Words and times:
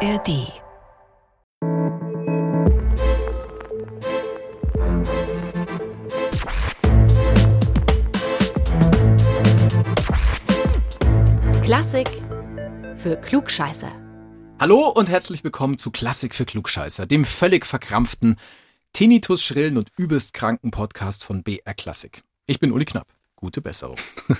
ARD. 0.00 0.52
Klassik 11.64 12.08
für 12.96 13.16
Klugscheißer. 13.16 13.90
Hallo 14.60 14.88
und 14.88 15.08
herzlich 15.10 15.42
willkommen 15.44 15.78
zu 15.78 15.90
Klassik 15.90 16.34
für 16.34 16.44
Klugscheißer, 16.44 17.06
dem 17.06 17.24
völlig 17.24 17.66
verkrampften, 17.66 18.36
Tinnitus 18.92 19.42
schrillen 19.42 19.76
und 19.76 19.90
übelst 19.96 20.32
kranken 20.32 20.70
Podcast 20.70 21.24
von 21.24 21.42
BR 21.42 21.74
Klassik. 21.74 22.22
Ich 22.46 22.60
bin 22.60 22.72
Uli 22.72 22.84
Knapp. 22.84 23.08
Gute 23.36 23.60
Besserung. 23.60 23.96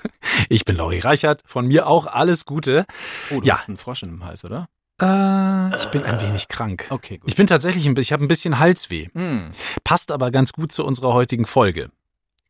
Ich 0.48 0.64
bin 0.66 0.76
Lauri 0.76 0.98
Reichert. 1.00 1.42
Von 1.46 1.66
mir 1.66 1.86
auch 1.86 2.06
alles 2.06 2.44
Gute. 2.44 2.84
Oh, 3.30 3.40
du 3.40 3.46
Ja. 3.46 3.54
hast 3.54 3.68
einen 3.68 3.78
Frosch 3.78 4.02
in 4.02 4.10
dem 4.10 4.24
Hals, 4.24 4.44
oder? 4.44 4.68
Äh, 5.00 5.76
ich 5.76 5.86
bin 5.90 6.04
ein 6.04 6.20
wenig 6.20 6.48
krank. 6.48 6.86
Okay, 6.90 7.18
gut. 7.18 7.28
Ich 7.28 7.36
bin 7.36 7.46
tatsächlich 7.46 7.86
ein 7.86 7.94
bisschen, 7.94 8.06
ich 8.06 8.12
habe 8.12 8.24
ein 8.24 8.28
bisschen 8.28 8.58
Halsweh. 8.58 9.08
Hm. 9.14 9.50
Passt 9.84 10.10
aber 10.10 10.30
ganz 10.30 10.52
gut 10.52 10.72
zu 10.72 10.84
unserer 10.84 11.12
heutigen 11.12 11.46
Folge. 11.46 11.90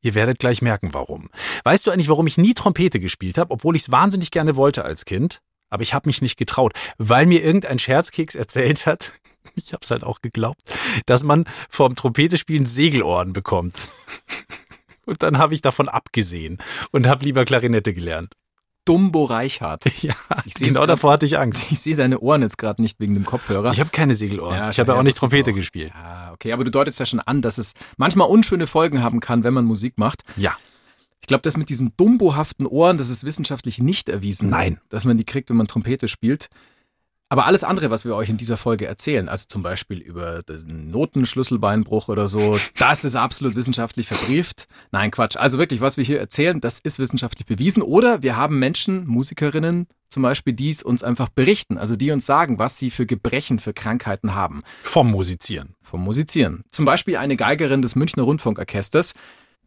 Ihr 0.03 0.15
werdet 0.15 0.39
gleich 0.39 0.63
merken, 0.63 0.95
warum. 0.95 1.31
Weißt 1.65 1.87
du 1.87 1.91
eigentlich, 1.91 2.09
warum 2.09 2.27
ich 2.27 2.39
nie 2.39 2.55
Trompete 2.55 3.01
gespielt 3.01 3.39
habe, 3.39 3.51
obwohl 3.51 3.75
ich 3.75 3.83
es 3.83 3.91
wahnsinnig 3.91 4.31
gerne 4.31 4.55
wollte 4.55 4.85
als 4.85 5.05
Kind? 5.05 5.41
Aber 5.69 5.83
ich 5.83 5.95
habe 5.95 6.09
mich 6.09 6.23
nicht 6.23 6.37
getraut, 6.37 6.75
weil 6.99 7.27
mir 7.27 7.43
irgendein 7.43 7.81
Scherzkeks 7.81 8.37
erzählt 8.37 8.87
hat, 8.87 9.13
ich 9.57 9.73
habe 9.73 9.83
es 9.83 9.91
halt 9.91 10.05
auch 10.05 10.21
geglaubt, 10.21 10.63
dass 11.07 11.25
man 11.25 11.45
vom 11.69 11.97
Trompetespielen 11.97 12.67
Segelohren 12.67 13.33
bekommt. 13.33 13.89
Und 15.07 15.23
dann 15.23 15.39
habe 15.39 15.55
ich 15.55 15.63
davon 15.63 15.89
abgesehen 15.89 16.59
und 16.91 17.07
habe 17.07 17.25
lieber 17.25 17.45
Klarinette 17.45 17.95
gelernt. 17.95 18.35
Dumbo 18.87 19.25
Reichhardt. 19.25 19.85
Ja, 20.03 20.15
genau 20.59 20.81
grad. 20.81 20.89
davor 20.89 21.13
hatte 21.13 21.27
ich 21.27 21.37
Angst. 21.39 21.67
Ich 21.71 21.81
sehe 21.81 21.97
deine 21.97 22.21
Ohren 22.21 22.41
jetzt 22.43 22.57
gerade 22.57 22.81
nicht 22.81 22.99
wegen 23.01 23.13
dem 23.15 23.25
Kopfhörer. 23.27 23.73
Ich 23.73 23.81
habe 23.81 23.91
keine 23.91 24.15
Segelohren. 24.15 24.55
Ja, 24.57 24.71
ich 24.71 24.79
habe 24.79 24.93
ja 24.93 24.99
auch 24.99 25.03
nicht 25.03 25.19
Trompete 25.19 25.51
auch. 25.51 25.55
gespielt. 25.55 25.93
Ah, 25.95 26.33
okay, 26.33 26.53
aber 26.53 26.65
du 26.65 26.71
deutest 26.71 26.99
ja 27.01 27.07
schon 27.07 27.21
an, 27.21 27.43
dass 27.43 27.59
es 27.59 27.75
manchmal 27.99 28.29
unschöne 28.29 28.67
Folgen 28.67 29.03
haben 29.03 29.21
kann, 29.21 29.45
wenn 29.45 29.53
man 29.53 29.65
Musik 29.65 29.99
macht. 29.99 30.23
Ja. 30.37 30.57
Ich 31.21 31.27
glaube, 31.27 31.43
das 31.43 31.57
mit 31.57 31.69
diesen 31.69 31.93
dumbohaften 31.97 32.67
Ohren, 32.67 32.99
das 32.99 33.09
ist 33.11 33.25
wissenschaftlich 33.25 33.79
nicht 33.81 34.09
erwiesen. 34.09 34.49
Nein. 34.49 34.81
Dass 34.89 35.05
man 35.05 35.17
die 35.19 35.25
kriegt, 35.25 35.51
wenn 35.51 35.57
man 35.57 35.67
Trompete 35.67 36.07
spielt. 36.09 36.49
Aber 37.29 37.47
alles 37.47 37.65
andere, 37.65 37.91
was 37.91 38.05
wir 38.05 38.15
euch 38.15 38.29
in 38.29 38.37
dieser 38.37 38.57
Folge 38.57 38.87
erzählen, 38.87 39.29
also 39.29 39.47
zum 39.49 39.63
Beispiel 39.63 39.99
über 39.99 40.43
den 40.45 40.91
Notenschlüsselbeinbruch 40.91 42.09
oder 42.09 42.29
so, 42.29 42.59
das 42.79 43.05
ist 43.05 43.17
absolut 43.17 43.57
wissenschaftlich 43.57 44.07
verbrieft. 44.07 44.69
Nein, 44.93 45.11
Quatsch. 45.11 45.37
Also 45.37 45.59
wirklich, 45.59 45.81
was 45.81 45.97
wir 45.97 46.05
hier 46.05 46.21
erzählen, 46.21 46.61
das 46.61 46.79
ist 46.79 47.01
wissenschaftlich 47.01 47.47
bewiesen. 47.47 47.83
Oder 47.83 48.23
wir 48.23 48.37
haben 48.37 48.59
Menschen, 48.61 49.07
Musikerinnen 49.07 49.89
zum 50.09 50.23
Beispiel, 50.23 50.53
die 50.53 50.71
es 50.71 50.85
uns 50.85 51.03
einfach 51.03 51.29
berichten, 51.29 51.79
also 51.79 51.97
die 51.97 52.13
uns 52.13 52.27
sagen, 52.27 52.61
was 52.61 52.79
sie 52.79 52.91
für 52.91 53.07
Gebrechen, 53.07 53.59
für 53.59 53.75
Krankheiten 53.75 54.35
haben 54.35 54.63
Vom 54.85 55.11
Musizieren. 55.11 55.75
vom 55.83 56.03
Musizieren. 56.03 56.63
Zum 56.71 56.85
Beispiel 56.85 57.17
eine 57.17 57.37
Geigerin 57.37 57.83
des 57.83 57.97
Münchner 57.97 58.23
Rundfunkorchesters. 58.23 59.15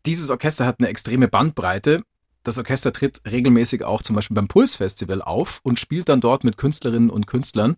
Dieses 0.06 0.30
Orchester 0.30 0.66
hat 0.66 0.78
eine 0.80 0.88
extreme 0.88 1.28
Bandbreite. 1.28 2.04
Das 2.44 2.58
Orchester 2.58 2.94
tritt 2.94 3.22
regelmäßig 3.30 3.84
auch 3.84 4.02
zum 4.02 4.16
Beispiel 4.16 4.36
beim 4.36 4.48
Pulsfestival 4.48 5.22
auf 5.22 5.60
und 5.64 5.80
spielt 5.80 6.10
dann 6.10 6.22
dort 6.22 6.44
mit 6.44 6.58
Künstlerinnen 6.58 7.10
und 7.10 7.28
Künstlern. 7.28 7.76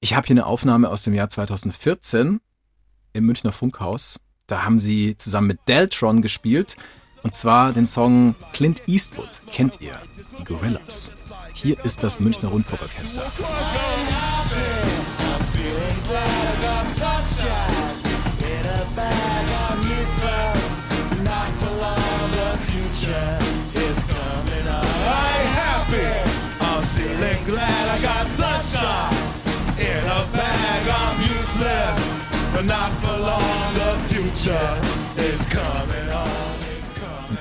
Ich 0.00 0.14
habe 0.14 0.26
hier 0.26 0.34
eine 0.34 0.46
Aufnahme 0.46 0.90
aus 0.90 1.02
dem 1.02 1.14
Jahr 1.14 1.28
2014 1.28 2.40
im 3.14 3.24
Münchner 3.24 3.52
Funkhaus. 3.52 4.20
Da 4.46 4.64
haben 4.64 4.78
sie 4.78 5.16
zusammen 5.16 5.48
mit 5.48 5.60
Deltron 5.66 6.20
gespielt 6.20 6.76
und 7.22 7.34
zwar 7.34 7.72
den 7.72 7.86
Song 7.86 8.34
Clint 8.52 8.82
Eastwood. 8.86 9.42
Kennt 9.50 9.80
ihr? 9.80 9.98
Die 10.38 10.44
Gorillas. 10.44 11.12
Hier 11.54 11.82
ist 11.84 12.02
das 12.02 12.20
Münchner 12.20 12.50
Rundfunkorchester. 12.50 13.22
On. 32.70 33.06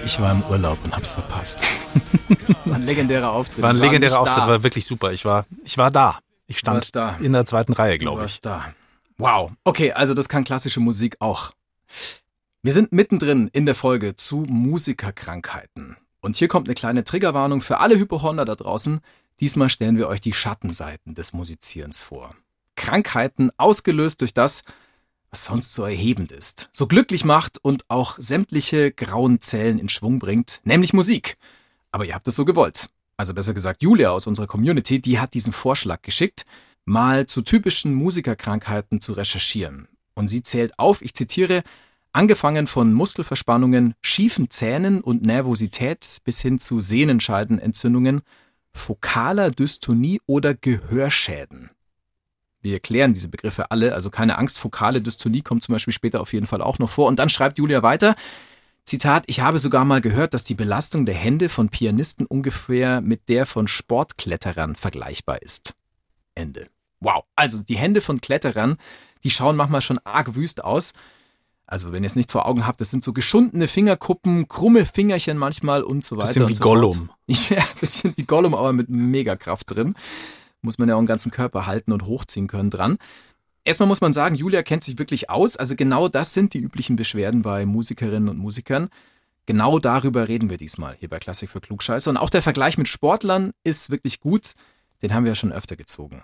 Ich 0.05 0.19
war 0.19 0.31
im 0.31 0.43
Urlaub 0.43 0.77
und 0.83 0.95
hab's 0.95 1.13
verpasst. 1.13 1.61
War 2.65 2.75
ein 2.75 2.83
legendärer 2.85 3.31
Auftritt. 3.31 3.61
War 3.61 3.69
ein 3.71 3.77
legendärer 3.77 4.19
Auftritt, 4.19 4.43
da. 4.43 4.47
war 4.47 4.63
wirklich 4.63 4.85
super. 4.85 5.11
Ich 5.13 5.25
war, 5.25 5.45
ich 5.63 5.77
war 5.77 5.91
da. 5.91 6.19
Ich 6.47 6.59
stand 6.59 6.95
da. 6.95 7.17
in 7.17 7.33
der 7.33 7.45
zweiten 7.45 7.73
Reihe, 7.73 7.97
Du 7.97 8.05
glaube 8.05 8.19
ich. 8.19 8.21
warst 8.23 8.45
da. 8.45 8.73
Wow. 9.17 9.51
Okay, 9.63 9.91
also 9.93 10.13
das 10.13 10.29
kann 10.29 10.43
klassische 10.43 10.79
Musik 10.79 11.17
auch. 11.19 11.51
Wir 12.63 12.73
sind 12.73 12.91
mittendrin 12.91 13.49
in 13.53 13.65
der 13.65 13.75
Folge 13.75 14.15
zu 14.15 14.45
Musikerkrankheiten. 14.47 15.97
Und 16.21 16.35
hier 16.35 16.47
kommt 16.47 16.67
eine 16.67 16.75
kleine 16.75 17.03
Triggerwarnung 17.03 17.61
für 17.61 17.79
alle 17.79 17.97
Hypochonder 17.97 18.45
da 18.45 18.55
draußen. 18.55 19.01
Diesmal 19.39 19.69
stellen 19.69 19.97
wir 19.97 20.07
euch 20.07 20.21
die 20.21 20.33
Schattenseiten 20.33 21.13
des 21.13 21.33
Musizierens 21.33 22.01
vor. 22.01 22.35
Krankheiten 22.75 23.51
ausgelöst 23.57 24.21
durch 24.21 24.33
das, 24.33 24.63
was 25.35 25.43
sonst 25.43 25.73
so 25.73 25.83
erhebend 25.83 26.31
ist, 26.31 26.69
so 26.71 26.87
glücklich 26.87 27.25
macht 27.25 27.57
und 27.61 27.83
auch 27.89 28.15
sämtliche 28.17 28.93
grauen 28.93 29.41
Zellen 29.41 29.79
in 29.79 29.89
Schwung 29.89 30.17
bringt, 30.17 30.61
nämlich 30.63 30.93
Musik. 30.93 31.35
Aber 31.91 32.05
ihr 32.05 32.15
habt 32.15 32.25
es 32.29 32.37
so 32.37 32.45
gewollt. 32.45 32.87
Also 33.17 33.33
besser 33.33 33.53
gesagt, 33.53 33.83
Julia 33.83 34.11
aus 34.11 34.27
unserer 34.27 34.47
Community, 34.47 35.01
die 35.01 35.19
hat 35.19 35.33
diesen 35.33 35.51
Vorschlag 35.51 36.03
geschickt, 36.03 36.45
mal 36.85 37.25
zu 37.25 37.41
typischen 37.41 37.93
Musikerkrankheiten 37.93 39.01
zu 39.01 39.11
recherchieren. 39.11 39.89
Und 40.13 40.29
sie 40.29 40.41
zählt 40.41 40.79
auf, 40.79 41.01
ich 41.01 41.13
zitiere, 41.13 41.63
angefangen 42.13 42.65
von 42.65 42.93
Muskelverspannungen, 42.93 43.93
schiefen 44.01 44.49
Zähnen 44.49 45.01
und 45.01 45.25
Nervosität 45.25 46.19
bis 46.23 46.39
hin 46.39 46.59
zu 46.59 46.79
Sehnenscheidenentzündungen, 46.79 48.21
fokaler 48.71 49.51
Dystonie 49.51 50.21
oder 50.27 50.53
Gehörschäden. 50.53 51.71
Wir 52.65 52.73
erklären 52.73 53.13
diese 53.13 53.29
Begriffe 53.29 53.69
alle, 53.69 53.93
also 53.93 54.09
keine 54.09 54.39
Angst, 54.39 54.57
fokale 54.57 54.99
Dystonie 54.99 55.43
kommt 55.43 55.61
zum 55.61 55.73
Beispiel 55.73 55.93
später 55.93 56.19
auf 56.19 56.33
jeden 56.33 56.47
Fall 56.47 56.63
auch 56.63 56.79
noch 56.79 56.89
vor. 56.89 57.07
Und 57.07 57.19
dann 57.19 57.29
schreibt 57.29 57.59
Julia 57.59 57.83
weiter, 57.83 58.15
Zitat, 58.85 59.23
ich 59.27 59.41
habe 59.41 59.59
sogar 59.59 59.85
mal 59.85 60.01
gehört, 60.01 60.33
dass 60.33 60.43
die 60.43 60.55
Belastung 60.55 61.05
der 61.05 61.13
Hände 61.13 61.49
von 61.49 61.69
Pianisten 61.69 62.25
ungefähr 62.25 63.01
mit 63.01 63.29
der 63.29 63.45
von 63.45 63.67
Sportkletterern 63.67 64.75
vergleichbar 64.75 65.43
ist. 65.43 65.75
Ende. 66.33 66.67
Wow. 67.01 67.25
Also 67.35 67.59
die 67.59 67.77
Hände 67.77 68.01
von 68.01 68.19
Kletterern, 68.19 68.77
die 69.23 69.29
schauen 69.29 69.55
manchmal 69.55 69.81
schon 69.81 69.99
arg 70.03 70.33
wüst 70.33 70.63
aus. 70.63 70.93
Also 71.67 71.91
wenn 71.91 72.01
ihr 72.01 72.07
es 72.07 72.15
nicht 72.15 72.31
vor 72.31 72.47
Augen 72.47 72.65
habt, 72.65 72.81
das 72.81 72.89
sind 72.89 73.03
so 73.03 73.13
geschundene 73.13 73.67
Fingerkuppen, 73.67 74.47
krumme 74.47 74.87
Fingerchen 74.87 75.37
manchmal 75.37 75.83
und 75.83 76.03
so 76.03 76.17
weiter. 76.17 76.29
Bisschen 76.29 76.43
und 76.43 76.49
wie 76.49 76.55
so 76.55 76.63
Gollum. 76.63 76.93
Fort. 76.93 77.09
Ja, 77.51 77.63
bisschen 77.79 78.13
wie 78.15 78.23
Gollum, 78.23 78.55
aber 78.55 78.73
mit 78.73 78.89
Megakraft 78.89 79.69
drin. 79.69 79.93
Muss 80.65 80.77
man 80.79 80.89
ja 80.89 80.95
auch 80.95 80.99
den 80.99 81.05
ganzen 81.05 81.31
Körper 81.31 81.67
halten 81.67 81.91
und 81.91 82.05
hochziehen 82.05 82.47
können 82.47 82.71
dran. 82.71 82.97
Erstmal 83.63 83.87
muss 83.87 84.01
man 84.01 84.13
sagen, 84.13 84.35
Julia 84.35 84.63
kennt 84.63 84.83
sich 84.83 84.97
wirklich 84.97 85.29
aus. 85.29 85.57
Also 85.57 85.75
genau 85.75 86.07
das 86.07 86.33
sind 86.33 86.53
die 86.53 86.59
üblichen 86.59 86.95
Beschwerden 86.95 87.41
bei 87.41 87.65
Musikerinnen 87.65 88.29
und 88.29 88.37
Musikern. 88.37 88.89
Genau 89.45 89.79
darüber 89.79 90.27
reden 90.27 90.49
wir 90.49 90.57
diesmal 90.57 90.95
hier 90.99 91.09
bei 91.09 91.19
Klassik 91.19 91.49
für 91.49 91.61
Klugscheiße. 91.61 92.09
Und 92.09 92.17
auch 92.17 92.29
der 92.29 92.41
Vergleich 92.41 92.77
mit 92.77 92.87
Sportlern 92.87 93.51
ist 93.63 93.91
wirklich 93.91 94.19
gut. 94.19 94.53
Den 95.01 95.13
haben 95.13 95.23
wir 95.23 95.31
ja 95.31 95.35
schon 95.35 95.51
öfter 95.51 95.75
gezogen. 95.75 96.23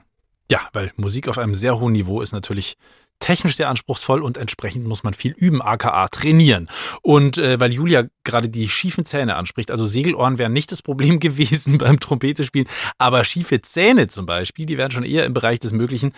Ja, 0.50 0.60
weil 0.74 0.92
Musik 0.98 1.28
auf 1.28 1.38
einem 1.38 1.56
sehr 1.56 1.80
hohen 1.80 1.94
Niveau 1.94 2.22
ist 2.22 2.32
natürlich 2.32 2.78
technisch 3.22 3.56
sehr 3.56 3.70
anspruchsvoll 3.70 4.22
und 4.22 4.38
entsprechend 4.38 4.86
muss 4.86 5.04
man 5.04 5.14
viel 5.14 5.32
üben, 5.32 5.62
aka 5.62 6.08
trainieren. 6.10 6.68
Und 7.02 7.38
äh, 7.38 7.60
weil 7.60 7.72
Julia 7.72 8.04
gerade 8.24 8.50
die 8.50 8.68
schiefen 8.68 9.06
Zähne 9.06 9.38
anspricht, 9.38 9.72
also 9.72 9.86
Segelohren 9.86 10.38
wären 10.38 10.52
nicht 10.52 10.72
das 10.72 10.82
Problem 10.82 11.20
gewesen 11.22 11.78
beim 11.78 12.00
Trompetespielen, 12.00 12.68
aber 12.98 13.24
schiefe 13.24 13.62
Zähne 13.62 14.08
zum 14.10 14.26
Beispiel, 14.26 14.66
die 14.66 14.78
wären 14.78 14.92
schon 14.92 15.04
eher 15.04 15.26
im 15.26 15.34
Bereich 15.34 15.60
des 15.60 15.72
Möglichen. 15.72 16.12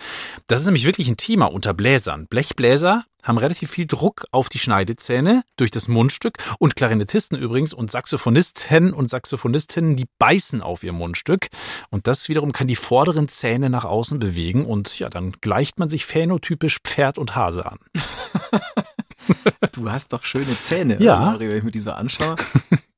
Das 0.48 0.60
ist 0.60 0.66
nämlich 0.66 0.86
wirklich 0.86 1.08
ein 1.08 1.16
Thema 1.16 1.46
unter 1.46 1.74
Bläsern. 1.74 2.26
Blechbläser 2.26 3.04
haben 3.24 3.38
relativ 3.38 3.70
viel 3.70 3.86
Druck 3.86 4.26
auf 4.30 4.48
die 4.48 4.58
Schneidezähne 4.58 5.42
durch 5.56 5.70
das 5.72 5.88
Mundstück 5.88 6.36
und 6.58 6.76
Klarinettisten 6.76 7.36
übrigens 7.36 7.72
und 7.72 7.90
Saxophonisten 7.90 8.92
und 8.92 9.10
Saxophonistinnen, 9.10 9.96
die 9.96 10.06
beißen 10.18 10.62
auf 10.62 10.84
ihr 10.84 10.92
Mundstück 10.92 11.48
und 11.90 12.06
das 12.06 12.28
wiederum 12.28 12.52
kann 12.52 12.68
die 12.68 12.76
vorderen 12.76 13.28
Zähne 13.28 13.70
nach 13.70 13.84
außen 13.84 14.18
bewegen 14.18 14.64
und 14.64 14.98
ja, 14.98 15.08
dann 15.08 15.32
gleicht 15.40 15.78
man 15.78 15.88
sich 15.88 16.06
phänotypisch 16.06 16.78
Pferd 16.84 17.18
und 17.18 17.34
Hase 17.34 17.66
an. 17.66 17.78
Du 19.72 19.90
hast 19.90 20.12
doch 20.12 20.22
schöne 20.24 20.60
Zähne, 20.60 21.00
Ja. 21.02 21.18
Mario, 21.18 21.48
wenn 21.50 21.58
ich 21.58 21.64
mir 21.64 21.70
die 21.70 21.80
so 21.80 21.92
anschaue. 21.92 22.36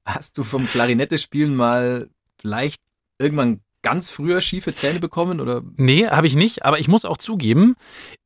Hast 0.05 0.37
du 0.39 0.45
vom 0.45 0.67
Klarinette 0.67 1.19
spielen 1.19 1.55
mal 1.55 2.09
vielleicht 2.41 2.83
irgendwann 3.19 3.61
ganz 3.87 4.11
früher 4.11 4.41
schiefe 4.41 4.75
Zähne 4.75 4.99
bekommen 4.99 5.41
oder? 5.41 5.63
Nee, 5.77 6.09
habe 6.09 6.27
ich 6.27 6.35
nicht, 6.35 6.65
aber 6.65 6.81
ich 6.81 6.89
muss 6.89 7.05
auch 7.05 7.19
zugeben, 7.19 7.77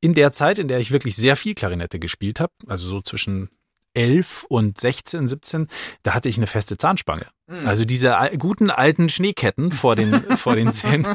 in 0.00 0.14
der 0.14 0.32
Zeit, 0.32 0.58
in 0.58 0.68
der 0.68 0.78
ich 0.78 0.90
wirklich 0.90 1.16
sehr 1.16 1.36
viel 1.36 1.54
Klarinette 1.54 1.98
gespielt 1.98 2.40
habe, 2.40 2.54
also 2.66 2.86
so 2.86 3.02
zwischen 3.02 3.50
11 3.94 4.44
und 4.48 4.78
16, 4.78 5.26
17, 5.28 5.66
da 6.02 6.14
hatte 6.14 6.28
ich 6.28 6.36
eine 6.36 6.46
feste 6.46 6.76
Zahnspange. 6.78 7.26
Hm. 7.48 7.66
Also 7.66 7.84
diese 7.84 8.16
guten 8.38 8.70
alten 8.70 9.08
Schneeketten 9.08 9.72
vor 9.72 9.96
den, 9.96 10.22
vor 10.36 10.54
den 10.54 10.70
Zähnen. 10.70 11.06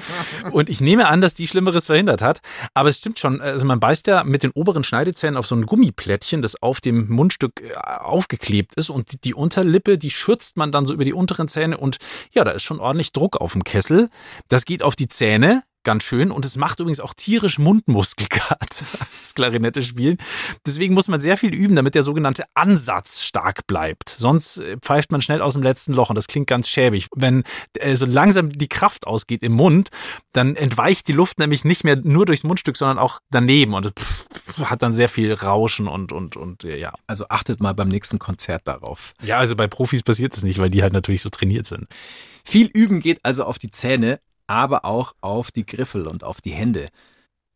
Und 0.52 0.70
ich 0.70 0.82
nehme 0.82 1.08
an, 1.08 1.22
dass 1.22 1.34
die 1.34 1.48
Schlimmeres 1.48 1.86
verhindert 1.86 2.22
hat. 2.22 2.42
Aber 2.74 2.90
es 2.90 2.98
stimmt 2.98 3.20
schon, 3.20 3.40
also 3.40 3.66
man 3.66 3.80
beißt 3.80 4.08
ja 4.08 4.24
mit 4.24 4.44
den 4.44 4.52
oberen 4.52 4.84
Schneidezähnen 4.84 5.38
auf 5.38 5.48
so 5.48 5.56
ein 5.56 5.66
Gummiplättchen, 5.66 6.42
das 6.42 6.62
auf 6.62 6.82
dem 6.82 7.08
Mundstück 7.10 7.62
äh, 7.62 7.74
aufgeklebt 7.76 8.76
ist. 8.76 8.90
Und 8.90 9.12
die- 9.14 9.22
die 9.22 9.34
Unterlippe, 9.34 9.98
die 9.98 10.12
schürzt 10.12 10.58
man 10.58 10.72
dann 10.72 10.86
so 10.86 10.94
über 10.94 11.06
die 11.06 11.14
unteren 11.14 11.48
Zähne. 11.48 11.78
Und 11.78 11.98
ja, 12.34 12.44
da 12.44 12.52
ist 12.52 12.64
schon 12.64 12.80
ordentlich 12.80 13.14
Druck 13.14 13.38
auf 13.38 13.54
dem 13.54 13.64
Kessel. 13.64 14.10
Das 14.50 14.66
geht 14.66 14.84
auf 14.84 14.96
die 14.96 15.08
Zähne. 15.08 15.64
Ganz 15.86 16.04
schön. 16.04 16.32
Und 16.32 16.46
es 16.46 16.58
macht 16.58 16.80
übrigens 16.80 17.00
auch 17.00 17.14
tierisch 17.14 17.60
Mundmuskelkater, 17.60 18.58
das 19.22 19.36
Klarinette 19.36 19.84
spielen. 19.84 20.18
Deswegen 20.66 20.96
muss 20.96 21.08
man 21.08 21.22
sehr 21.22 21.38
viel 21.38 21.54
üben, 21.54 21.76
damit 21.76 21.94
der 21.94 22.02
sogenannte 22.02 22.46
Ansatz 22.56 23.22
stark 23.22 23.68
bleibt. 23.68 24.10
Sonst 24.10 24.58
äh, 24.58 24.78
pfeift 24.78 25.12
man 25.12 25.22
schnell 25.22 25.44
aus 25.44 25.54
dem 25.54 25.62
letzten 25.62 25.94
Loch 25.94 26.10
und 26.10 26.16
das 26.16 26.26
klingt 26.26 26.48
ganz 26.48 26.68
schäbig. 26.70 27.08
Wenn 27.16 27.44
äh, 27.76 27.96
so 27.96 28.08
langsam 28.08 28.50
die 28.50 28.68
Kraft 28.68 29.06
ausgeht 29.06 29.44
im 29.44 29.52
Mund, 29.52 29.90
dann 30.34 30.56
entweicht 30.56 31.08
die 31.08 31.14
Luft 31.14 31.38
nämlich 31.38 31.64
nicht 31.64 31.84
mehr 31.84 31.98
nur 31.98 32.26
durchs 32.26 32.44
Mundstück, 32.44 32.78
sondern 32.78 32.98
auch 32.98 33.20
daneben 33.30 33.76
und 33.76 33.86
es 33.86 34.68
hat 34.68 34.82
dann 34.82 34.96
sehr 34.96 35.08
viel 35.08 35.34
Rauschen 35.34 35.88
und, 35.88 36.12
und, 36.12 36.36
und 36.36 36.64
äh, 36.64 36.80
ja. 36.80 36.94
Also 37.06 37.28
achtet 37.30 37.60
mal 37.60 37.74
beim 37.74 37.90
nächsten 37.90 38.18
Konzert 38.18 38.68
darauf. 38.68 39.14
Ja, 39.22 39.38
also 39.38 39.56
bei 39.56 39.68
Profis 39.68 40.02
passiert 40.02 40.36
es 40.36 40.42
nicht, 40.42 40.58
weil 40.58 40.72
die 40.72 40.82
halt 40.82 40.94
natürlich 40.94 41.22
so 41.22 41.30
trainiert 41.30 41.68
sind. 41.68 41.86
Viel 42.44 42.72
Üben 42.74 43.02
geht 43.02 43.20
also 43.24 43.44
auf 43.44 43.60
die 43.60 43.70
Zähne, 43.70 44.20
aber 44.48 44.86
auch 44.86 45.14
auf 45.22 45.52
die 45.52 45.66
Griffel 45.66 46.08
und 46.08 46.24
auf 46.24 46.42
die 46.42 46.52
Hände. 46.52 46.90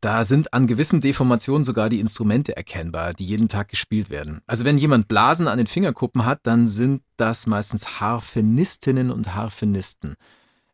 Da 0.02 0.24
sind 0.24 0.54
an 0.54 0.66
gewissen 0.66 1.02
Deformationen 1.02 1.66
sogar 1.66 1.90
die 1.90 2.00
Instrumente 2.00 2.56
erkennbar, 2.56 3.14
die 3.14 3.26
jeden 3.26 3.50
Tag 3.50 3.68
gespielt 3.68 4.10
werden. 4.10 4.42
Also 4.48 4.64
wenn 4.64 4.78
jemand 4.78 5.10
Blasen 5.10 5.50
an 5.50 5.58
den 5.58 5.68
Fingerkuppen 5.68 6.26
hat, 6.26 6.40
dann 6.44 6.68
sind 6.68 7.02
das 7.18 7.48
meistens 7.48 8.00
Harfenistinnen 8.00 9.12
und 9.12 9.36
Harfenisten. 9.36 10.16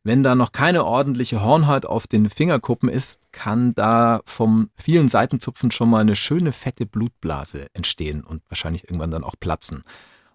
Wenn 0.03 0.21
da 0.21 0.35
noch 0.35 0.51
keine 0.51 0.85
ordentliche 0.85 1.41
Hornhaut 1.41 1.87
auf 1.87 2.05
den 2.05 2.29
Fingerkuppen 2.29 2.89
ist, 2.89 3.31
kann 3.31 3.73
da 3.73 4.21
vom 4.25 4.69
vielen 4.75 5.09
Seitenzupfen 5.09 5.71
schon 5.71 5.89
mal 5.89 6.01
eine 6.01 6.15
schöne 6.15 6.51
fette 6.51 6.85
Blutblase 6.85 7.65
entstehen 7.73 8.23
und 8.23 8.43
wahrscheinlich 8.47 8.83
irgendwann 8.83 9.09
dann 9.09 9.23
auch 9.23 9.33
platzen. 9.39 9.81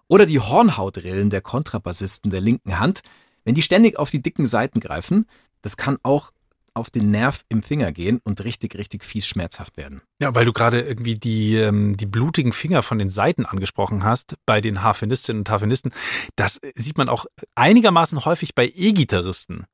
Oder 0.09 0.25
die 0.25 0.41
Hornhautrillen 0.41 1.29
der 1.29 1.39
Kontrabassisten 1.39 2.29
der 2.29 2.41
linken 2.41 2.79
Hand, 2.79 2.99
wenn 3.45 3.55
die 3.55 3.61
ständig 3.61 3.97
auf 3.97 4.11
die 4.11 4.21
dicken 4.21 4.45
Seiten 4.45 4.81
greifen, 4.81 5.25
das 5.61 5.77
kann 5.77 5.97
auch 6.03 6.31
auf 6.73 6.89
den 6.89 7.11
Nerv 7.11 7.43
im 7.49 7.63
Finger 7.63 7.91
gehen 7.91 8.21
und 8.23 8.43
richtig, 8.43 8.75
richtig 8.75 9.03
fies 9.03 9.27
schmerzhaft 9.27 9.77
werden. 9.77 10.01
Ja, 10.21 10.33
weil 10.33 10.45
du 10.45 10.53
gerade 10.53 10.81
irgendwie 10.81 11.15
die, 11.15 11.55
ähm, 11.55 11.97
die 11.97 12.05
blutigen 12.05 12.53
Finger 12.53 12.81
von 12.81 12.97
den 12.97 13.09
Seiten 13.09 13.45
angesprochen 13.45 14.03
hast, 14.03 14.35
bei 14.45 14.61
den 14.61 14.81
Harfenistinnen 14.81 15.41
und 15.41 15.49
Harfenisten. 15.49 15.91
Das 16.35 16.61
sieht 16.75 16.97
man 16.97 17.09
auch 17.09 17.25
einigermaßen 17.55 18.23
häufig 18.23 18.55
bei 18.55 18.71
E-Gitarristen. 18.73 19.65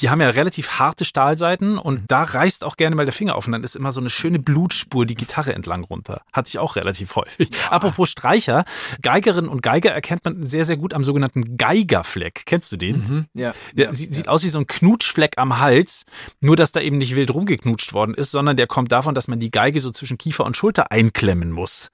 Die 0.00 0.10
haben 0.10 0.20
ja 0.20 0.30
relativ 0.30 0.78
harte 0.78 1.04
Stahlseiten 1.04 1.78
und 1.78 2.04
da 2.08 2.22
reißt 2.22 2.64
auch 2.64 2.76
gerne 2.76 2.96
mal 2.96 3.04
der 3.04 3.12
Finger 3.12 3.36
auf 3.36 3.46
und 3.46 3.52
dann 3.52 3.62
ist 3.62 3.76
immer 3.76 3.92
so 3.92 4.00
eine 4.00 4.10
schöne 4.10 4.38
Blutspur 4.38 5.06
die 5.06 5.14
Gitarre 5.14 5.54
entlang 5.54 5.84
runter. 5.84 6.22
Hatte 6.32 6.48
ich 6.48 6.58
auch 6.58 6.76
relativ 6.76 7.16
häufig. 7.16 7.50
Apropos 7.70 8.08
Streicher, 8.08 8.64
Geigerinnen 9.02 9.50
und 9.50 9.62
Geiger 9.62 9.90
erkennt 9.90 10.24
man 10.24 10.46
sehr, 10.46 10.64
sehr 10.64 10.76
gut 10.76 10.94
am 10.94 11.04
sogenannten 11.04 11.56
Geigerfleck. 11.56 12.42
Kennst 12.46 12.72
du 12.72 12.76
den? 12.76 13.26
Ja. 13.34 13.52
Der 13.74 13.92
sieht, 13.94 14.14
sieht 14.14 14.28
aus 14.28 14.42
wie 14.42 14.48
so 14.48 14.58
ein 14.58 14.66
Knutschfleck 14.66 15.34
am 15.36 15.58
Hals, 15.58 16.04
nur 16.40 16.56
dass 16.56 16.72
da 16.72 16.80
eben 16.80 16.98
nicht 16.98 17.14
wild 17.16 17.32
rumgeknutscht 17.32 17.92
worden 17.92 18.14
ist, 18.14 18.30
sondern 18.30 18.56
der 18.56 18.66
kommt 18.66 18.92
davon, 18.92 19.14
dass 19.14 19.28
man 19.28 19.38
die 19.38 19.50
Geige 19.50 19.80
so 19.80 19.90
zwischen 19.90 20.18
Kiefer 20.18 20.44
und 20.44 20.56
Schulter 20.56 20.90
einklemmen 20.90 21.52
muss. 21.52 21.90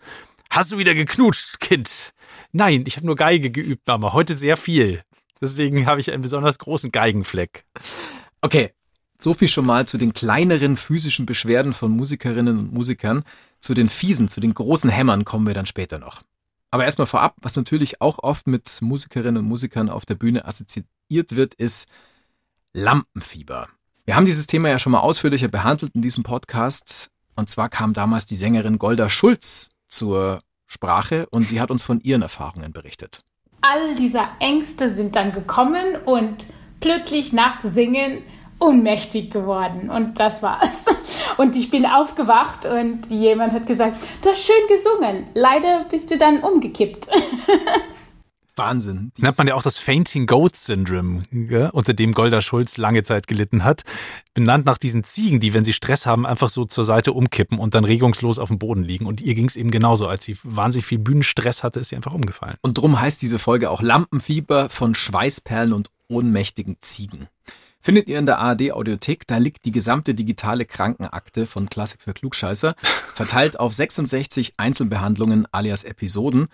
Hast 0.51 0.73
du 0.73 0.79
wieder 0.79 0.95
geknutscht, 0.95 1.61
Kind? 1.61 2.13
Nein, 2.53 2.85
ich 2.87 2.97
habe 2.97 3.07
nur 3.07 3.17
Geige 3.17 3.51
geübt, 3.51 3.87
Mama. 3.87 4.13
Heute 4.13 4.35
sehr 4.35 4.57
viel. 4.57 5.03
Deswegen 5.41 5.87
habe 5.87 6.01
ich 6.01 6.11
einen 6.11 6.23
besonders 6.23 6.59
großen 6.59 6.93
Geigenfleck. 6.93 7.65
Okay, 8.41 8.73
so 9.19 9.35
viel 9.35 9.49
schon 9.49 9.67
mal 9.67 9.87
zu 9.87 9.99
den 9.99 10.13
kleineren 10.13 10.77
physischen 10.77 11.27
Beschwerden 11.27 11.73
von 11.73 11.91
Musikerinnen 11.91 12.59
und 12.59 12.73
Musikern. 12.73 13.25
Zu 13.61 13.75
den 13.75 13.89
fiesen, 13.89 14.29
zu 14.29 14.41
den 14.41 14.55
großen 14.55 14.91
Hämmern 14.91 15.25
kommen 15.25 15.47
wir 15.47 15.55
dann 15.55 15.67
später 15.67 15.99
noch. 15.99 16.23
Aber 16.71 16.85
erstmal 16.85 17.07
vorab, 17.07 17.37
was 17.41 17.57
natürlich 17.57 18.01
auch 18.01 18.19
oft 18.19 18.47
mit 18.47 18.79
Musikerinnen 18.83 19.39
und 19.39 19.49
Musikern 19.49 19.89
auf 19.89 20.05
der 20.05 20.15
Bühne 20.15 20.45
assoziiert 20.45 21.35
wird, 21.35 21.55
ist 21.55 21.89
Lampenfieber. 22.75 23.69
Wir 24.05 24.15
haben 24.15 24.27
dieses 24.27 24.47
Thema 24.47 24.69
ja 24.69 24.79
schon 24.79 24.93
mal 24.93 25.01
ausführlicher 25.01 25.49
behandelt 25.49 25.93
in 25.95 26.03
diesem 26.03 26.23
Podcast. 26.23 27.11
Und 27.35 27.51
zwar 27.51 27.69
kam 27.69 27.93
damals 27.93 28.27
die 28.27 28.37
Sängerin 28.37 28.79
Golda 28.79 29.09
Schulz 29.09 29.71
zur 29.89 30.43
Sprache 30.67 31.27
und 31.31 31.49
sie 31.49 31.61
hat 31.61 31.71
uns 31.71 31.83
von 31.83 32.01
ihren 32.01 32.23
Erfahrungen 32.23 32.73
berichtet. 32.73 33.23
All 33.69 33.95
diese 33.97 34.21
Ängste 34.41 34.91
sind 34.91 35.17
dann 35.17 35.33
gekommen 35.33 35.97
und 36.05 36.45
plötzlich 36.81 37.33
nach 37.33 37.65
Singen 37.65 38.23
ohnmächtig 38.59 39.31
geworden. 39.31 39.91
Und 39.91 40.19
das 40.19 40.43
war's. 40.43 40.87
Und 41.37 41.57
ich 41.57 41.71
bin 41.71 41.85
aufgewacht 41.85 42.65
und 42.65 43.11
jemand 43.11 43.53
hat 43.53 43.67
gesagt, 43.67 43.97
du 44.23 44.31
hast 44.31 44.47
schön 44.47 44.55
gesungen. 44.69 45.27
Leider 45.35 45.85
bist 45.91 46.11
du 46.11 46.17
dann 46.17 46.43
umgekippt. 46.43 47.09
Wahnsinn. 48.57 49.13
Die 49.17 49.23
Nennt 49.23 49.39
man 49.39 49.47
ja 49.47 49.55
auch 49.55 49.63
das 49.63 49.79
Fainting 49.79 50.27
Goat 50.27 50.57
Syndrome, 50.57 51.23
gell? 51.31 51.71
unter 51.73 51.95
dem 51.95 52.13
Golda 52.13 52.41
Schulz 52.41 52.77
lange 52.77 53.03
Zeit 53.03 53.27
gelitten 53.27 53.65
hat. 53.65 53.83
Benannt 54.35 54.67
nach 54.67 54.79
diesen 54.79 55.05
Ziegen, 55.05 55.41
die, 55.41 55.55
wenn 55.55 55.65
sie 55.65 55.73
Stress 55.73 56.07
haben, 56.07 56.27
einfach 56.27 56.49
so 56.49 56.65
zur 56.65 56.85
Seite 56.85 57.13
umkippen 57.13 57.59
und 57.59 57.75
dann 57.75 57.85
regungslos 57.85 58.39
auf 58.39 58.49
dem 58.49 58.59
Boden 58.59 58.83
liegen. 58.83 59.07
Und 59.07 59.21
ihr 59.21 59.35
ging 59.35 59.47
es 59.47 59.57
eben 59.57 59.71
genauso. 59.71 60.07
Als 60.09 60.25
sie 60.25 60.37
wahnsinnig 60.43 60.87
viel 60.87 60.99
Bühnenstress 60.99 61.63
hatte, 61.63 61.81
ist 61.81 61.89
sie 61.89 61.97
einfach 61.97 62.15
umgefallen. 62.15 62.57
Und 62.63 62.79
drum 62.79 63.01
heißt 63.01 63.23
diese 63.23 63.39
Folge 63.39 63.71
auch 63.71 63.83
Lampenfieber 63.83 64.69
von 64.69 64.95
Schweißperlen 64.95 65.73
und 65.73 65.91
ohnmächtigen 66.09 66.77
Ziegen. 66.81 67.29
Findet 67.87 68.09
ihr 68.09 68.19
in 68.19 68.27
der 68.27 68.39
ARD 68.41 68.73
Audiothek, 68.73 69.29
da 69.29 69.37
liegt 69.37 69.65
die 69.65 69.71
gesamte 69.71 70.13
digitale 70.13 70.65
Krankenakte 70.65 71.47
von 71.47 71.71
Klassik 71.71 72.03
für 72.03 72.15
Klugscheißer, 72.15 72.75
verteilt 73.15 73.61
auf 73.61 73.75
66 73.75 74.55
Einzelbehandlungen 74.57 75.47
alias 75.53 75.85
Episoden. 75.85 76.49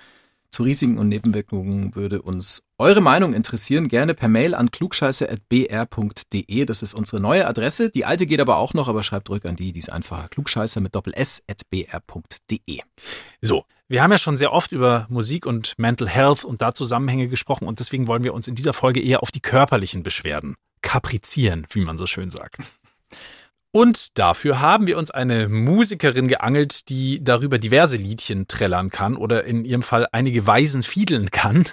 Zu 0.52 0.64
Risiken 0.64 0.98
und 0.98 1.08
Nebenwirkungen 1.08 1.96
würde 1.96 2.20
uns 2.20 2.66
eure 2.76 3.00
Meinung 3.00 3.32
interessieren. 3.32 3.88
Gerne 3.88 4.12
per 4.12 4.28
Mail 4.28 4.54
an 4.54 4.70
klugscheißer.br.de. 4.70 6.64
Das 6.66 6.82
ist 6.82 6.92
unsere 6.92 7.22
neue 7.22 7.46
Adresse. 7.46 7.88
Die 7.88 8.04
alte 8.04 8.26
geht 8.26 8.38
aber 8.38 8.58
auch 8.58 8.74
noch, 8.74 8.86
aber 8.86 9.02
schreibt 9.02 9.28
zurück 9.28 9.46
an 9.46 9.56
die, 9.56 9.72
die 9.72 9.78
ist 9.78 9.90
einfacher. 9.90 10.28
Klugscheißer 10.28 10.82
mit 10.82 10.94
Doppel 10.94 11.14
S 11.14 11.42
at 11.48 11.62
br.de. 11.70 12.80
So, 13.40 13.64
wir 13.88 14.02
haben 14.02 14.10
ja 14.12 14.18
schon 14.18 14.36
sehr 14.36 14.52
oft 14.52 14.72
über 14.72 15.06
Musik 15.08 15.46
und 15.46 15.72
Mental 15.78 16.06
Health 16.06 16.44
und 16.44 16.60
da 16.60 16.74
Zusammenhänge 16.74 17.28
gesprochen 17.28 17.66
und 17.66 17.80
deswegen 17.80 18.06
wollen 18.06 18.22
wir 18.22 18.34
uns 18.34 18.46
in 18.46 18.54
dieser 18.54 18.74
Folge 18.74 19.00
eher 19.00 19.22
auf 19.22 19.30
die 19.30 19.40
körperlichen 19.40 20.02
Beschwerden 20.02 20.56
kaprizieren, 20.82 21.66
wie 21.70 21.80
man 21.80 21.96
so 21.96 22.06
schön 22.06 22.28
sagt. 22.28 22.58
Und 23.74 24.18
dafür 24.18 24.60
haben 24.60 24.86
wir 24.86 24.98
uns 24.98 25.10
eine 25.10 25.48
Musikerin 25.48 26.28
geangelt, 26.28 26.90
die 26.90 27.24
darüber 27.24 27.56
diverse 27.56 27.96
Liedchen 27.96 28.46
trällern 28.46 28.90
kann 28.90 29.16
oder 29.16 29.44
in 29.44 29.64
ihrem 29.64 29.80
Fall 29.80 30.06
einige 30.12 30.46
Weisen 30.46 30.82
fiedeln 30.82 31.30
kann. 31.30 31.64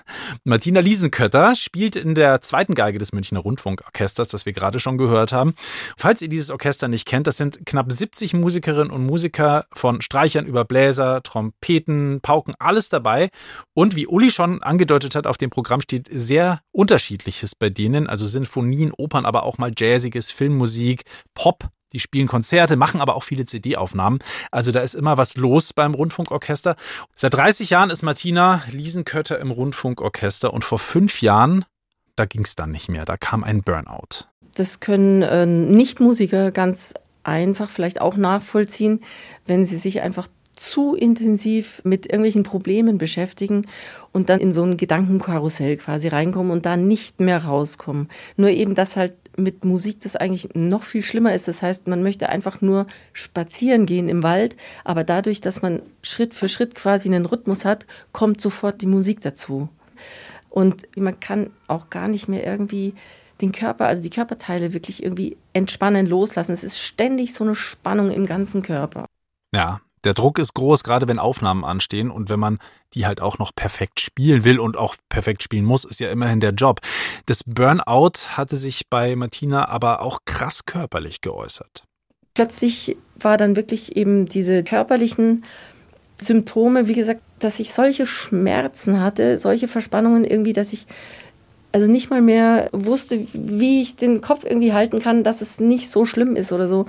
Martina 0.45 0.79
Liesenkötter 0.79 1.55
spielt 1.55 1.97
in 1.97 2.15
der 2.15 2.39
zweiten 2.39 2.73
Geige 2.73 2.99
des 2.99 3.11
Münchner 3.11 3.41
Rundfunkorchesters, 3.41 4.29
das 4.29 4.45
wir 4.45 4.53
gerade 4.53 4.79
schon 4.79 4.97
gehört 4.97 5.33
haben. 5.33 5.55
Falls 5.97 6.21
ihr 6.21 6.29
dieses 6.29 6.51
Orchester 6.51 6.87
nicht 6.87 7.05
kennt, 7.05 7.27
das 7.27 7.35
sind 7.35 7.65
knapp 7.65 7.91
70 7.91 8.33
Musikerinnen 8.33 8.91
und 8.91 9.05
Musiker 9.05 9.65
von 9.73 9.99
Streichern 10.01 10.45
über 10.45 10.63
Bläser, 10.63 11.21
Trompeten, 11.21 12.21
Pauken, 12.21 12.53
alles 12.59 12.87
dabei. 12.87 13.29
Und 13.73 13.97
wie 13.97 14.07
Uli 14.07 14.31
schon 14.31 14.63
angedeutet 14.63 15.15
hat, 15.15 15.27
auf 15.27 15.37
dem 15.37 15.49
Programm 15.49 15.81
steht 15.81 16.07
sehr 16.09 16.61
unterschiedliches 16.71 17.55
bei 17.55 17.69
denen, 17.69 18.07
also 18.07 18.25
Sinfonien, 18.25 18.93
Opern, 18.93 19.25
aber 19.25 19.43
auch 19.43 19.57
mal 19.57 19.73
Jazziges, 19.77 20.31
Filmmusik, 20.31 21.03
Pop, 21.33 21.69
die 21.93 21.99
spielen 21.99 22.27
Konzerte, 22.27 22.75
machen 22.75 23.01
aber 23.01 23.15
auch 23.15 23.23
viele 23.23 23.45
CD-Aufnahmen. 23.45 24.19
Also 24.51 24.71
da 24.71 24.81
ist 24.81 24.95
immer 24.95 25.17
was 25.17 25.35
los 25.37 25.73
beim 25.73 25.93
Rundfunkorchester. 25.93 26.75
Seit 27.15 27.33
30 27.33 27.69
Jahren 27.71 27.89
ist 27.89 28.03
Martina 28.03 28.63
Liesenkötter 28.71 29.39
im 29.39 29.51
Rundfunkorchester 29.51 30.53
und 30.53 30.63
vor 30.63 30.79
fünf 30.79 31.21
Jahren, 31.21 31.65
da 32.15 32.25
ging 32.25 32.43
es 32.43 32.55
dann 32.55 32.71
nicht 32.71 32.89
mehr. 32.89 33.05
Da 33.05 33.17
kam 33.17 33.43
ein 33.43 33.63
Burnout. 33.63 34.27
Das 34.55 34.79
können 34.79 35.21
äh, 35.21 35.45
Nichtmusiker 35.45 36.51
ganz 36.51 36.93
einfach 37.23 37.69
vielleicht 37.69 38.01
auch 38.01 38.17
nachvollziehen, 38.17 39.01
wenn 39.45 39.65
sie 39.65 39.77
sich 39.77 40.01
einfach 40.01 40.27
zu 40.59 40.93
intensiv 40.93 41.81
mit 41.85 42.05
irgendwelchen 42.05 42.43
Problemen 42.43 42.97
beschäftigen 42.97 43.65
und 44.11 44.29
dann 44.29 44.41
in 44.41 44.51
so 44.51 44.63
ein 44.63 44.75
Gedankenkarussell 44.75 45.77
quasi 45.77 46.09
reinkommen 46.09 46.51
und 46.51 46.65
da 46.65 46.75
nicht 46.75 47.21
mehr 47.21 47.45
rauskommen. 47.45 48.09
Nur 48.35 48.49
eben, 48.49 48.75
dass 48.75 48.97
halt 48.97 49.15
mit 49.39 49.65
Musik 49.65 50.01
das 50.01 50.15
eigentlich 50.15 50.49
noch 50.53 50.83
viel 50.83 51.03
schlimmer 51.03 51.33
ist. 51.33 51.47
Das 51.47 51.61
heißt, 51.61 51.87
man 51.87 52.03
möchte 52.03 52.29
einfach 52.29 52.61
nur 52.61 52.87
spazieren 53.13 53.85
gehen 53.85 54.09
im 54.09 54.23
Wald, 54.23 54.55
aber 54.83 55.03
dadurch, 55.03 55.41
dass 55.41 55.61
man 55.61 55.81
Schritt 56.01 56.33
für 56.33 56.49
Schritt 56.49 56.75
quasi 56.75 57.07
einen 57.09 57.25
Rhythmus 57.25 57.65
hat, 57.65 57.85
kommt 58.11 58.41
sofort 58.41 58.81
die 58.81 58.87
Musik 58.87 59.21
dazu. 59.21 59.69
Und 60.49 60.87
man 60.97 61.19
kann 61.19 61.51
auch 61.67 61.89
gar 61.89 62.07
nicht 62.07 62.27
mehr 62.27 62.45
irgendwie 62.45 62.93
den 63.41 63.51
Körper, 63.51 63.85
also 63.87 64.01
die 64.01 64.09
Körperteile 64.09 64.73
wirklich 64.73 65.03
irgendwie 65.03 65.37
entspannen, 65.53 66.05
loslassen. 66.05 66.51
Es 66.51 66.63
ist 66.63 66.79
ständig 66.79 67.33
so 67.33 67.43
eine 67.43 67.55
Spannung 67.55 68.11
im 68.11 68.25
ganzen 68.25 68.61
Körper. 68.61 69.05
Ja, 69.53 69.81
Der 70.03 70.13
Druck 70.13 70.39
ist 70.39 70.53
groß, 70.53 70.83
gerade 70.83 71.07
wenn 71.07 71.19
Aufnahmen 71.19 71.65
anstehen 71.65 72.09
und 72.09 72.29
wenn 72.29 72.39
man 72.39 72.59
die 72.93 73.05
halt 73.05 73.21
auch 73.21 73.37
noch 73.37 73.53
perfekt 73.53 73.99
spielen 73.99 74.43
will 74.45 74.59
und 74.59 74.77
auch 74.77 74.95
perfekt 75.09 75.43
spielen 75.43 75.65
muss, 75.65 75.85
ist 75.85 75.99
ja 75.99 76.09
immerhin 76.09 76.39
der 76.39 76.51
Job. 76.51 76.81
Das 77.25 77.43
Burnout 77.43 78.37
hatte 78.37 78.57
sich 78.57 78.89
bei 78.89 79.15
Martina 79.15 79.67
aber 79.67 80.01
auch 80.01 80.19
krass 80.25 80.65
körperlich 80.65 81.21
geäußert. 81.21 81.83
Plötzlich 82.33 82.97
war 83.17 83.37
dann 83.37 83.55
wirklich 83.55 83.95
eben 83.95 84.25
diese 84.25 84.63
körperlichen 84.63 85.43
Symptome, 86.17 86.87
wie 86.87 86.93
gesagt, 86.93 87.21
dass 87.39 87.59
ich 87.59 87.73
solche 87.73 88.05
Schmerzen 88.05 89.01
hatte, 89.01 89.37
solche 89.37 89.67
Verspannungen 89.67 90.25
irgendwie, 90.25 90.53
dass 90.53 90.73
ich 90.73 90.87
also 91.71 91.87
nicht 91.87 92.09
mal 92.09 92.21
mehr 92.21 92.69
wusste, 92.71 93.27
wie 93.33 93.81
ich 93.81 93.95
den 93.95 94.21
Kopf 94.21 94.43
irgendwie 94.43 94.73
halten 94.73 94.99
kann, 94.99 95.23
dass 95.23 95.41
es 95.41 95.59
nicht 95.59 95.89
so 95.89 96.05
schlimm 96.05 96.35
ist 96.35 96.51
oder 96.51 96.67
so. 96.67 96.87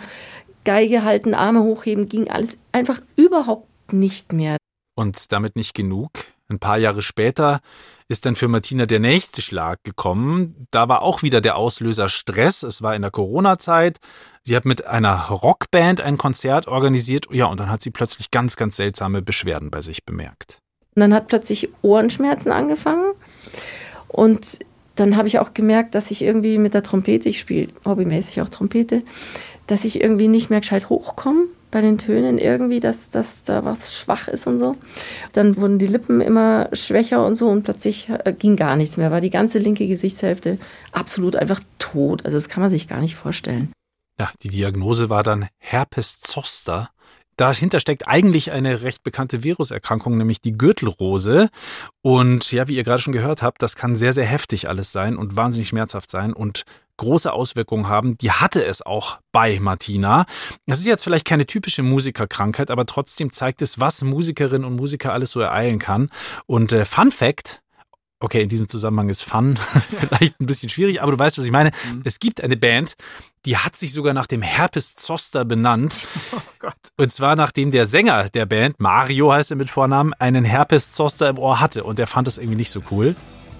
Geige 0.64 1.04
halten, 1.04 1.34
Arme 1.34 1.62
hochheben, 1.62 2.08
ging 2.08 2.30
alles 2.30 2.58
einfach 2.72 3.00
überhaupt 3.16 3.92
nicht 3.92 4.32
mehr. 4.32 4.56
Und 4.94 5.32
damit 5.32 5.56
nicht 5.56 5.74
genug. 5.74 6.10
Ein 6.48 6.58
paar 6.58 6.78
Jahre 6.78 7.02
später 7.02 7.60
ist 8.08 8.26
dann 8.26 8.34
für 8.34 8.48
Martina 8.48 8.86
der 8.86 8.98
nächste 8.98 9.40
Schlag 9.40 9.78
gekommen. 9.84 10.66
Da 10.72 10.88
war 10.88 11.02
auch 11.02 11.22
wieder 11.22 11.40
der 11.40 11.56
Auslöser 11.56 12.08
Stress. 12.08 12.64
Es 12.64 12.82
war 12.82 12.96
in 12.96 13.02
der 13.02 13.12
Corona-Zeit. 13.12 13.98
Sie 14.42 14.56
hat 14.56 14.64
mit 14.64 14.84
einer 14.84 15.28
Rockband 15.28 16.00
ein 16.00 16.18
Konzert 16.18 16.66
organisiert. 16.66 17.26
Ja, 17.30 17.46
und 17.46 17.60
dann 17.60 17.70
hat 17.70 17.82
sie 17.82 17.90
plötzlich 17.90 18.32
ganz, 18.32 18.56
ganz 18.56 18.76
seltsame 18.76 19.22
Beschwerden 19.22 19.70
bei 19.70 19.80
sich 19.80 20.04
bemerkt. 20.04 20.58
Und 20.96 21.00
dann 21.00 21.14
hat 21.14 21.28
plötzlich 21.28 21.68
Ohrenschmerzen 21.82 22.50
angefangen. 22.50 23.12
Und 24.08 24.58
dann 24.96 25.16
habe 25.16 25.28
ich 25.28 25.38
auch 25.38 25.54
gemerkt, 25.54 25.94
dass 25.94 26.10
ich 26.10 26.20
irgendwie 26.20 26.58
mit 26.58 26.74
der 26.74 26.82
Trompete, 26.82 27.28
ich 27.28 27.38
spiele 27.38 27.68
hobbymäßig 27.84 28.40
auch 28.42 28.48
Trompete, 28.48 29.02
dass 29.70 29.84
ich 29.84 30.00
irgendwie 30.00 30.28
nicht 30.28 30.50
mehr 30.50 30.60
gescheit 30.60 30.88
hochkomme 30.88 31.44
bei 31.70 31.80
den 31.80 31.98
Tönen 31.98 32.38
irgendwie, 32.38 32.80
dass, 32.80 33.10
dass 33.10 33.44
da 33.44 33.64
was 33.64 33.94
schwach 33.94 34.26
ist 34.26 34.46
und 34.46 34.58
so. 34.58 34.76
Dann 35.32 35.56
wurden 35.56 35.78
die 35.78 35.86
Lippen 35.86 36.20
immer 36.20 36.68
schwächer 36.72 37.24
und 37.24 37.36
so 37.36 37.48
und 37.48 37.62
plötzlich 37.62 38.08
äh, 38.08 38.32
ging 38.32 38.56
gar 38.56 38.76
nichts 38.76 38.96
mehr, 38.96 39.10
war 39.10 39.20
die 39.20 39.30
ganze 39.30 39.58
linke 39.58 39.86
Gesichtshälfte 39.86 40.58
absolut 40.92 41.36
einfach 41.36 41.60
tot. 41.78 42.24
Also 42.24 42.36
das 42.36 42.48
kann 42.48 42.62
man 42.62 42.70
sich 42.70 42.88
gar 42.88 43.00
nicht 43.00 43.14
vorstellen. 43.14 43.72
Ja, 44.18 44.30
die 44.42 44.48
Diagnose 44.48 45.08
war 45.08 45.22
dann 45.22 45.48
Herpes 45.58 46.20
zoster. 46.20 46.90
Dahinter 47.36 47.80
steckt 47.80 48.06
eigentlich 48.06 48.52
eine 48.52 48.82
recht 48.82 49.02
bekannte 49.02 49.42
Viruserkrankung, 49.42 50.18
nämlich 50.18 50.42
die 50.42 50.52
Gürtelrose. 50.52 51.48
Und 52.02 52.52
ja, 52.52 52.68
wie 52.68 52.76
ihr 52.76 52.84
gerade 52.84 53.00
schon 53.00 53.14
gehört 53.14 53.40
habt, 53.40 53.62
das 53.62 53.76
kann 53.76 53.96
sehr, 53.96 54.12
sehr 54.12 54.26
heftig 54.26 54.68
alles 54.68 54.92
sein 54.92 55.16
und 55.16 55.36
wahnsinnig 55.36 55.68
schmerzhaft 55.68 56.10
sein 56.10 56.34
und 56.34 56.64
große 57.00 57.32
Auswirkungen 57.32 57.88
haben. 57.88 58.16
Die 58.18 58.30
hatte 58.30 58.64
es 58.64 58.82
auch 58.82 59.18
bei 59.32 59.58
Martina. 59.58 60.26
Das 60.66 60.78
ist 60.78 60.86
jetzt 60.86 61.02
vielleicht 61.02 61.26
keine 61.26 61.46
typische 61.46 61.82
Musikerkrankheit, 61.82 62.70
aber 62.70 62.86
trotzdem 62.86 63.32
zeigt 63.32 63.62
es, 63.62 63.80
was 63.80 64.02
Musikerinnen 64.02 64.64
und 64.64 64.76
Musiker 64.76 65.12
alles 65.12 65.30
so 65.30 65.40
ereilen 65.40 65.78
kann. 65.78 66.10
Und 66.46 66.72
äh, 66.72 66.84
Fun 66.84 67.10
Fact, 67.10 67.62
okay, 68.20 68.42
in 68.42 68.50
diesem 68.50 68.68
Zusammenhang 68.68 69.08
ist 69.08 69.22
Fun 69.22 69.58
vielleicht 69.88 70.40
ein 70.40 70.46
bisschen 70.46 70.68
schwierig, 70.68 71.02
aber 71.02 71.12
du 71.12 71.18
weißt, 71.18 71.38
was 71.38 71.44
ich 71.46 71.50
meine. 71.50 71.70
Mhm. 71.90 72.02
Es 72.04 72.18
gibt 72.18 72.42
eine 72.42 72.56
Band, 72.56 72.94
die 73.46 73.56
hat 73.56 73.76
sich 73.76 73.94
sogar 73.94 74.12
nach 74.12 74.26
dem 74.26 74.42
Herpes 74.42 74.94
Zoster 74.94 75.44
benannt. 75.44 76.06
Oh 76.32 76.66
Gott. 76.66 76.74
Und 76.98 77.10
zwar 77.10 77.36
nachdem 77.36 77.70
der 77.70 77.86
Sänger 77.86 78.28
der 78.28 78.44
Band, 78.44 78.78
Mario 78.78 79.32
heißt 79.32 79.50
er 79.50 79.56
mit 79.56 79.70
Vornamen, 79.70 80.12
einen 80.14 80.44
Herpes 80.44 80.92
Zoster 80.92 81.30
im 81.30 81.38
Ohr 81.38 81.58
hatte 81.58 81.84
und 81.84 81.98
der 81.98 82.06
fand 82.06 82.26
das 82.26 82.36
irgendwie 82.36 82.56
nicht 82.56 82.70
so 82.70 82.82
cool. 82.90 83.16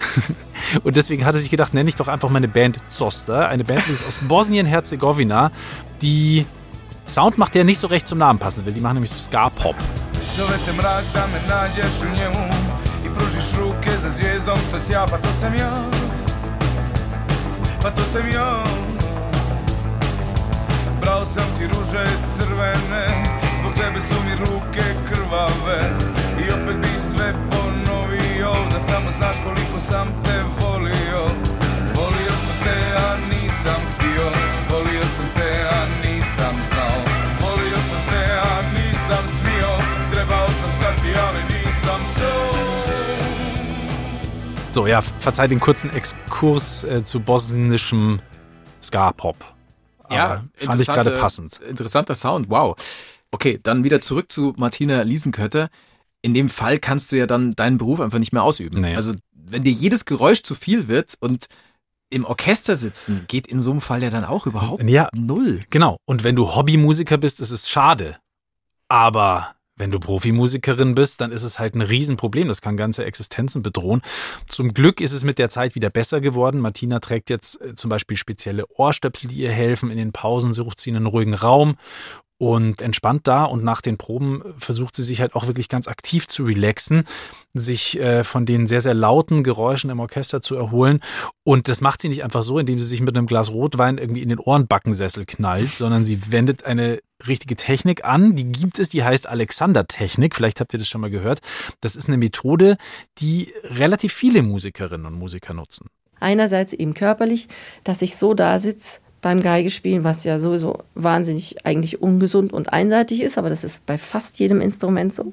und 0.85 0.97
deswegen 0.97 1.25
hat 1.25 1.35
er 1.35 1.40
sich 1.40 1.50
gedacht, 1.50 1.75
nenne 1.75 1.88
ich 1.88 1.97
doch 1.97 2.09
einfach 2.09 2.30
meine 2.30 2.49
Band 2.49 2.78
Zoster. 2.88 3.49
Eine 3.49 3.64
Band 3.64 3.87
die 3.87 3.92
ist 3.92 4.07
aus 4.07 4.19
Bosnien-Herzegowina, 4.19 5.50
die 6.02 6.47
Sound 7.07 7.38
macht, 7.38 7.54
der 7.54 7.64
nicht 7.64 7.78
so 7.78 7.87
recht 7.87 8.07
zum 8.07 8.19
Namen 8.19 8.38
passen 8.38 8.64
will. 8.64 8.73
Die 8.73 8.80
machen 8.80 8.95
nämlich 8.95 9.11
so 9.11 9.19
Ska-Pop. 9.19 9.76
Brao 21.00 21.25
sam 21.25 21.45
ti 21.59 21.64
ruže 21.64 22.04
crvene 22.37 23.04
Zbog 23.59 23.75
tebe 23.75 24.00
su 24.00 24.14
mi 24.26 24.35
ruke 24.40 24.85
krvave 25.09 25.80
I 26.38 26.52
opet 26.52 26.76
bi 26.83 26.88
sve 27.11 27.35
samo 28.91 29.11
znaš 29.19 29.37
koliko 29.45 29.81
sam 29.89 30.07
te 30.25 30.37
volio 30.61 31.23
Volio 31.97 32.35
sam 32.45 32.57
te, 32.65 32.79
a 33.07 33.09
nisam 33.31 33.81
htio 33.93 34.27
Volio 34.71 35.05
sam 35.17 35.29
te, 35.37 35.53
a 35.77 35.81
nisam 36.05 36.55
znao 36.69 36.99
Volio 37.41 37.79
sam 37.89 38.03
te, 38.11 38.25
a 38.53 38.55
nisam 38.77 39.25
smio 39.39 39.73
Trebao 40.13 40.47
sam 40.47 40.71
stati, 40.79 41.11
ali 41.27 41.41
nisam 41.53 42.01
stao 42.13 42.51
So, 44.73 44.87
ja, 44.87 45.03
verzeih 45.25 45.49
den 45.49 45.61
kurzen 45.61 45.91
Exkurs 45.91 46.85
äh, 46.85 47.03
zu 47.05 47.21
bosnischem 47.21 48.21
Ska-Pop. 48.83 49.37
Ja, 50.11 50.45
fand 50.57 50.81
ich 50.81 50.87
gerade 50.87 51.11
passend. 51.11 51.61
Interessanter 51.69 52.15
Sound, 52.15 52.49
wow. 52.49 52.77
Okay, 53.33 53.59
dann 53.63 53.85
wieder 53.85 54.01
zurück 54.01 54.31
zu 54.33 54.55
Martina 54.57 55.03
Liesenkötter. 55.03 55.69
In 56.23 56.35
dem 56.35 56.49
Fall 56.49 56.79
kannst 56.79 57.12
du 57.12 57.17
ja 57.17 57.27
dann 57.27 57.53
deinen 57.53 57.79
Beruf 57.79 58.00
einfach 58.00 58.19
nicht 58.19 58.33
mehr 58.33 58.43
ausüben. 58.43 58.81
Nee. 58.81 58.95
Also, 58.95 59.15
wenn 59.33 59.65
dir 59.65 59.73
jedes 59.73 60.05
Geräusch 60.05 60.43
zu 60.43 60.55
viel 60.55 60.89
wird 60.89 61.15
und 61.21 61.47
im 62.11 62.25
Orchester 62.25 62.77
sitzen, 62.77 63.25
geht 63.29 63.47
in 63.47 63.61
so 63.61 63.71
einem 63.71 63.81
Fall 63.81 64.03
ja 64.03 64.11
dann 64.11 64.25
auch 64.25 64.47
überhaupt 64.47 64.83
ja, 64.83 65.09
null. 65.15 65.62
Genau. 65.71 65.97
Und 66.05 66.25
wenn 66.25 66.37
du 66.37 66.55
Hobbymusiker 66.55 67.19
bist, 67.19 67.41
ist 67.41 67.53
es 67.53 67.69
schade. 67.69 68.19
Aber 68.89 69.55
wenn 69.81 69.91
du 69.91 69.99
Profimusikerin 69.99 70.95
bist, 70.95 71.21
dann 71.21 71.33
ist 71.33 71.43
es 71.43 71.59
halt 71.59 71.75
ein 71.75 71.81
Riesenproblem. 71.81 72.49
Das 72.49 72.61
kann 72.61 72.77
ganze 72.77 73.05
Existenzen 73.05 73.62
bedrohen. 73.62 74.03
Zum 74.47 74.75
Glück 74.75 75.00
ist 75.00 75.12
es 75.12 75.25
mit 75.25 75.39
der 75.39 75.49
Zeit 75.49 75.75
wieder 75.75 75.89
besser 75.89 76.21
geworden. 76.21 76.61
Martina 76.61 77.00
trägt 77.00 77.31
jetzt 77.31 77.61
äh, 77.61 77.75
zum 77.75 77.89
Beispiel 77.89 78.17
spezielle 78.17 78.67
Ohrstöpsel, 78.69 79.29
die 79.29 79.39
ihr 79.39 79.53
helfen. 79.53 79.91
In 79.91 79.97
den 79.97 80.12
Pausen 80.12 80.53
sucht 80.53 80.81
sie 80.81 80.91
einen 80.91 81.07
ruhigen 81.07 81.35
Raum 81.35 81.77
und 82.41 82.81
entspannt 82.81 83.29
da 83.29 83.45
und 83.45 83.63
nach 83.63 83.83
den 83.83 83.99
Proben 83.99 84.43
versucht 84.57 84.97
sie 84.97 85.03
sich 85.03 85.21
halt 85.21 85.35
auch 85.35 85.47
wirklich 85.47 85.69
ganz 85.69 85.87
aktiv 85.89 86.27
zu 86.27 86.45
relaxen, 86.45 87.05
sich 87.53 88.01
äh, 88.01 88.25
von 88.25 88.47
den 88.47 88.67
sehr, 88.67 88.81
sehr 88.81 88.95
lauten 88.95 89.43
Geräuschen 89.43 89.91
im 89.91 90.01
Orchester 90.01 90.41
zu 90.41 90.57
erholen. 90.57 91.01
Und 91.45 91.69
das 91.69 91.83
macht 91.83 92.01
sie 92.01 92.09
nicht 92.09 92.25
einfach 92.25 92.43
so, 92.43 92.59
indem 92.59 92.79
sie 92.79 92.87
sich 92.87 93.03
mit 93.03 93.15
einem 93.15 93.27
Glas 93.27 93.51
Rotwein 93.51 93.99
irgendwie 93.99 94.23
in 94.23 94.31
den 94.31 94.39
Ohrenbackensessel 94.39 95.27
knallt, 95.27 95.75
sondern 95.75 96.07
sie 96.07 96.33
wendet 96.33 96.65
eine 96.65 97.01
richtige 97.29 97.57
Technik 97.57 98.07
an. 98.07 98.37
Die 98.37 98.51
gibt 98.51 98.79
es, 98.79 98.89
die 98.89 99.05
heißt 99.05 99.29
Alexander-Technik. 99.29 100.35
Vielleicht 100.35 100.61
habt 100.61 100.73
ihr 100.73 100.79
das 100.79 100.89
schon 100.89 101.03
mal 101.03 101.11
gehört. 101.11 101.41
Das 101.83 101.95
ist 101.95 102.09
eine 102.09 102.17
Methode, 102.17 102.79
die 103.19 103.53
relativ 103.65 104.15
viele 104.15 104.41
Musikerinnen 104.41 105.05
und 105.05 105.13
Musiker 105.13 105.53
nutzen. 105.53 105.89
Einerseits 106.21 106.73
eben 106.73 106.95
körperlich, 106.95 107.49
dass 107.85 108.01
ich 108.01 108.17
so 108.17 108.33
da 108.33 108.59
sitze, 108.59 109.01
beim 109.23 109.43
Geigespielen, 109.43 110.05
was 110.05 110.25
ja 110.25 110.39
sowieso 110.39 110.79
wahnsinnig 110.95 111.67
eigentlich 111.67 112.00
ungesund 112.00 112.53
und 112.53 112.73
einseitig 112.73 113.21
ist, 113.21 113.39
aber 113.39 113.50
das 113.50 113.65
ist 113.65 113.85
bei 113.87 113.99
fast 113.99 114.39
jedem 114.39 114.61
Instrument 114.61 115.15
so, 115.15 115.33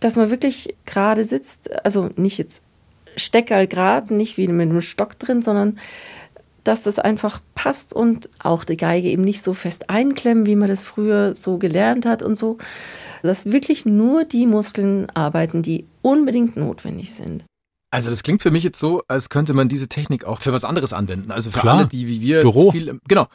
dass 0.00 0.16
man 0.16 0.30
wirklich 0.30 0.76
gerade 0.84 1.24
sitzt, 1.24 1.84
also 1.84 2.10
nicht 2.16 2.38
jetzt 2.38 2.62
Steckerl 3.16 3.66
gerade, 3.66 4.14
nicht 4.14 4.36
wie 4.36 4.48
mit 4.48 4.70
einem 4.70 4.80
Stock 4.80 5.18
drin, 5.18 5.42
sondern 5.42 5.78
dass 6.64 6.82
das 6.82 6.98
einfach 6.98 7.40
passt 7.54 7.92
und 7.92 8.30
auch 8.38 8.64
die 8.64 8.76
Geige 8.76 9.08
eben 9.08 9.24
nicht 9.24 9.42
so 9.42 9.52
fest 9.52 9.90
einklemmen, 9.90 10.46
wie 10.46 10.56
man 10.56 10.68
das 10.68 10.82
früher 10.82 11.34
so 11.34 11.58
gelernt 11.58 12.06
hat 12.06 12.22
und 12.22 12.36
so. 12.36 12.58
Dass 13.22 13.46
wirklich 13.46 13.84
nur 13.84 14.24
die 14.24 14.46
Muskeln 14.46 15.08
arbeiten, 15.14 15.62
die 15.62 15.86
unbedingt 16.02 16.56
notwendig 16.56 17.14
sind. 17.14 17.44
Also 17.92 18.08
das 18.08 18.22
klingt 18.22 18.42
für 18.42 18.50
mich 18.50 18.64
jetzt 18.64 18.78
so, 18.78 19.02
als 19.06 19.28
könnte 19.28 19.52
man 19.52 19.68
diese 19.68 19.86
Technik 19.86 20.24
auch 20.24 20.40
für 20.40 20.52
was 20.52 20.64
anderes 20.64 20.94
anwenden. 20.94 21.30
Also 21.30 21.50
für 21.50 21.60
Klar. 21.60 21.78
alle, 21.78 21.86
die 21.86 22.08
wie 22.08 22.22
wir 22.22 22.40
Büro. 22.40 22.72
viel, 22.72 22.98
genau, 23.06 23.28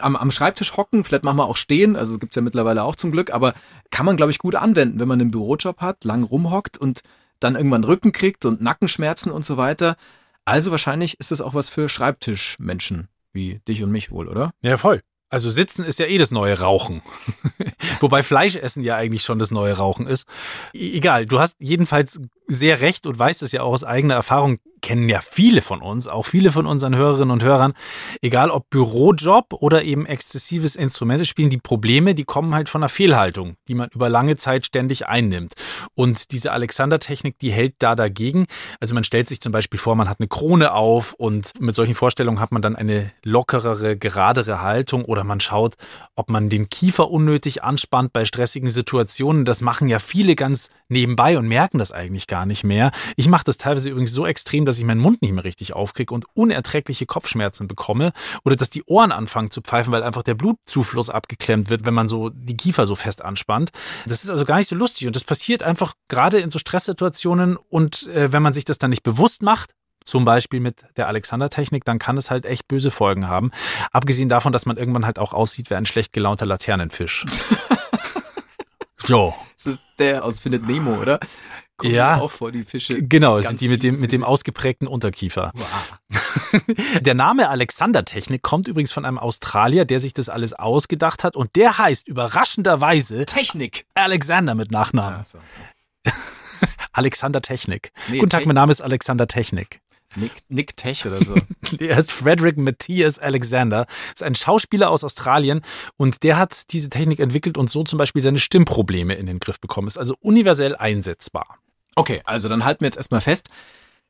am, 0.00 0.14
am 0.14 0.30
Schreibtisch 0.30 0.76
hocken, 0.76 1.02
vielleicht 1.02 1.24
machen 1.24 1.36
wir 1.36 1.46
auch 1.46 1.56
stehen, 1.56 1.96
also 1.96 2.18
gibt's 2.18 2.36
ja 2.36 2.42
mittlerweile 2.42 2.84
auch 2.84 2.94
zum 2.94 3.10
Glück, 3.10 3.32
aber 3.34 3.54
kann 3.90 4.06
man, 4.06 4.16
glaube 4.16 4.30
ich, 4.30 4.38
gut 4.38 4.54
anwenden, 4.54 5.00
wenn 5.00 5.08
man 5.08 5.20
einen 5.20 5.32
Bürojob 5.32 5.80
hat, 5.80 6.04
lang 6.04 6.22
rumhockt 6.22 6.78
und 6.78 7.02
dann 7.40 7.56
irgendwann 7.56 7.82
Rücken 7.82 8.12
kriegt 8.12 8.44
und 8.44 8.62
Nackenschmerzen 8.62 9.32
und 9.32 9.44
so 9.44 9.56
weiter. 9.56 9.96
Also 10.44 10.70
wahrscheinlich 10.70 11.18
ist 11.18 11.32
es 11.32 11.40
auch 11.40 11.54
was 11.54 11.68
für 11.68 11.88
Schreibtischmenschen 11.88 13.08
wie 13.32 13.60
dich 13.66 13.82
und 13.82 13.90
mich 13.90 14.12
wohl, 14.12 14.28
oder? 14.28 14.52
Ja, 14.62 14.76
voll. 14.76 15.02
Also 15.28 15.50
sitzen 15.50 15.84
ist 15.84 15.98
ja 15.98 16.06
eh 16.06 16.16
das 16.16 16.30
neue 16.30 16.60
Rauchen. 16.60 17.02
Wobei 18.00 18.22
Fleischessen 18.22 18.84
ja 18.84 18.94
eigentlich 18.94 19.22
schon 19.22 19.40
das 19.40 19.50
neue 19.50 19.72
Rauchen 19.72 20.06
ist. 20.06 20.28
E 20.72 20.96
egal, 20.96 21.26
du 21.26 21.40
hast 21.40 21.56
jedenfalls 21.58 22.20
sehr 22.46 22.80
recht 22.80 23.06
und 23.06 23.18
weiß 23.18 23.42
es 23.42 23.52
ja 23.52 23.62
auch 23.62 23.72
aus 23.72 23.84
eigener 23.84 24.14
Erfahrung, 24.14 24.58
kennen 24.84 25.08
ja 25.08 25.22
viele 25.22 25.62
von 25.62 25.80
uns, 25.80 26.08
auch 26.08 26.26
viele 26.26 26.52
von 26.52 26.66
unseren 26.66 26.94
Hörerinnen 26.94 27.30
und 27.30 27.42
Hörern, 27.42 27.72
egal 28.20 28.50
ob 28.50 28.68
Bürojob 28.68 29.54
oder 29.54 29.82
eben 29.82 30.04
exzessives 30.04 30.76
Instrumente 30.76 31.24
spielen, 31.24 31.48
die 31.48 31.56
Probleme, 31.56 32.14
die 32.14 32.24
kommen 32.24 32.54
halt 32.54 32.68
von 32.68 32.82
einer 32.82 32.90
Fehlhaltung, 32.90 33.56
die 33.66 33.74
man 33.74 33.88
über 33.94 34.10
lange 34.10 34.36
Zeit 34.36 34.66
ständig 34.66 35.06
einnimmt. 35.06 35.54
Und 35.94 36.32
diese 36.32 36.52
Alexander-Technik, 36.52 37.38
die 37.38 37.50
hält 37.50 37.76
da 37.78 37.94
dagegen. 37.94 38.44
Also 38.78 38.94
man 38.94 39.04
stellt 39.04 39.26
sich 39.26 39.40
zum 39.40 39.52
Beispiel 39.52 39.80
vor, 39.80 39.96
man 39.96 40.10
hat 40.10 40.20
eine 40.20 40.28
Krone 40.28 40.74
auf 40.74 41.14
und 41.14 41.52
mit 41.60 41.74
solchen 41.74 41.94
Vorstellungen 41.94 42.38
hat 42.38 42.52
man 42.52 42.60
dann 42.60 42.76
eine 42.76 43.10
lockerere, 43.22 43.96
geradere 43.96 44.60
Haltung 44.60 45.06
oder 45.06 45.24
man 45.24 45.40
schaut, 45.40 45.76
ob 46.14 46.28
man 46.28 46.50
den 46.50 46.68
Kiefer 46.68 47.10
unnötig 47.10 47.64
anspannt 47.64 48.12
bei 48.12 48.26
stressigen 48.26 48.68
Situationen. 48.68 49.46
Das 49.46 49.62
machen 49.62 49.88
ja 49.88 49.98
viele 49.98 50.34
ganz 50.34 50.68
nebenbei 50.88 51.38
und 51.38 51.48
merken 51.48 51.78
das 51.78 51.92
eigentlich 51.92 52.26
gar 52.26 52.46
nicht 52.46 52.64
mehr. 52.64 52.90
Ich 53.16 53.28
mache 53.28 53.44
das 53.44 53.58
teilweise 53.58 53.90
übrigens 53.90 54.12
so 54.12 54.26
extrem, 54.26 54.64
dass 54.64 54.78
ich 54.78 54.84
meinen 54.84 55.00
Mund 55.00 55.22
nicht 55.22 55.32
mehr 55.32 55.44
richtig 55.44 55.72
aufkriege 55.72 56.14
und 56.14 56.26
unerträgliche 56.34 57.06
Kopfschmerzen 57.06 57.68
bekomme 57.68 58.12
oder 58.44 58.56
dass 58.56 58.70
die 58.70 58.84
Ohren 58.84 59.12
anfangen 59.12 59.50
zu 59.50 59.60
pfeifen, 59.60 59.92
weil 59.92 60.02
einfach 60.02 60.22
der 60.22 60.34
Blutzufluss 60.34 61.10
abgeklemmt 61.10 61.70
wird, 61.70 61.84
wenn 61.84 61.94
man 61.94 62.08
so 62.08 62.30
die 62.30 62.56
Kiefer 62.56 62.86
so 62.86 62.94
fest 62.94 63.24
anspannt. 63.24 63.70
Das 64.06 64.24
ist 64.24 64.30
also 64.30 64.44
gar 64.44 64.58
nicht 64.58 64.68
so 64.68 64.76
lustig 64.76 65.06
und 65.06 65.16
das 65.16 65.24
passiert 65.24 65.62
einfach 65.62 65.94
gerade 66.08 66.40
in 66.40 66.50
so 66.50 66.58
Stresssituationen 66.58 67.56
und 67.56 68.06
äh, 68.08 68.32
wenn 68.32 68.42
man 68.42 68.52
sich 68.52 68.64
das 68.64 68.78
dann 68.78 68.90
nicht 68.90 69.02
bewusst 69.02 69.42
macht, 69.42 69.74
zum 70.04 70.24
Beispiel 70.24 70.60
mit 70.60 70.84
der 70.96 71.08
Alexander-Technik, 71.08 71.84
dann 71.84 71.98
kann 71.98 72.16
es 72.16 72.30
halt 72.30 72.44
echt 72.46 72.68
böse 72.68 72.90
Folgen 72.90 73.26
haben. 73.26 73.50
Abgesehen 73.90 74.28
davon, 74.28 74.52
dass 74.52 74.66
man 74.66 74.76
irgendwann 74.76 75.06
halt 75.06 75.18
auch 75.18 75.32
aussieht 75.32 75.70
wie 75.70 75.74
ein 75.74 75.86
schlecht 75.86 76.12
gelaunter 76.12 76.46
Laternenfisch. 76.46 77.24
so. 78.98 79.34
Das 79.64 79.74
ist 79.74 79.82
der 79.98 80.24
aus 80.24 80.40
Findet 80.40 80.66
Nemo, 80.66 80.96
oder? 81.00 81.20
Kommen 81.76 81.92
ja, 81.92 82.20
auch 82.20 82.30
vor 82.30 82.52
die 82.52 82.62
Fische. 82.62 83.02
Genau, 83.02 83.40
sind 83.40 83.60
die 83.60 83.68
mit 83.68 83.82
dem, 83.82 83.98
mit 83.98 84.12
dem 84.12 84.22
ausgeprägten 84.22 84.86
Unterkiefer. 84.86 85.50
Wow. 85.54 86.62
der 87.00 87.14
Name 87.14 87.48
Alexander-Technik 87.48 88.42
kommt 88.42 88.68
übrigens 88.68 88.92
von 88.92 89.04
einem 89.04 89.18
Australier, 89.18 89.84
der 89.84 89.98
sich 89.98 90.14
das 90.14 90.28
alles 90.28 90.52
ausgedacht 90.52 91.24
hat 91.24 91.34
und 91.34 91.56
der 91.56 91.78
heißt 91.78 92.06
überraschenderweise 92.06 93.24
Technik. 93.24 93.86
Alexander 93.94 94.54
mit 94.54 94.70
Nachnamen. 94.70 95.18
Ja, 95.18 95.24
so. 95.24 95.38
Alexander 96.92 97.42
Technik. 97.42 97.90
Nee, 98.08 98.18
Guten 98.18 98.30
Tag, 98.30 98.42
Te 98.42 98.46
mein 98.46 98.54
Name 98.54 98.70
ist 98.70 98.80
Alexander 98.80 99.26
Technik. 99.26 99.80
Nick, 100.16 100.32
Nick 100.48 100.76
Tech 100.76 101.06
oder 101.06 101.24
so. 101.24 101.34
er 101.78 101.98
ist 101.98 102.12
Frederick 102.12 102.56
Matthias 102.56 103.18
Alexander. 103.18 103.86
Ist 104.14 104.22
ein 104.22 104.34
Schauspieler 104.34 104.90
aus 104.90 105.04
Australien 105.04 105.62
und 105.96 106.22
der 106.22 106.38
hat 106.38 106.72
diese 106.72 106.90
Technik 106.90 107.20
entwickelt 107.20 107.58
und 107.58 107.70
so 107.70 107.82
zum 107.82 107.98
Beispiel 107.98 108.22
seine 108.22 108.38
Stimmprobleme 108.38 109.14
in 109.14 109.26
den 109.26 109.38
Griff 109.38 109.60
bekommen. 109.60 109.88
Ist 109.88 109.98
also 109.98 110.16
universell 110.20 110.76
einsetzbar. 110.76 111.58
Okay, 111.96 112.20
also 112.24 112.48
dann 112.48 112.64
halten 112.64 112.80
wir 112.80 112.86
jetzt 112.86 112.96
erstmal 112.96 113.20
fest. 113.20 113.48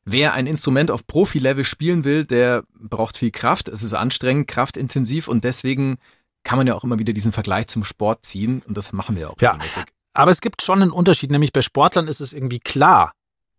Wer 0.05 0.33
ein 0.33 0.45
Instrument 0.45 0.91
auf 0.91 1.07
Profi-Level 1.07 1.63
spielen 1.63 2.03
will, 2.03 2.25
der 2.25 2.63
braucht 2.79 3.17
viel 3.17 3.31
Kraft. 3.31 3.67
Es 3.67 3.81
ist 3.81 3.93
anstrengend, 3.93 4.47
kraftintensiv 4.47 5.27
und 5.27 5.43
deswegen 5.43 5.97
kann 6.43 6.57
man 6.57 6.67
ja 6.67 6.75
auch 6.75 6.83
immer 6.83 6.99
wieder 6.99 7.11
diesen 7.11 7.31
Vergleich 7.31 7.67
zum 7.67 7.83
Sport 7.83 8.23
ziehen 8.23 8.61
und 8.67 8.77
das 8.77 8.93
machen 8.93 9.15
wir 9.15 9.31
auch 9.31 9.41
ja. 9.41 9.51
regelmäßig. 9.51 9.83
Aber 10.13 10.31
es 10.31 10.41
gibt 10.41 10.61
schon 10.61 10.81
einen 10.81 10.91
Unterschied, 10.91 11.31
nämlich 11.31 11.51
bei 11.51 11.61
Sportlern 11.61 12.07
ist 12.07 12.21
es 12.21 12.33
irgendwie 12.33 12.59
klar, 12.59 13.13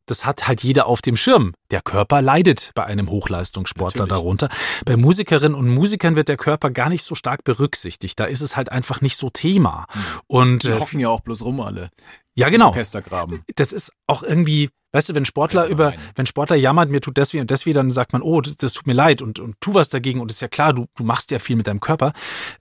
das 0.06 0.24
hat 0.24 0.48
halt 0.48 0.62
jeder 0.62 0.86
auf 0.86 1.02
dem 1.02 1.16
Schirm. 1.16 1.54
Der 1.70 1.82
Körper 1.82 2.22
leidet 2.22 2.70
bei 2.74 2.84
einem 2.84 3.10
Hochleistungssportler 3.10 4.02
Natürlich. 4.02 4.22
darunter. 4.22 4.48
Bei 4.84 4.96
Musikerinnen 4.96 5.54
und 5.54 5.68
Musikern 5.68 6.16
wird 6.16 6.28
der 6.28 6.36
Körper 6.36 6.70
gar 6.70 6.88
nicht 6.88 7.02
so 7.02 7.14
stark 7.14 7.44
berücksichtigt. 7.44 8.18
Da 8.18 8.24
ist 8.24 8.40
es 8.40 8.56
halt 8.56 8.70
einfach 8.70 9.00
nicht 9.00 9.16
so 9.16 9.30
Thema. 9.30 9.86
Hm. 9.90 10.02
Und 10.26 10.62
die 10.62 10.68
äh, 10.68 10.80
hocken 10.80 11.00
ja 11.00 11.08
auch 11.08 11.20
bloß 11.20 11.42
rum 11.42 11.60
alle. 11.60 11.88
Ja, 12.34 12.48
genau. 12.50 12.68
Orchestergraben. 12.68 13.42
Das 13.56 13.72
ist 13.72 13.92
auch 14.06 14.22
irgendwie, 14.22 14.70
weißt 14.96 15.10
du, 15.10 15.14
wenn 15.14 15.26
Sportler 15.26 15.66
über, 15.66 15.92
wenn 16.14 16.24
Sportler 16.24 16.56
jammert, 16.56 16.88
mir 16.88 17.02
tut 17.02 17.18
das 17.18 17.34
weh 17.34 17.40
und 17.40 17.50
das 17.50 17.66
weh, 17.66 17.74
dann 17.74 17.90
sagt 17.90 18.14
man, 18.14 18.22
oh, 18.22 18.40
das, 18.40 18.56
das, 18.56 18.72
tut 18.72 18.86
mir 18.86 18.94
leid 18.94 19.20
und, 19.20 19.38
und 19.38 19.56
tu 19.60 19.74
was 19.74 19.90
dagegen 19.90 20.20
und 20.20 20.30
ist 20.30 20.40
ja 20.40 20.48
klar, 20.48 20.72
du, 20.72 20.86
du 20.96 21.04
machst 21.04 21.30
ja 21.30 21.38
viel 21.38 21.56
mit 21.56 21.66
deinem 21.66 21.80
Körper. 21.80 22.12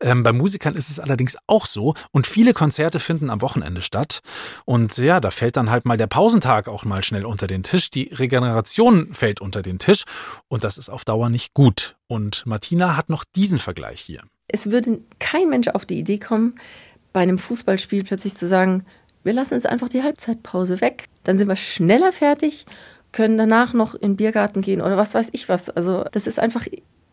Ähm, 0.02 0.24
bei 0.24 0.34
Musikern 0.34 0.76
ist 0.76 0.90
es 0.90 1.00
allerdings 1.00 1.38
auch 1.48 1.66
so 1.66 1.94
und 2.12 2.28
viele 2.28 2.54
Konzerte 2.54 3.00
finden 3.00 3.30
am 3.30 3.42
Wochenende 3.42 3.82
statt 3.82 4.20
und 4.66 4.98
ja, 4.98 5.20
da 5.22 5.32
fällt 5.32 5.56
dann 5.56 5.72
halt 5.72 5.86
mal 5.86 5.98
der 5.98 6.08
Pausentag 6.08 6.68
auch 6.68 6.84
mal 6.84 7.04
schnell 7.04 7.26
unter 7.26 7.48
den 7.48 7.64
Tisch, 7.64 7.90
die 7.90 8.10
Regeneration 8.14 9.14
fällt 9.14 9.40
unter 9.40 9.62
den 9.62 9.80
Tisch 9.80 10.04
und 10.50 10.66
das 10.66 10.78
ist 10.78 10.90
auf 10.90 11.06
Dauer 11.06 11.30
nicht 11.30 11.54
gut. 11.54 11.96
Und 12.08 12.46
Martina 12.46 12.98
hat 12.98 13.10
noch 13.10 13.24
diesen 13.24 13.60
Vergleich 13.60 14.02
hier. 14.02 14.22
Es 14.48 14.70
würde 14.70 15.00
kein 15.20 15.50
Mensch 15.50 15.70
auf 15.70 15.86
die 15.86 15.98
Idee 15.98 16.20
kommen, 16.20 16.60
bei 17.14 17.22
einem 17.22 17.40
Fußballspiel 17.40 18.04
plötzlich 18.04 18.36
zu 18.36 18.48
sagen, 18.48 18.86
wir 19.24 19.34
lassen 19.34 19.56
jetzt 19.56 19.66
einfach 19.66 19.90
die 19.90 20.04
Halbzeitpause 20.04 20.82
weg. 20.82 21.08
Dann 21.26 21.38
sind 21.38 21.50
wir 21.50 21.58
schneller 21.58 22.14
fertig, 22.14 22.66
können 23.12 23.38
danach 23.38 23.74
noch 23.74 23.94
in 23.94 24.12
den 24.12 24.16
Biergarten 24.16 24.62
gehen 24.62 24.82
oder 24.82 24.98
was 24.98 25.14
weiß 25.14 25.30
ich 25.34 25.50
was. 25.50 25.70
Also 25.70 26.06
das 26.12 26.28
ist 26.28 26.40
einfach 26.40 26.66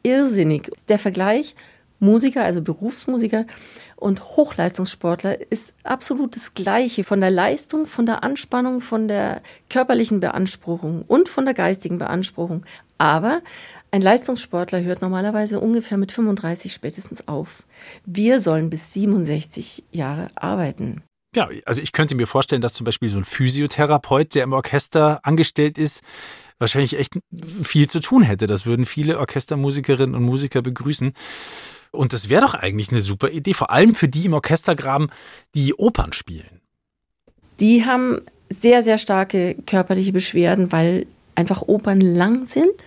irrsinnig. 0.03 0.71
Der 0.89 0.99
Vergleich 0.99 1.55
Musiker, 2.03 2.43
also 2.43 2.63
Berufsmusiker 2.63 3.47
und 3.95 4.25
Hochleistungssportler 4.37 5.53
ist 5.53 5.73
absolut 5.85 6.35
das 6.35 6.55
Gleiche 6.55 7.05
von 7.05 7.21
der 7.21 7.31
Leistung, 7.31 7.87
von 7.87 8.07
der 8.07 8.25
Anspannung, 8.25 8.81
von 8.81 9.07
der 9.07 9.41
körperlichen 9.71 10.19
Beanspruchung 10.19 11.05
und 11.07 11.29
von 11.29 11.45
der 11.45 11.55
geistigen 11.55 11.99
Beanspruchung. 11.99 12.67
Aber 12.99 13.41
ein 13.93 14.03
Leistungssportler 14.03 14.83
hört 14.83 15.01
normalerweise 15.01 15.61
ungefähr 15.61 15.97
mit 15.97 16.11
35 16.11 16.73
spätestens 16.73 17.29
auf. 17.29 17.63
Wir 18.05 18.41
sollen 18.41 18.69
bis 18.69 18.93
67 18.93 19.85
Jahre 19.93 20.27
arbeiten. 20.35 21.03
Ja, 21.35 21.49
also 21.65 21.81
ich 21.81 21.93
könnte 21.93 22.15
mir 22.15 22.27
vorstellen, 22.27 22.61
dass 22.61 22.75
zum 22.75 22.85
Beispiel 22.85 23.09
so 23.09 23.19
ein 23.19 23.25
Physiotherapeut, 23.25 24.35
der 24.35 24.45
im 24.45 24.53
Orchester 24.53 25.21
angestellt 25.25 25.79
ist, 25.79 26.03
wahrscheinlich 26.59 26.99
echt 26.99 27.19
viel 27.63 27.89
zu 27.89 28.01
tun 28.01 28.23
hätte. 28.23 28.47
Das 28.47 28.67
würden 28.67 28.85
viele 28.85 29.19
Orchestermusikerinnen 29.19 30.15
und 30.15 30.23
Musiker 30.23 30.61
begrüßen. 30.61 31.15
Und 31.91 32.13
das 32.13 32.29
wäre 32.29 32.43
doch 32.43 32.55
eigentlich 32.55 32.91
eine 32.91 33.01
super 33.01 33.31
Idee, 33.31 33.55
vor 33.55 33.71
allem 33.71 33.95
für 33.95 34.09
die 34.09 34.27
im 34.27 34.35
Orchestergraben, 34.35 35.11
die 35.55 35.75
Opern 35.75 36.13
spielen. 36.13 36.61
Die 37.61 37.85
haben 37.85 38.21
sehr, 38.49 38.83
sehr 38.83 38.99
starke 38.99 39.57
körperliche 39.67 40.13
Beschwerden, 40.13 40.73
weil 40.73 41.07
einfach 41.35 41.63
Opern 41.63 42.01
lang 42.01 42.47
sind 42.47 42.85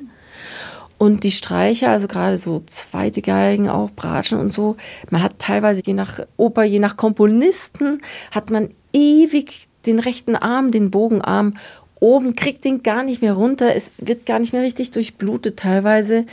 und 0.97 1.23
die 1.23 1.31
Streicher, 1.31 1.89
also 1.89 2.08
gerade 2.08 2.38
so 2.38 2.63
zweite 2.65 3.21
Geigen, 3.21 3.69
auch 3.69 3.91
Bratschen 3.91 4.39
und 4.39 4.51
so, 4.51 4.77
man 5.10 5.21
hat 5.21 5.39
teilweise 5.39 5.81
je 5.86 5.93
nach 5.93 6.19
Oper, 6.38 6.63
je 6.63 6.79
nach 6.79 6.97
Komponisten, 6.97 8.01
hat 8.31 8.49
man 8.49 8.69
ewig 8.93 9.67
den 9.86 9.99
rechten 9.99 10.36
Arm, 10.36 10.71
den 10.71 10.91
Bogenarm 10.91 11.55
oben, 11.99 12.36
kriegt 12.36 12.65
den 12.65 12.84
gar 12.84 13.03
nicht 13.03 13.21
mehr 13.21 13.34
runter. 13.34 13.75
Es 13.75 13.91
wird 13.97 14.25
gar 14.25 14.39
nicht 14.39 14.53
mehr 14.53 14.62
richtig 14.62 14.91
durchblutet 14.91 15.58
teilweise. 15.58 16.25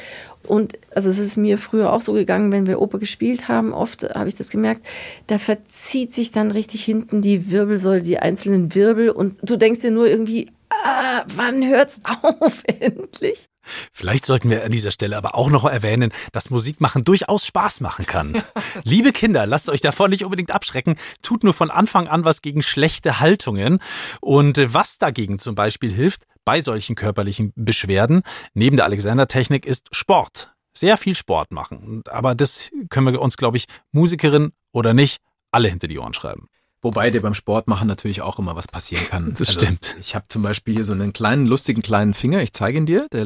Und 0.46 0.78
also 0.94 1.08
es 1.08 1.18
ist 1.18 1.36
mir 1.36 1.56
früher 1.56 1.92
auch 1.92 2.00
so 2.00 2.12
gegangen, 2.12 2.50
wenn 2.50 2.66
wir 2.66 2.80
Oper 2.80 2.98
gespielt 2.98 3.48
haben, 3.48 3.72
oft 3.72 4.02
habe 4.14 4.28
ich 4.28 4.34
das 4.34 4.50
gemerkt, 4.50 4.84
da 5.28 5.38
verzieht 5.38 6.12
sich 6.12 6.32
dann 6.32 6.50
richtig 6.50 6.84
hinten 6.84 7.22
die 7.22 7.50
Wirbelsäule, 7.50 8.02
die 8.02 8.18
einzelnen 8.18 8.74
Wirbel 8.74 9.10
und 9.10 9.36
du 9.42 9.56
denkst 9.56 9.80
dir 9.80 9.92
nur 9.92 10.08
irgendwie, 10.08 10.48
ah, 10.82 11.24
wann 11.34 11.66
hört's 11.66 12.00
auf 12.22 12.62
endlich? 12.66 13.48
Vielleicht 13.92 14.26
sollten 14.26 14.50
wir 14.50 14.64
an 14.64 14.72
dieser 14.72 14.90
Stelle 14.90 15.16
aber 15.16 15.34
auch 15.36 15.48
noch 15.48 15.64
erwähnen, 15.64 16.12
dass 16.32 16.50
Musikmachen 16.50 17.04
durchaus 17.04 17.46
Spaß 17.46 17.80
machen 17.80 18.06
kann. 18.06 18.42
Liebe 18.84 19.12
Kinder, 19.12 19.46
lasst 19.46 19.68
euch 19.68 19.80
davon 19.80 20.10
nicht 20.10 20.24
unbedingt 20.24 20.50
abschrecken. 20.50 20.96
Tut 21.22 21.44
nur 21.44 21.54
von 21.54 21.70
Anfang 21.70 22.08
an 22.08 22.24
was 22.24 22.42
gegen 22.42 22.62
schlechte 22.62 23.20
Haltungen. 23.20 23.78
Und 24.20 24.58
was 24.74 24.98
dagegen 24.98 25.38
zum 25.38 25.54
Beispiel 25.54 25.92
hilft 25.92 26.24
bei 26.44 26.60
solchen 26.60 26.96
körperlichen 26.96 27.52
Beschwerden, 27.54 28.22
neben 28.54 28.76
der 28.76 28.86
Alexander-Technik, 28.86 29.64
ist 29.64 29.94
Sport. 29.94 30.52
Sehr 30.74 30.96
viel 30.96 31.14
Sport 31.14 31.52
machen. 31.52 32.02
Aber 32.08 32.34
das 32.34 32.70
können 32.90 33.12
wir 33.12 33.20
uns, 33.20 33.36
glaube 33.36 33.58
ich, 33.58 33.66
Musikerin 33.92 34.52
oder 34.72 34.94
nicht, 34.94 35.18
alle 35.52 35.68
hinter 35.68 35.86
die 35.86 35.98
Ohren 35.98 36.14
schreiben. 36.14 36.48
Wobei 36.84 37.12
dir 37.12 37.22
beim 37.22 37.34
Sport 37.34 37.68
machen 37.68 37.86
natürlich 37.86 38.22
auch 38.22 38.40
immer 38.40 38.56
was 38.56 38.66
passieren 38.66 39.06
kann. 39.08 39.30
Das 39.30 39.40
also, 39.40 39.52
stimmt. 39.52 39.96
Ich 40.00 40.16
habe 40.16 40.24
zum 40.26 40.42
Beispiel 40.42 40.74
hier 40.74 40.84
so 40.84 40.92
einen 40.92 41.12
kleinen, 41.12 41.46
lustigen 41.46 41.80
kleinen 41.80 42.12
Finger. 42.12 42.42
Ich 42.42 42.52
zeige 42.52 42.76
ihn 42.76 42.86
dir. 42.86 43.06
Der 43.12 43.24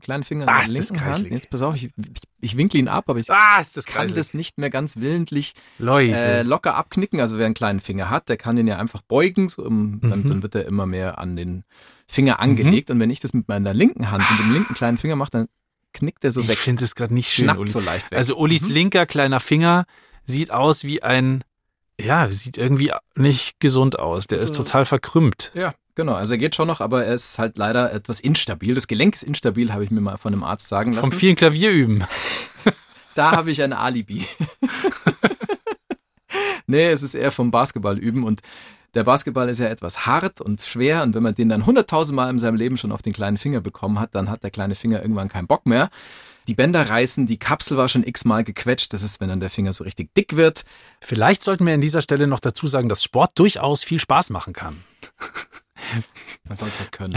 kleine 0.00 0.22
Finger 0.22 0.46
ah, 0.46 0.60
in 0.60 0.72
der 0.72 0.80
linken 0.80 1.04
Hand. 1.04 1.28
Jetzt 1.28 1.50
pass 1.50 1.62
auf, 1.62 1.74
ich, 1.74 1.86
ich, 1.86 1.92
ich 2.40 2.56
winkle 2.56 2.78
ihn 2.78 2.86
ab, 2.86 3.06
aber 3.08 3.18
ich 3.18 3.28
ah, 3.32 3.60
ist 3.60 3.76
das 3.76 3.86
kann 3.86 4.14
das 4.14 4.32
nicht 4.32 4.58
mehr 4.58 4.70
ganz 4.70 4.98
willentlich. 4.98 5.54
Äh, 5.80 6.42
locker 6.42 6.76
abknicken. 6.76 7.18
Also 7.18 7.36
wer 7.36 7.46
einen 7.46 7.56
kleinen 7.56 7.80
Finger 7.80 8.10
hat, 8.10 8.28
der 8.28 8.36
kann 8.36 8.54
den 8.54 8.68
ja 8.68 8.78
einfach 8.78 9.02
beugen. 9.02 9.48
So, 9.48 9.64
um, 9.64 10.00
dann, 10.00 10.20
mhm. 10.20 10.28
dann 10.28 10.42
wird 10.44 10.54
er 10.54 10.64
immer 10.64 10.86
mehr 10.86 11.18
an 11.18 11.34
den 11.34 11.64
Finger 12.06 12.38
angelegt. 12.38 12.90
Mhm. 12.90 12.94
Und 12.94 13.00
wenn 13.00 13.10
ich 13.10 13.18
das 13.18 13.34
mit 13.34 13.48
meiner 13.48 13.74
linken 13.74 14.12
Hand, 14.12 14.22
mit 14.30 14.38
dem 14.38 14.52
linken 14.52 14.74
kleinen 14.74 14.98
Finger 14.98 15.16
mache, 15.16 15.30
dann 15.32 15.48
knickt 15.94 16.22
er 16.22 16.30
so 16.30 16.42
ich 16.42 16.48
weg. 16.48 16.58
Ich 16.58 16.60
finde 16.60 16.84
es 16.84 16.94
gerade 16.94 17.12
nicht 17.12 17.32
schön, 17.32 17.46
Schnappt 17.46 17.58
Uli. 17.58 17.70
so 17.70 17.80
leicht 17.80 18.10
weg. 18.12 18.18
Also 18.18 18.36
Ulis 18.36 18.68
mhm. 18.68 18.74
linker 18.74 19.06
kleiner 19.06 19.40
Finger 19.40 19.84
sieht 20.26 20.52
aus 20.52 20.84
wie 20.84 21.02
ein 21.02 21.42
ja, 22.00 22.28
sieht 22.28 22.58
irgendwie 22.58 22.92
nicht 23.14 23.60
gesund 23.60 23.98
aus. 23.98 24.26
Der 24.26 24.38
so. 24.38 24.44
ist 24.44 24.56
total 24.56 24.84
verkrümmt. 24.84 25.52
Ja, 25.54 25.74
genau. 25.94 26.14
Also 26.14 26.34
er 26.34 26.38
geht 26.38 26.54
schon 26.54 26.68
noch, 26.68 26.80
aber 26.80 27.04
er 27.04 27.14
ist 27.14 27.38
halt 27.38 27.56
leider 27.56 27.92
etwas 27.92 28.20
instabil. 28.20 28.74
Das 28.74 28.88
Gelenk 28.88 29.14
ist 29.14 29.22
instabil, 29.22 29.72
habe 29.72 29.84
ich 29.84 29.90
mir 29.90 30.00
mal 30.00 30.16
von 30.16 30.32
einem 30.32 30.44
Arzt 30.44 30.68
sagen 30.68 30.92
lassen. 30.92 31.10
Vom 31.10 31.18
vielen 31.18 31.36
Klavierüben. 31.36 32.04
da 33.14 33.32
habe 33.32 33.50
ich 33.50 33.62
ein 33.62 33.72
Alibi. 33.72 34.26
nee, 36.66 36.90
es 36.90 37.02
ist 37.02 37.14
eher 37.14 37.30
vom 37.30 37.50
Basketball 37.50 37.98
üben 37.98 38.24
und 38.24 38.40
Der 38.94 39.04
Basketball 39.04 39.48
ist 39.48 39.58
ja 39.58 39.66
etwas 39.66 40.06
hart 40.06 40.40
und 40.40 40.60
schwer 40.60 41.02
und 41.02 41.14
wenn 41.14 41.22
man 41.22 41.34
den 41.34 41.48
dann 41.48 41.66
hunderttausendmal 41.66 42.30
in 42.30 42.38
seinem 42.38 42.54
Leben 42.56 42.76
schon 42.76 42.92
auf 42.92 43.02
den 43.02 43.12
kleinen 43.12 43.36
Finger 43.36 43.60
bekommen 43.60 43.98
hat, 43.98 44.14
dann 44.14 44.30
hat 44.30 44.44
der 44.44 44.52
kleine 44.52 44.76
Finger 44.76 45.02
irgendwann 45.02 45.28
keinen 45.28 45.48
Bock 45.48 45.66
mehr. 45.66 45.90
Die 46.46 46.54
Bänder 46.54 46.88
reißen, 46.88 47.26
die 47.26 47.38
Kapsel 47.38 47.76
war 47.76 47.88
schon 47.88 48.04
x-mal 48.04 48.44
gequetscht. 48.44 48.92
Das 48.92 49.02
ist, 49.02 49.20
wenn 49.20 49.28
dann 49.28 49.40
der 49.40 49.50
Finger 49.50 49.72
so 49.72 49.84
richtig 49.84 50.14
dick 50.14 50.36
wird. 50.36 50.64
Vielleicht 51.00 51.42
sollten 51.42 51.66
wir 51.66 51.74
an 51.74 51.80
dieser 51.80 52.02
Stelle 52.02 52.26
noch 52.26 52.40
dazu 52.40 52.66
sagen, 52.66 52.88
dass 52.88 53.02
Sport 53.02 53.38
durchaus 53.38 53.82
viel 53.82 53.98
Spaß 53.98 54.30
machen 54.30 54.52
kann. 54.52 54.76
Man 56.46 56.56
soll 56.56 56.68
es 56.68 56.78
halt 56.78 56.92
können. 56.92 57.14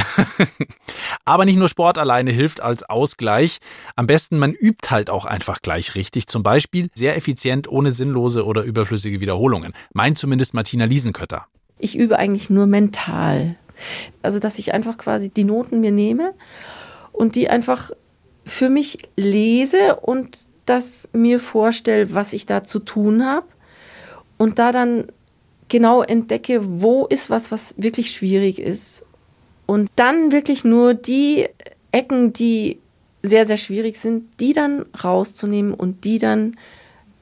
Aber 1.26 1.46
nicht 1.46 1.58
nur 1.58 1.68
Sport 1.68 1.98
alleine 1.98 2.32
hilft 2.32 2.62
als 2.62 2.84
Ausgleich. 2.84 3.58
Am 3.96 4.08
besten, 4.08 4.40
man 4.40 4.54
übt 4.54 4.90
halt 4.90 5.10
auch 5.10 5.26
einfach 5.26 5.62
gleich 5.62 5.96
richtig. 5.96 6.28
Zum 6.28 6.44
Beispiel 6.44 6.90
sehr 6.94 7.18
effizient, 7.18 7.68
ohne 7.68 7.92
sinnlose 7.92 8.46
oder 8.46 8.64
überflüssige 8.64 9.20
Wiederholungen. 9.20 9.74
Meint 9.94 10.18
zumindest 10.18 10.54
Martina 10.54 10.86
Liesenkötter. 10.86 11.48
Ich 11.78 11.98
übe 11.98 12.18
eigentlich 12.18 12.50
nur 12.50 12.68
mental. 12.68 13.58
Also, 14.22 14.40
dass 14.40 14.60
ich 14.60 14.74
einfach 14.74 14.98
quasi 14.98 15.30
die 15.30 15.44
Noten 15.44 15.82
mir 15.82 15.92
nehme 15.92 16.34
und 17.12 17.36
die 17.36 17.50
einfach 17.50 17.92
für 18.48 18.70
mich 18.70 18.98
lese 19.16 19.98
und 19.98 20.38
das 20.66 21.10
mir 21.14 21.40
vorstelle, 21.40 22.14
was 22.14 22.34
ich 22.34 22.46
da 22.46 22.64
zu 22.64 22.80
tun 22.80 23.26
habe. 23.26 23.48
Und 24.38 24.60
da 24.60 24.72
dann 24.72 25.08
genau 25.70 26.02
entdecke, 26.02 26.62
wo 26.82 27.06
ist 27.06 27.30
was, 27.30 27.52
was 27.52 27.74
wirklich 27.78 28.12
schwierig 28.12 28.60
ist. 28.60 29.06
Und 29.66 29.90
dann 29.96 30.32
wirklich 30.32 30.64
nur 30.64 30.94
die 30.94 31.48
Ecken, 31.92 32.34
die 32.34 32.80
sehr, 33.24 33.46
sehr 33.46 33.58
schwierig 33.58 33.98
sind, 33.98 34.40
die 34.40 34.54
dann 34.54 34.86
rauszunehmen 35.04 35.74
und 35.74 36.06
die 36.06 36.20
dann 36.20 36.56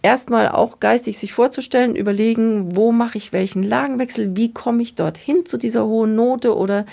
erstmal 0.02 0.50
auch 0.50 0.80
geistig 0.80 1.18
sich 1.18 1.34
vorzustellen, 1.34 1.96
überlegen, 1.96 2.76
wo 2.76 2.92
mache 2.92 3.18
ich 3.18 3.34
welchen 3.34 3.64
Lagenwechsel, 3.64 4.36
wie 4.36 4.54
komme 4.54 4.84
ich 4.84 4.94
dorthin 4.94 5.46
zu 5.46 5.58
dieser 5.58 5.86
hohen 5.86 6.16
Note 6.16 6.56
oder 6.56 6.86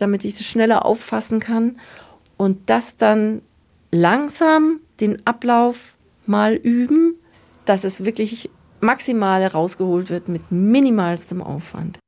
damit 0.00 0.24
ich 0.24 0.34
es 0.34 0.44
schneller 0.44 0.84
auffassen 0.84 1.38
kann. 1.38 1.78
Und 2.36 2.68
das 2.68 2.96
dann 2.96 3.42
langsam 3.90 4.80
den 5.00 5.26
Ablauf 5.26 5.96
mal 6.26 6.54
üben, 6.54 7.14
dass 7.64 7.84
es 7.84 8.04
wirklich 8.04 8.50
maximal 8.80 9.44
rausgeholt 9.46 10.10
wird 10.10 10.28
mit 10.28 10.50
minimalstem 10.52 11.42
Aufwand. 11.42 11.98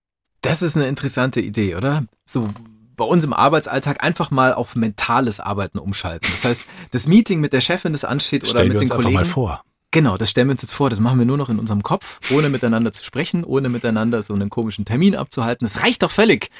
Das 0.42 0.62
ist 0.62 0.76
eine 0.76 0.86
interessante 0.86 1.40
Idee, 1.40 1.74
oder? 1.74 2.04
So 2.24 2.48
bei 2.96 3.04
uns 3.04 3.24
im 3.24 3.32
Arbeitsalltag 3.32 4.02
einfach 4.04 4.30
mal 4.30 4.52
auf 4.52 4.76
mentales 4.76 5.40
Arbeiten 5.40 5.78
umschalten. 5.78 6.28
Das 6.32 6.44
heißt, 6.44 6.64
das 6.90 7.08
Meeting 7.08 7.40
mit 7.40 7.54
der 7.54 7.62
Chefin, 7.62 7.92
das 7.92 8.04
ansteht 8.04 8.42
oder 8.42 8.50
Stellen 8.50 8.68
mit 8.68 8.74
wir 8.74 8.80
den 8.80 8.90
uns 8.90 8.90
Kollegen. 8.90 9.18
einfach 9.18 9.28
mal 9.28 9.32
vor. 9.32 9.64
Genau, 9.90 10.16
das 10.18 10.30
stellen 10.30 10.48
wir 10.48 10.52
uns 10.52 10.62
jetzt 10.62 10.72
vor. 10.72 10.90
Das 10.90 11.00
machen 11.00 11.18
wir 11.18 11.26
nur 11.26 11.38
noch 11.38 11.48
in 11.48 11.58
unserem 11.58 11.82
Kopf, 11.82 12.20
ohne 12.30 12.48
miteinander 12.50 12.92
zu 12.92 13.02
sprechen, 13.02 13.42
ohne 13.42 13.70
miteinander 13.70 14.22
so 14.22 14.34
einen 14.34 14.50
komischen 14.50 14.84
Termin 14.84 15.16
abzuhalten. 15.16 15.64
Das 15.64 15.82
reicht 15.82 16.02
doch 16.02 16.10
völlig. 16.10 16.50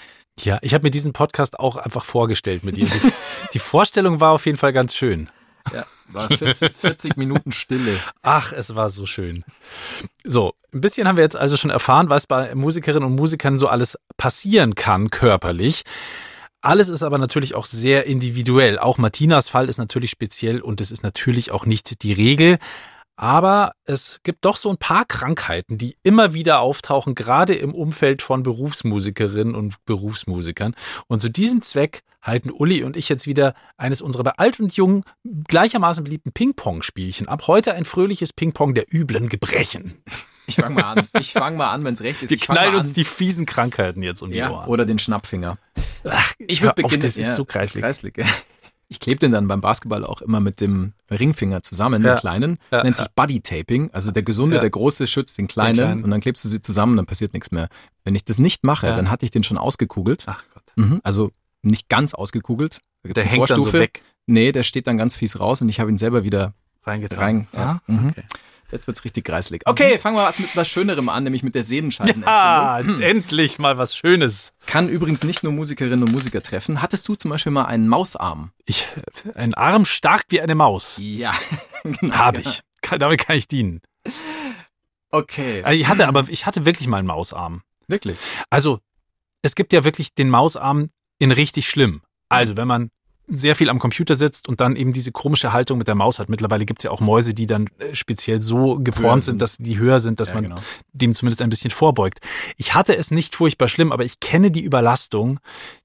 Ja, 0.45 0.59
ich 0.63 0.75
habe 0.75 0.85
mir 0.85 0.91
diesen 0.91 1.13
Podcast 1.13 1.59
auch 1.59 1.77
einfach 1.77 2.05
vorgestellt 2.05 2.65
mit 2.65 2.77
dir. 2.77 2.87
Die, 2.87 3.13
die 3.55 3.59
Vorstellung 3.59 4.21
war 4.21 4.33
auf 4.33 4.47
jeden 4.47 4.59
Fall 4.59 4.73
ganz 4.73 4.95
schön. 4.95 5.29
Ja, 5.73 5.85
war 6.09 6.29
40, 6.29 6.75
40 6.75 7.17
Minuten 7.17 7.53
Stille. 7.53 7.99
Ach, 8.23 8.53
es 8.53 8.75
war 8.75 8.91
so 8.91 9.07
schön. 9.07 9.45
So, 10.25 10.55
ein 10.73 10.81
bisschen 10.81 11.07
haben 11.07 11.17
wir 11.17 11.25
jetzt 11.25 11.37
also 11.37 11.57
schon 11.57 11.71
erfahren, 11.71 12.11
was 12.11 12.27
bei 12.27 12.55
Musikerinnen 12.55 13.09
und 13.09 13.17
Musikern 13.17 13.59
so 13.59 13.69
alles 13.69 13.99
passieren 14.17 14.75
kann 14.75 15.11
körperlich. 15.11 15.85
Alles 16.63 16.89
ist 16.89 17.03
aber 17.03 17.19
natürlich 17.19 17.55
auch 17.55 17.65
sehr 17.65 18.07
individuell. 18.07 18.79
Auch 18.79 18.99
Martinas 18.99 19.49
Fall 19.49 19.69
ist 19.69 19.79
natürlich 19.79 20.11
speziell 20.11 20.61
und 20.61 20.81
es 20.81 20.91
ist 20.91 21.03
natürlich 21.03 21.53
auch 21.53 21.65
nicht 21.65 22.03
die 22.03 22.13
Regel. 22.13 22.59
Aber 23.21 23.73
es 23.85 24.21
gibt 24.23 24.47
doch 24.47 24.57
so 24.57 24.71
ein 24.71 24.79
paar 24.79 25.05
Krankheiten, 25.05 25.77
die 25.77 25.95
immer 26.03 26.33
wieder 26.33 26.61
auftauchen, 26.61 27.15
gerade 27.15 27.55
im 27.55 27.75
Umfeld 27.75 28.23
von 28.23 28.43
Berufsmusikerinnen 28.43 29.55
und 29.55 29.85
Berufsmusikern. 29.85 30.75
Und 31.07 31.21
zu 31.21 31.29
diesem 31.29 31.61
Zweck 31.61 32.01
halten 32.23 32.51
Uli 32.51 32.83
und 32.83 32.97
ich 32.97 33.11
jetzt 33.11 33.27
wieder 33.27 33.53
eines 33.77 34.01
unserer 34.01 34.25
bei 34.25 34.31
alt 34.39 34.59
und 34.59 34.75
jung 34.75 35.05
gleichermaßen 35.49 36.03
beliebten 36.03 36.33
Ping-Pong-Spielchen 36.33 37.29
ab. 37.29 37.47
Heute 37.47 37.75
ein 37.75 37.85
fröhliches 37.85 38.33
Ping-Pong 38.33 38.73
der 38.73 38.87
üblen 38.91 39.29
Gebrechen. 39.29 40.03
Ich 40.47 40.57
fange 40.57 40.77
mal 40.77 40.85
an. 40.85 41.09
Ich 41.19 41.35
fange 41.35 41.59
mal 41.59 41.71
an, 41.71 41.85
wenn 41.85 41.93
es 41.93 42.01
recht 42.01 42.23
ist. 42.23 42.31
Wir 42.31 42.39
knallen 42.39 42.75
uns 42.75 42.95
die 42.95 43.05
fiesen 43.05 43.45
Krankheiten 43.45 44.03
jetzt 44.03 44.23
um 44.23 44.31
die 44.31 44.39
ja, 44.39 44.51
Ohren. 44.51 44.69
oder 44.69 44.87
den 44.87 44.99
Schnappfinger. 44.99 45.59
Ach, 46.05 46.33
Ich 46.39 46.63
würde 46.63 46.71
auf, 46.71 46.77
beginnen. 46.77 47.03
Das 47.03 47.19
ist 47.19 47.29
ja, 47.29 47.35
so 47.35 47.45
kreislig. 47.45 47.83
das 47.83 47.99
ist 47.99 48.03
kreislig. 48.03 48.17
ja. 48.17 48.25
Ich 48.93 48.99
klebe 48.99 49.21
den 49.21 49.31
dann 49.31 49.47
beim 49.47 49.61
Basketball 49.61 50.05
auch 50.05 50.21
immer 50.21 50.41
mit 50.41 50.61
dem 50.61 50.95
Ringfinger 51.11 51.63
zusammen, 51.63 52.03
Ja. 52.05 52.15
den 52.15 52.19
kleinen. 52.21 52.59
Ja, 52.73 52.83
Nennt 52.83 52.97
sich 52.97 53.07
Buddy 53.15 53.41
Taping. 53.41 53.89
Also 53.93 54.11
der 54.11 54.25
Gesunde, 54.25 54.59
der 54.59 54.69
Große 54.69 55.07
schützt 55.07 55.39
den 55.39 55.47
Kleinen, 55.47 55.77
Kleinen. 55.77 56.05
und 56.05 56.11
dann 56.11 56.21
klebst 56.21 56.45
du 56.45 56.49
sie 56.49 56.61
zusammen, 56.61 56.97
dann 56.97 57.07
passiert 57.07 57.33
nichts 57.33 57.53
mehr. 57.53 57.69
Wenn 58.03 58.17
ich 58.17 58.25
das 58.25 58.39
nicht 58.41 58.65
mache, 58.65 58.87
dann 58.89 59.09
hatte 59.09 59.25
ich 59.25 59.31
den 59.31 59.45
schon 59.45 59.59
ausgekugelt. 59.59 60.25
Ach 60.27 60.43
Gott. 60.53 60.65
Mhm, 60.75 61.01
also 61.05 61.31
nicht 61.63 61.89
ganz 61.89 62.15
ausgekugelt. 62.15 62.81
Der 63.05 63.15
eine 63.23 63.31
hängt 63.31 63.49
dann 63.51 63.57
so 63.59 63.63
Vorstufe. 63.63 63.79
weg. 63.79 64.03
Nee, 64.27 64.51
der 64.51 64.65
steht 64.65 64.89
dann 64.89 64.97
ganz 64.99 65.15
fies 65.15 65.39
raus 65.39 65.63
und 65.63 65.69
ich 65.69 65.79
habe 65.79 65.89
ihn 65.91 65.97
selber 65.99 66.25
wieder 66.25 66.53
Reingetan. 66.83 67.19
rein. 67.19 67.49
Ja? 67.53 67.81
Mhm. 67.87 68.09
Okay. 68.09 68.25
Jetzt 68.73 68.87
wird's 68.87 69.05
richtig 69.05 69.25
kreislig. 69.25 69.63
Okay, 69.65 69.99
fangen 69.99 70.17
wir 70.17 70.33
mit 70.39 70.57
was 70.57 70.69
Schönerem 70.69 71.09
an, 71.09 71.25
nämlich 71.25 71.43
mit 71.43 71.55
der 71.55 71.65
Sehnenscheidenentzündung. 71.65 72.33
Ah, 72.33 72.81
endlich 72.81 73.59
mal 73.59 73.79
was 73.79 73.97
Schönes. 73.97 74.53
Kann 74.67 74.89
übrigens 74.89 75.25
nicht 75.25 75.43
nur 75.43 75.53
Musikerinnen 75.53 76.05
und 76.05 76.13
Musiker 76.13 76.43
treffen. 76.43 76.81
Hattest 76.81 77.09
du 77.09 77.17
zum 77.17 77.31
Beispiel 77.31 77.53
mal 77.53 77.65
einen 77.65 77.89
Mausarm? 77.89 78.53
Ich, 78.67 78.87
ein 79.35 79.55
Arm 79.55 79.85
stark 79.85 80.25
wie 80.29 80.41
eine 80.41 80.55
Maus. 80.55 80.97
Ja, 80.99 81.35
genau. 81.83 82.15
Habe 82.15 82.41
ich. 82.41 82.61
Kann, 82.81 83.01
damit 83.01 83.21
kann 83.21 83.37
ich 83.37 83.49
dienen. 83.49 83.81
Okay. 85.11 85.63
Also 85.65 85.81
ich 85.81 85.89
hatte 85.89 86.07
aber, 86.07 86.29
ich 86.29 86.47
hatte 86.47 86.65
wirklich 86.65 86.87
mal 86.87 86.99
einen 86.99 87.09
Mausarm. 87.09 87.63
Wirklich? 87.89 88.19
Also, 88.51 88.79
es 89.43 89.55
gibt 89.55 89.73
ja 89.73 89.85
wirklich 89.85 90.15
den 90.15 90.31
Mausarm 90.31 90.91
in 91.19 91.33
richtig 91.33 91.69
schlimm. 91.69 92.03
Also, 92.29 92.57
wenn 92.57 92.69
man 92.69 92.91
sehr 93.33 93.55
viel 93.55 93.71
am 93.71 93.79
Computer 93.79 94.17
sitzt 94.17 94.49
und 94.49 94.61
dann 94.61 94.75
eben 94.77 94.93
diese 94.93 95.13
komische 95.13 95.53
Haltung 95.53 95.79
mit 95.79 95.87
der 95.89 95.95
Maus 95.95 96.19
hat. 96.19 96.29
Mittlerweile 96.29 96.67
gibt 96.67 96.81
es 96.81 96.85
ja 96.85 96.91
auch 96.91 97.01
Mäuse, 97.01 97.33
die 97.33 97.47
dann 97.47 97.69
äh, 97.79 97.95
speziell 97.95 98.43
so 98.43 98.79
geformt 98.81 99.23
sind, 99.23 99.35
sind. 99.35 99.43
dass 99.43 99.57
die 99.57 99.79
höher 99.79 100.01
sind, 100.01 100.19
dass 100.21 100.29
Ja, 100.29 100.35
man 100.35 100.45
genau. 100.45 100.57
dem 100.93 101.15
zumindest 101.15 101.41
ein 101.41 101.49
bisschen 101.49 101.71
vorbeugt. 101.71 102.19
Ich 102.57 102.75
hatte 102.75 102.97
es 102.97 103.11
nicht 103.11 103.37
furchtbar 103.37 103.69
schlimm, 103.69 103.93
aber 103.93 104.03
ich 104.05 104.19
kenne 104.21 104.51
die 104.51 104.63
Überlastung, 104.63 105.39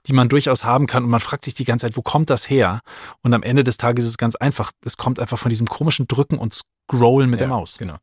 die 0.08 0.13
man 0.13 0.27
durchaus 0.27 0.63
haben 0.63 0.88
kann 0.88 1.03
und 1.03 1.10
man 1.12 1.19
fragt 1.19 1.45
sich 1.45 1.53
die 1.53 1.65
ganze 1.65 1.86
Zeit, 1.86 1.95
wo 1.95 2.01
kommt 2.01 2.29
das 2.31 2.49
her? 2.49 2.81
Und 3.21 3.34
am 3.34 3.43
Ende 3.43 3.63
des 3.63 3.77
Tages 3.77 4.05
ist 4.05 4.12
es 4.12 4.17
ganz 4.17 4.36
einfach. 4.36 4.71
Es 4.84 4.97
kommt 4.97 5.19
einfach 5.19 5.38
von 5.38 5.49
diesem 5.49 5.67
komischen 5.67 6.08
Drücken 6.08 6.38
und 6.39 6.60
Scrollen 6.89 7.29
mit 7.29 7.39
der 7.39 7.47
Ja, 7.49 7.53
Maus. 7.53 7.77
Genau. 7.77 7.97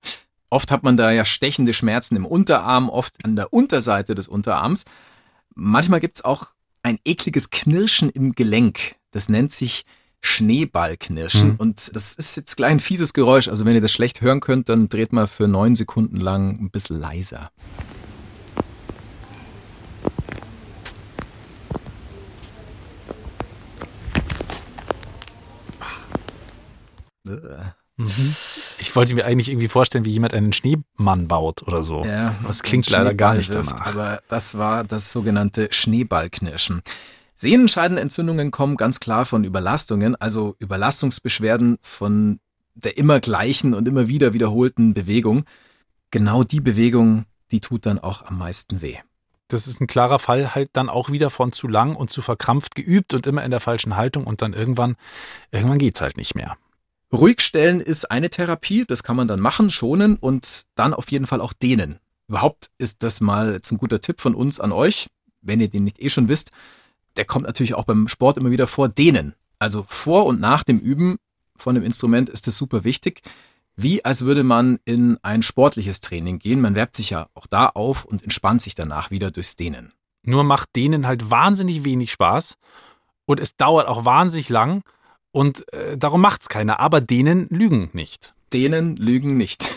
Oft 0.50 0.70
hat 0.70 0.82
man 0.82 0.96
da 0.96 1.10
ja 1.10 1.24
stechende 1.24 1.74
Schmerzen 1.74 2.14
im 2.14 2.26
Unterarm, 2.26 2.90
oft 2.90 3.24
an 3.24 3.36
der 3.36 3.52
Unterseite 3.52 4.14
des 4.14 4.28
Unterarms. 4.28 4.84
Manchmal 5.54 6.00
gibt's 6.00 6.24
auch 6.24 6.48
ein 6.82 6.98
ekliges 7.04 7.50
Knirschen 7.50 8.10
im 8.10 8.32
Gelenk. 8.32 8.96
Das 9.12 9.28
nennt 9.28 9.52
sich 9.52 9.84
Schneeballknirschen. 10.22 11.50
Hm. 11.50 11.56
Und 11.56 11.94
das 11.94 12.14
ist 12.14 12.36
jetzt 12.36 12.56
gleich 12.56 12.70
ein 12.72 12.80
fieses 12.80 13.12
Geräusch. 13.12 13.48
Also 13.48 13.64
wenn 13.64 13.74
ihr 13.74 13.80
das 13.80 13.92
schlecht 13.92 14.20
hören 14.20 14.40
könnt, 14.40 14.68
dann 14.68 14.88
dreht 14.88 15.12
mal 15.12 15.26
für 15.26 15.46
neun 15.46 15.74
Sekunden 15.76 16.16
lang 16.16 16.58
ein 16.60 16.70
bisschen 16.70 16.98
leiser. 16.98 17.50
Ich 28.78 28.96
wollte 28.96 29.14
mir 29.14 29.24
eigentlich 29.24 29.50
irgendwie 29.50 29.68
vorstellen, 29.68 30.04
wie 30.04 30.10
jemand 30.10 30.34
einen 30.34 30.52
Schneemann 30.52 31.28
baut 31.28 31.62
oder 31.62 31.84
so. 31.84 32.04
Ja, 32.04 32.34
das 32.46 32.62
klingt 32.62 32.88
leider 32.90 33.14
gar 33.14 33.34
nicht 33.34 33.52
wirft, 33.52 33.70
danach. 33.70 33.86
Aber 33.86 34.22
das 34.28 34.56
war 34.58 34.84
das 34.84 35.12
sogenannte 35.12 35.68
Schneeballknirschen. 35.70 36.82
Sehnenscheidenentzündungen 37.34 38.50
kommen 38.50 38.76
ganz 38.76 39.00
klar 39.00 39.24
von 39.24 39.44
Überlastungen, 39.44 40.14
also 40.16 40.56
Überlastungsbeschwerden 40.58 41.78
von 41.82 42.40
der 42.74 42.96
immer 42.98 43.20
gleichen 43.20 43.74
und 43.74 43.86
immer 43.88 44.08
wieder 44.08 44.32
wiederholten 44.32 44.94
Bewegung. 44.94 45.44
Genau 46.10 46.44
die 46.44 46.60
Bewegung, 46.60 47.26
die 47.50 47.60
tut 47.60 47.86
dann 47.86 47.98
auch 47.98 48.24
am 48.24 48.38
meisten 48.38 48.80
weh. 48.80 48.96
Das 49.48 49.66
ist 49.66 49.80
ein 49.80 49.86
klarer 49.86 50.18
Fall 50.18 50.54
halt 50.54 50.70
dann 50.72 50.88
auch 50.88 51.10
wieder 51.10 51.28
von 51.28 51.52
zu 51.52 51.68
lang 51.68 51.94
und 51.94 52.10
zu 52.10 52.22
verkrampft 52.22 52.74
geübt 52.74 53.12
und 53.12 53.26
immer 53.26 53.44
in 53.44 53.50
der 53.50 53.60
falschen 53.60 53.96
Haltung 53.96 54.26
und 54.26 54.40
dann 54.40 54.54
irgendwann, 54.54 54.96
irgendwann 55.50 55.78
geht's 55.78 56.00
halt 56.00 56.16
nicht 56.16 56.34
mehr. 56.34 56.56
Ruhigstellen 57.12 57.82
ist 57.82 58.10
eine 58.10 58.30
Therapie, 58.30 58.86
das 58.86 59.02
kann 59.02 59.16
man 59.16 59.28
dann 59.28 59.40
machen, 59.40 59.68
schonen 59.68 60.16
und 60.16 60.64
dann 60.74 60.94
auf 60.94 61.10
jeden 61.10 61.26
Fall 61.26 61.42
auch 61.42 61.52
dehnen. 61.52 61.98
Überhaupt 62.28 62.70
ist 62.78 63.02
das 63.02 63.20
mal 63.20 63.52
jetzt 63.52 63.70
ein 63.70 63.76
guter 63.76 64.00
Tipp 64.00 64.22
von 64.22 64.34
uns 64.34 64.58
an 64.58 64.72
euch, 64.72 65.08
wenn 65.42 65.60
ihr 65.60 65.68
den 65.68 65.84
nicht 65.84 66.00
eh 66.00 66.08
schon 66.08 66.28
wisst. 66.28 66.50
Der 67.16 67.24
kommt 67.24 67.46
natürlich 67.46 67.74
auch 67.74 67.84
beim 67.84 68.08
Sport 68.08 68.38
immer 68.38 68.50
wieder 68.50 68.66
vor, 68.66 68.88
dehnen. 68.88 69.34
Also 69.58 69.84
vor 69.88 70.26
und 70.26 70.40
nach 70.40 70.64
dem 70.64 70.78
Üben 70.78 71.18
von 71.56 71.74
dem 71.74 71.84
Instrument 71.84 72.28
ist 72.28 72.46
das 72.46 72.58
super 72.58 72.84
wichtig. 72.84 73.22
Wie 73.76 74.04
als 74.04 74.24
würde 74.24 74.42
man 74.42 74.78
in 74.84 75.18
ein 75.22 75.42
sportliches 75.42 76.00
Training 76.00 76.38
gehen. 76.38 76.60
Man 76.60 76.76
wärmt 76.76 76.94
sich 76.94 77.10
ja 77.10 77.28
auch 77.34 77.46
da 77.46 77.68
auf 77.68 78.04
und 78.04 78.22
entspannt 78.22 78.60
sich 78.60 78.74
danach 78.74 79.10
wieder 79.10 79.30
durchs 79.30 79.56
Dehnen. 79.56 79.92
Nur 80.24 80.44
macht 80.44 80.76
denen 80.76 81.06
halt 81.06 81.30
wahnsinnig 81.30 81.84
wenig 81.84 82.12
Spaß 82.12 82.58
und 83.24 83.40
es 83.40 83.56
dauert 83.56 83.88
auch 83.88 84.04
wahnsinnig 84.04 84.48
lang 84.48 84.82
und 85.32 85.72
äh, 85.72 85.96
darum 85.96 86.20
macht's 86.20 86.48
keiner. 86.48 86.80
Aber 86.80 87.00
denen 87.00 87.48
lügen 87.48 87.90
nicht. 87.92 88.34
Dehnen 88.52 88.96
lügen 88.96 89.36
nicht. 89.36 89.68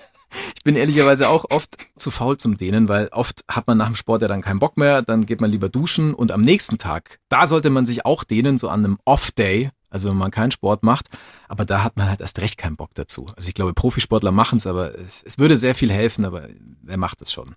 ich 0.56 0.64
bin 0.64 0.74
ehrlicherweise 0.74 1.28
auch 1.28 1.44
oft 1.50 1.76
zu 2.04 2.12
faul 2.12 2.36
zum 2.36 2.56
Dehnen, 2.56 2.88
weil 2.88 3.08
oft 3.08 3.44
hat 3.48 3.66
man 3.66 3.78
nach 3.78 3.86
dem 3.86 3.96
Sport 3.96 4.22
ja 4.22 4.28
dann 4.28 4.42
keinen 4.42 4.60
Bock 4.60 4.76
mehr, 4.76 5.02
dann 5.02 5.26
geht 5.26 5.40
man 5.40 5.50
lieber 5.50 5.68
duschen 5.68 6.14
und 6.14 6.30
am 6.30 6.42
nächsten 6.42 6.78
Tag, 6.78 7.18
da 7.28 7.46
sollte 7.46 7.70
man 7.70 7.86
sich 7.86 8.04
auch 8.04 8.22
dehnen, 8.22 8.58
so 8.58 8.68
an 8.68 8.84
einem 8.84 8.98
Off-Day, 9.04 9.70
also 9.90 10.10
wenn 10.10 10.16
man 10.16 10.30
keinen 10.30 10.50
Sport 10.50 10.82
macht, 10.82 11.08
aber 11.48 11.64
da 11.64 11.82
hat 11.82 11.96
man 11.96 12.08
halt 12.08 12.20
erst 12.20 12.40
recht 12.40 12.58
keinen 12.58 12.76
Bock 12.76 12.90
dazu. 12.94 13.32
Also 13.36 13.48
ich 13.48 13.54
glaube, 13.54 13.72
Profisportler 13.72 14.32
machen 14.32 14.58
es, 14.58 14.66
aber 14.66 14.92
es 15.24 15.38
würde 15.38 15.56
sehr 15.56 15.74
viel 15.74 15.90
helfen, 15.90 16.24
aber 16.24 16.48
wer 16.82 16.98
macht 16.98 17.22
es 17.22 17.32
schon? 17.32 17.54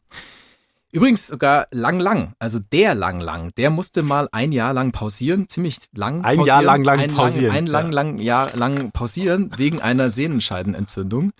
Übrigens 0.89 1.27
sogar 1.27 1.67
Lang 1.71 1.99
Lang, 1.99 2.33
also 2.39 2.59
der 2.59 2.95
Lang 2.95 3.19
Lang, 3.19 3.51
der 3.57 3.69
musste 3.69 4.01
mal 4.01 4.29
ein 4.31 4.53
Jahr 4.53 4.73
lang 4.73 4.93
pausieren, 4.93 5.49
ziemlich 5.49 5.79
lang 5.93 6.23
Ein 6.23 6.37
pausieren, 6.37 6.47
Jahr 6.47 6.63
lang 6.63 6.83
lang 6.85 6.99
ein 6.99 7.13
pausieren, 7.13 7.65
Lang, 7.65 7.87
ein 7.87 7.91
lang, 7.91 7.91
ja. 7.91 7.91
lang 7.91 8.17
Jahr 8.19 8.55
lang 8.55 8.91
pausieren 8.91 9.51
wegen 9.57 9.81
einer 9.81 10.09
Sehnenscheidenentzündung. 10.09 11.33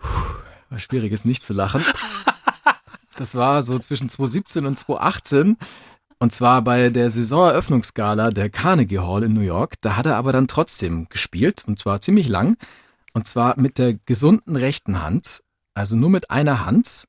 Puh, 0.00 0.08
war 0.70 0.78
schwierig 0.78 1.12
jetzt 1.12 1.26
nicht 1.26 1.44
zu 1.44 1.52
lachen. 1.52 1.84
Das 3.16 3.34
war 3.34 3.62
so 3.62 3.78
zwischen 3.78 4.08
2017 4.08 4.66
und 4.66 4.78
2018. 4.78 5.56
Und 6.18 6.32
zwar 6.32 6.62
bei 6.62 6.88
der 6.88 7.10
Saisoneröffnungsgala 7.10 8.30
der 8.30 8.48
Carnegie 8.48 9.00
Hall 9.00 9.24
in 9.24 9.34
New 9.34 9.40
York. 9.40 9.74
Da 9.80 9.96
hat 9.96 10.06
er 10.06 10.16
aber 10.16 10.32
dann 10.32 10.46
trotzdem 10.46 11.08
gespielt 11.08 11.64
und 11.66 11.78
zwar 11.78 12.00
ziemlich 12.00 12.28
lang. 12.28 12.56
Und 13.12 13.26
zwar 13.26 13.58
mit 13.58 13.78
der 13.78 13.94
gesunden 13.94 14.56
rechten 14.56 15.02
Hand, 15.02 15.42
also 15.74 15.96
nur 15.96 16.10
mit 16.10 16.30
einer 16.30 16.64
Hand. 16.64 17.08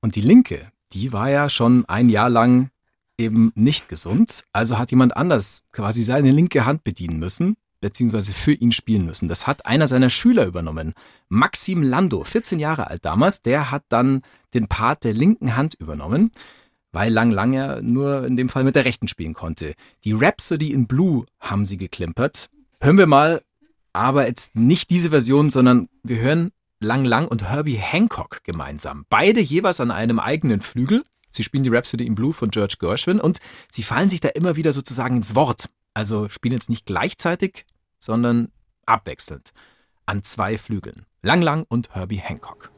Und 0.00 0.14
die 0.14 0.20
linke, 0.20 0.70
die 0.92 1.12
war 1.12 1.28
ja 1.28 1.50
schon 1.50 1.84
ein 1.86 2.08
Jahr 2.08 2.30
lang 2.30 2.70
eben 3.18 3.52
nicht 3.54 3.88
gesund. 3.88 4.44
Also 4.52 4.78
hat 4.78 4.90
jemand 4.90 5.16
anders 5.16 5.64
quasi 5.72 6.02
seine 6.02 6.30
linke 6.30 6.64
Hand 6.64 6.84
bedienen 6.84 7.18
müssen, 7.18 7.56
beziehungsweise 7.80 8.32
für 8.32 8.52
ihn 8.52 8.72
spielen 8.72 9.06
müssen. 9.06 9.28
Das 9.28 9.46
hat 9.46 9.66
einer 9.66 9.86
seiner 9.86 10.10
Schüler 10.10 10.46
übernommen. 10.46 10.94
Maxim 11.28 11.82
Lando, 11.82 12.24
14 12.24 12.60
Jahre 12.60 12.86
alt 12.86 13.04
damals, 13.04 13.42
der 13.42 13.70
hat 13.70 13.84
dann 13.88 14.22
den 14.56 14.68
Part 14.68 15.04
der 15.04 15.12
linken 15.12 15.56
Hand 15.56 15.74
übernommen, 15.74 16.32
weil 16.92 17.12
Lang 17.12 17.30
Lang 17.30 17.52
ja 17.52 17.80
nur 17.82 18.26
in 18.26 18.36
dem 18.36 18.48
Fall 18.48 18.64
mit 18.64 18.74
der 18.74 18.84
rechten 18.84 19.08
spielen 19.08 19.34
konnte. 19.34 19.74
Die 20.04 20.12
Rhapsody 20.12 20.72
in 20.72 20.86
Blue 20.86 21.26
haben 21.38 21.64
sie 21.64 21.76
geklimpert. 21.76 22.48
Hören 22.80 22.98
wir 22.98 23.06
mal, 23.06 23.42
aber 23.92 24.26
jetzt 24.26 24.54
nicht 24.56 24.90
diese 24.90 25.10
Version, 25.10 25.50
sondern 25.50 25.88
wir 26.02 26.18
hören 26.18 26.52
Lang 26.80 27.04
Lang 27.04 27.28
und 27.28 27.48
Herbie 27.48 27.76
Hancock 27.76 28.44
gemeinsam. 28.44 29.06
Beide 29.08 29.40
jeweils 29.40 29.80
an 29.80 29.90
einem 29.90 30.18
eigenen 30.18 30.60
Flügel. 30.60 31.04
Sie 31.30 31.42
spielen 31.42 31.64
die 31.64 31.70
Rhapsody 31.70 32.06
in 32.06 32.14
Blue 32.14 32.32
von 32.32 32.50
George 32.50 32.76
Gershwin 32.78 33.20
und 33.20 33.40
sie 33.70 33.82
fallen 33.82 34.08
sich 34.08 34.20
da 34.20 34.28
immer 34.28 34.56
wieder 34.56 34.72
sozusagen 34.72 35.16
ins 35.16 35.34
Wort. 35.34 35.68
Also 35.94 36.28
spielen 36.28 36.52
jetzt 36.52 36.70
nicht 36.70 36.86
gleichzeitig, 36.86 37.64
sondern 37.98 38.48
abwechselnd. 38.84 39.52
An 40.04 40.22
zwei 40.22 40.58
Flügeln. 40.58 41.06
Lang 41.22 41.42
Lang 41.42 41.64
und 41.68 41.94
Herbie 41.94 42.18
Hancock. 42.18 42.75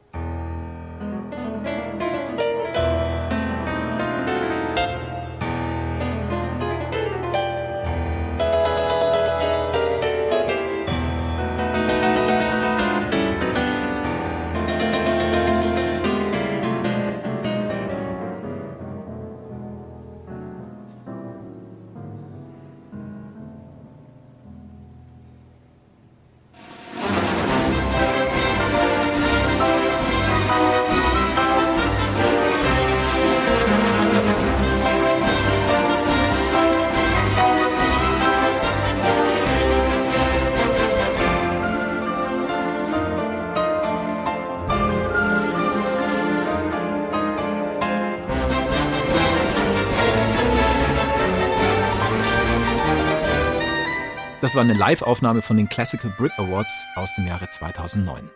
Das 54.41 54.55
war 54.55 54.61
eine 54.61 54.73
Live-Aufnahme 54.73 55.41
von 55.41 55.57
den 55.57 55.67
Classical 55.67 56.13
Brit 56.17 56.31
Awards 56.37 56.87
aus 56.95 57.13
dem 57.15 57.27
Jahre 57.27 57.49
2009. 57.49 58.29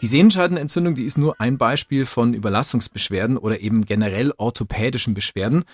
Die 0.00 0.06
Sehenscheidenentzündung, 0.06 0.94
die 0.94 1.04
ist 1.04 1.18
nur 1.18 1.38
ein 1.42 1.58
Beispiel 1.58 2.06
von 2.06 2.32
Überlastungsbeschwerden 2.32 3.36
oder 3.36 3.60
eben 3.60 3.84
generell 3.84 4.32
orthopädischen 4.38 5.12
Beschwerden. 5.12 5.64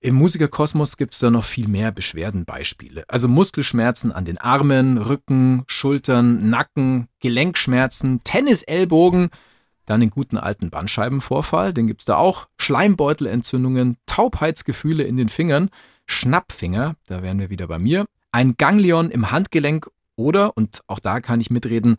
Im 0.00 0.16
Musikerkosmos 0.16 0.96
gibt 0.96 1.14
es 1.14 1.20
da 1.20 1.30
noch 1.30 1.44
viel 1.44 1.68
mehr 1.68 1.92
Beschwerdenbeispiele. 1.92 3.04
Also 3.06 3.28
Muskelschmerzen 3.28 4.10
an 4.10 4.24
den 4.24 4.38
Armen, 4.38 4.98
Rücken, 4.98 5.62
Schultern, 5.68 6.50
Nacken, 6.50 7.06
Gelenkschmerzen, 7.20 8.24
Tennisellbogen, 8.24 9.30
dann 9.86 10.00
den 10.00 10.10
guten 10.10 10.38
alten 10.38 10.70
Bandscheibenvorfall, 10.70 11.72
den 11.72 11.86
gibt's 11.86 12.04
da 12.04 12.16
auch, 12.16 12.48
Schleimbeutelentzündungen, 12.58 13.96
Taubheitsgefühle 14.06 15.04
in 15.04 15.16
den 15.16 15.28
Fingern, 15.28 15.70
Schnappfinger, 16.06 16.96
da 17.06 17.22
wären 17.22 17.38
wir 17.38 17.50
wieder 17.50 17.68
bei 17.68 17.78
mir, 17.78 18.06
ein 18.32 18.56
Ganglion 18.56 19.10
im 19.10 19.30
Handgelenk 19.30 19.90
oder, 20.16 20.56
und 20.56 20.82
auch 20.86 20.98
da 20.98 21.20
kann 21.20 21.40
ich 21.40 21.50
mitreden, 21.50 21.96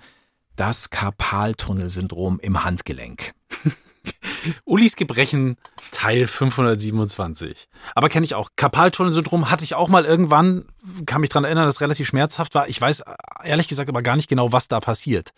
das 0.56 0.90
Karpaltunnelsyndrom 0.90 2.40
im 2.40 2.64
Handgelenk. 2.64 3.34
Ulis 4.66 4.96
Gebrechen 4.96 5.58
Teil 5.92 6.28
527. 6.28 7.68
Aber 7.96 8.10
kenne 8.10 8.26
ich 8.26 8.36
auch. 8.36 8.50
Karpaltunnelsyndrom 8.56 9.52
hatte 9.52 9.64
ich 9.64 9.76
auch 9.76 9.90
mal 9.90 10.06
irgendwann, 10.06 10.66
kann 11.06 11.22
mich 11.22 11.30
dran 11.30 11.44
erinnern, 11.44 11.66
dass 11.66 11.76
es 11.76 11.82
relativ 11.82 12.08
schmerzhaft 12.08 12.56
war. 12.56 12.68
Ich 12.68 12.80
weiß 12.80 13.04
ehrlich 13.44 13.68
gesagt 13.68 13.90
aber 13.90 14.02
gar 14.02 14.16
nicht 14.16 14.30
genau, 14.30 14.52
was 14.52 14.68
da 14.68 14.80
passiert. 14.80 15.32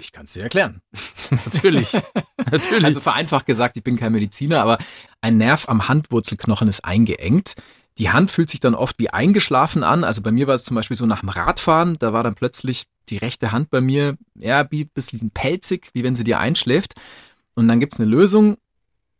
Ich 0.00 0.12
kann 0.12 0.24
es 0.24 0.32
dir 0.32 0.42
erklären. 0.42 0.80
Natürlich. 1.44 1.92
Natürlich. 2.50 2.84
Also 2.84 3.00
vereinfacht 3.00 3.46
gesagt, 3.46 3.76
ich 3.76 3.84
bin 3.84 3.96
kein 3.96 4.12
Mediziner, 4.12 4.62
aber 4.62 4.78
ein 5.20 5.36
Nerv 5.36 5.68
am 5.68 5.88
Handwurzelknochen 5.88 6.68
ist 6.68 6.84
eingeengt. 6.84 7.54
Die 7.98 8.10
Hand 8.10 8.30
fühlt 8.30 8.48
sich 8.50 8.60
dann 8.60 8.74
oft 8.74 8.98
wie 8.98 9.10
eingeschlafen 9.10 9.82
an. 9.84 10.02
Also 10.04 10.22
bei 10.22 10.32
mir 10.32 10.46
war 10.46 10.54
es 10.54 10.64
zum 10.64 10.74
Beispiel 10.74 10.96
so 10.96 11.06
nach 11.06 11.20
dem 11.20 11.28
Radfahren, 11.28 11.96
da 11.98 12.12
war 12.12 12.22
dann 12.22 12.34
plötzlich 12.34 12.84
die 13.08 13.18
rechte 13.18 13.52
Hand 13.52 13.70
bei 13.70 13.80
mir 13.80 14.16
ja 14.34 14.66
wie 14.70 14.84
ein 14.84 14.90
bisschen 14.94 15.30
pelzig, 15.30 15.90
wie 15.92 16.02
wenn 16.04 16.14
sie 16.14 16.24
dir 16.24 16.38
einschläft. 16.38 16.94
Und 17.54 17.68
dann 17.68 17.80
gibt's 17.80 18.00
eine 18.00 18.08
Lösung, 18.08 18.56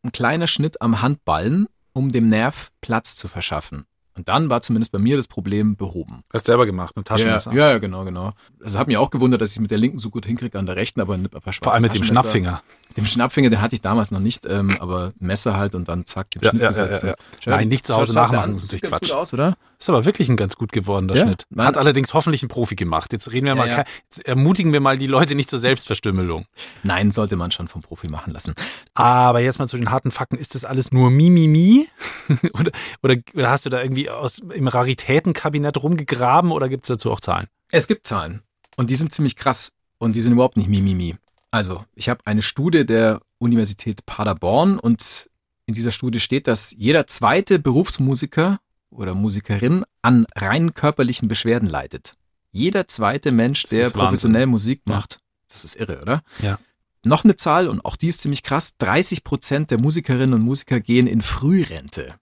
ein 0.03 0.13
kleiner 0.13 0.47
Schnitt 0.47 0.81
am 0.81 1.03
Handballen, 1.03 1.67
um 1.93 2.11
dem 2.11 2.29
Nerv 2.29 2.71
Platz 2.81 3.15
zu 3.17 3.29
verschaffen. 3.29 3.85
Und 4.15 4.29
dann 4.29 4.51
war 4.51 4.61
zumindest 4.61 4.93
bei 4.93 4.99
mir 4.99 5.17
das 5.17 5.27
Problem 5.27 5.77
behoben. 5.77 6.21
Hast 6.33 6.47
selber 6.47 6.67
gemacht 6.67 6.97
mit 6.97 7.07
Taschenmesser. 7.07 7.53
Ja, 7.53 7.71
ja, 7.71 7.79
genau, 7.79 8.05
genau. 8.05 8.33
Also 8.63 8.79
hat 8.79 8.87
mich 8.87 8.99
auch 8.99 9.11
gewundert, 9.11 9.41
dass 9.41 9.53
ich 9.53 9.61
mit 9.61 9.71
der 9.71 9.79
linken 9.79 9.99
so 9.99 10.11
gut 10.11 10.27
hinkriege 10.27 10.59
an 10.59 10.67
der 10.67 10.77
rechten, 10.77 11.01
aber 11.01 11.17
der 11.17 11.31
Vor 11.63 11.73
allem 11.73 11.83
mit 11.83 11.95
dem 11.95 12.03
Taschenmesser- 12.03 12.61
Schnappfinger. 12.93 13.05
Dem 13.05 13.07
Schnappfinger, 13.07 13.51
den 13.51 13.61
hatte 13.61 13.75
ich 13.75 13.81
damals 13.81 14.11
noch 14.11 14.21
nicht, 14.21 14.47
ähm, 14.47 14.77
aber 14.81 15.13
Messer 15.19 15.57
halt 15.57 15.75
und 15.75 15.89
dann 15.89 16.07
zack, 16.07 16.31
den 16.31 16.43
Ja, 16.43 16.51
Schnitt 16.51 16.63
ja, 16.63 16.69
gesetzt. 16.69 17.03
ja, 17.03 17.09
ja. 17.11 17.15
Schau- 17.41 17.51
Nein, 17.53 17.69
nicht 17.69 17.87
zu 17.87 17.95
Hause 17.95 18.13
nachmachen, 18.15 18.51
an. 18.51 18.55
ist 18.57 18.63
natürlich 18.65 18.83
Quatsch. 18.83 19.11
aus, 19.11 19.33
oder? 19.33 19.57
Ist 19.79 19.89
aber 19.89 20.05
wirklich 20.05 20.29
ein 20.29 20.37
ganz 20.37 20.57
gut 20.57 20.71
gewordener 20.73 21.15
Ja, 21.17 21.23
Schnitt. 21.25 21.47
man- 21.51 21.67
Hat 21.67 21.77
allerdings 21.79 22.15
hoffentlich 22.15 22.43
ein 22.43 22.49
Profi 22.49 22.77
gemacht. 22.77 23.13
Jetzt 23.13 23.33
reden 23.33 23.45
wir 23.47 23.53
Ja, 23.53 23.55
mal, 23.57 23.69
ja. 23.69 23.75
kein- 23.77 23.85
jetzt 24.05 24.25
ermutigen 24.27 24.73
wir 24.73 24.81
mal 24.81 24.97
die 24.99 25.07
Leute 25.09 25.35
nicht 25.35 25.51
zur 25.51 25.59
Selbstverstümmelung. 25.59 26.47
Nein, 26.83 27.11
sollte 27.11 27.37
man 27.37 27.51
schon 27.51 27.69
vom 27.69 27.83
Profi 27.83 28.09
machen 28.09 28.33
lassen. 28.33 28.55
Aber 28.95 29.41
jetzt 29.41 29.59
mal 29.59 29.67
zu 29.69 29.77
den 29.77 29.91
harten 29.91 30.11
Fakten. 30.11 30.37
Ist 30.37 30.55
das 30.55 30.65
alles 30.65 30.93
nur 30.93 31.11
Mimimi? 31.11 31.89
oder, 32.55 32.71
oder, 33.03 33.17
oder 33.35 33.51
hast 33.51 33.67
du 33.67 33.71
da 33.71 33.83
irgendwie 33.83 34.09
aus, 34.11 34.39
im 34.39 34.69
Raritätenkabinett 34.69 35.83
rumgegraben 35.83 36.53
oder 36.53 36.69
gibt 36.69 36.85
es 36.85 36.89
dazu 36.89 37.11
auch 37.11 37.21
Zahlen? 37.21 37.47
Es 37.71 37.89
gibt 37.89 38.07
Zahlen 38.07 38.43
und 38.77 38.91
die 38.91 38.97
sind 38.97 39.13
ziemlich 39.13 39.37
krass 39.37 39.73
und 39.99 40.15
die 40.15 40.21
sind 40.21 40.33
überhaupt 40.33 40.57
nicht 40.57 40.69
mimimi. 40.69 41.17
Also, 41.53 41.85
ich 41.95 42.09
habe 42.09 42.27
eine 42.27 42.43
Studie 42.43 42.85
der 42.87 43.21
Universität 43.39 44.05
Paderborn 44.07 44.79
und 44.79 45.29
in 45.67 45.75
dieser 45.75 45.93
Studie 45.93 46.19
steht, 46.19 46.47
dass 46.47 46.73
jeder 46.73 47.07
zweite 47.07 47.59
Berufsmusiker 47.59 48.59
oder 48.91 49.15
Musikerin 49.15 49.85
an 50.01 50.27
rein 50.35 50.75
körperlichen 50.75 51.29
Beschwerden 51.29 51.69
leidet. 51.69 52.15
Jeder 52.53 52.89
zweite 52.89 53.33
Mensch, 53.33 53.65
der 53.65 53.85
Wahnsinn. 53.85 54.01
professionell 54.01 54.47
Musik 54.47 54.83
Ja. 54.89 54.95
macht. 54.97 55.21
Das 55.49 55.65
ist 55.65 55.77
irre, 55.77 56.01
oder? 56.01 56.23
Ja. 56.41 56.59
Noch 57.05 57.25
eine 57.25 57.37
Zahl 57.37 57.69
und 57.69 57.85
auch 57.85 57.97
die 57.97 58.09
ist 58.09 58.21
ziemlich 58.23 58.43
krass. 58.43 58.77
30 58.79 59.23
Prozent 59.23 59.71
der 59.71 59.79
Musikerinnen 59.79 60.35
und 60.35 60.43
Musiker 60.43 60.81
gehen 60.81 61.07
in 61.07 61.21
Frührente. 61.21 62.15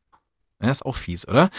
Ja, 0.60 0.70
ist 0.70 0.84
auch 0.84 0.96
fies, 0.96 1.28
oder? 1.28 1.50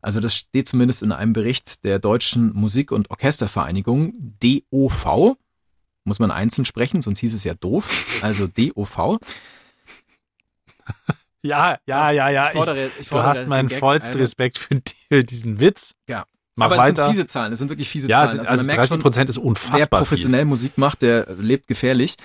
Also 0.00 0.20
das 0.20 0.36
steht 0.36 0.68
zumindest 0.68 1.02
in 1.02 1.10
einem 1.10 1.32
Bericht 1.32 1.82
der 1.84 1.98
Deutschen 1.98 2.52
Musik- 2.54 2.92
und 2.92 3.10
Orchestervereinigung, 3.10 4.12
DOV. 4.40 5.36
Muss 6.06 6.20
man 6.20 6.30
einzeln 6.30 6.64
sprechen, 6.64 7.02
sonst 7.02 7.18
hieß 7.18 7.34
es 7.34 7.44
ja 7.44 7.54
doof. 7.54 8.20
Also 8.22 8.46
DOV. 8.46 9.18
Ja, 11.42 11.78
ja, 11.86 12.10
ja, 12.10 12.28
ja. 12.28 12.46
Ich 12.48 12.52
fordere, 12.54 12.86
ich 12.86 12.92
du 12.96 13.04
fordere 13.04 13.28
hast 13.28 13.46
meinen 13.46 13.68
vollsten. 13.68 14.14
Respekt 14.14 14.58
für, 14.58 14.80
die, 14.80 15.24
diesen 15.24 15.60
Witz. 15.60 15.94
Ja. 16.08 16.24
Mach 16.56 16.66
Aber 16.66 16.74
es 16.74 16.80
weiter. 16.80 17.04
sind 17.04 17.14
fiese 17.14 17.26
Zahlen, 17.28 17.52
es 17.52 17.60
sind 17.60 17.68
wirklich 17.68 17.88
fiese 17.88 18.08
ja, 18.08 18.26
Zahlen. 18.26 18.40
also, 18.40 18.50
also 18.50 18.60
man 18.62 18.66
merkt 18.66 18.78
30 18.80 18.88
schon, 18.88 19.00
Prozent 19.00 19.30
ist 19.30 19.36
wer 19.36 19.44
unfassbar 19.44 20.00
professionell 20.00 20.44
Musik 20.44 20.76
macht, 20.76 21.02
der 21.02 21.32
lebt 21.36 21.68
gefährlich. 21.68 22.16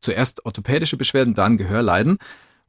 zuerst 0.00 0.44
orthopädische 0.44 0.96
Beschwerden, 0.96 1.34
dann 1.34 1.56
Gehörleiden. 1.56 2.18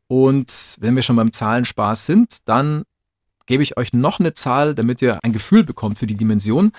Und 0.08 0.78
wenn 0.80 0.96
wir 0.96 1.02
schon 1.02 1.16
beim 1.16 1.32
Zahlenspaß 1.32 2.06
sind, 2.06 2.48
dann 2.48 2.84
gebe 3.48 3.64
ich 3.64 3.78
euch 3.78 3.94
noch 3.94 4.20
eine 4.20 4.34
Zahl, 4.36 4.76
damit 4.76 5.02
ihr 5.02 5.24
ein 5.24 5.34
Gefühl 5.34 5.64
bekommt 5.64 5.98
für 5.98 6.06
die 6.06 6.16
Dimension. 6.16 6.72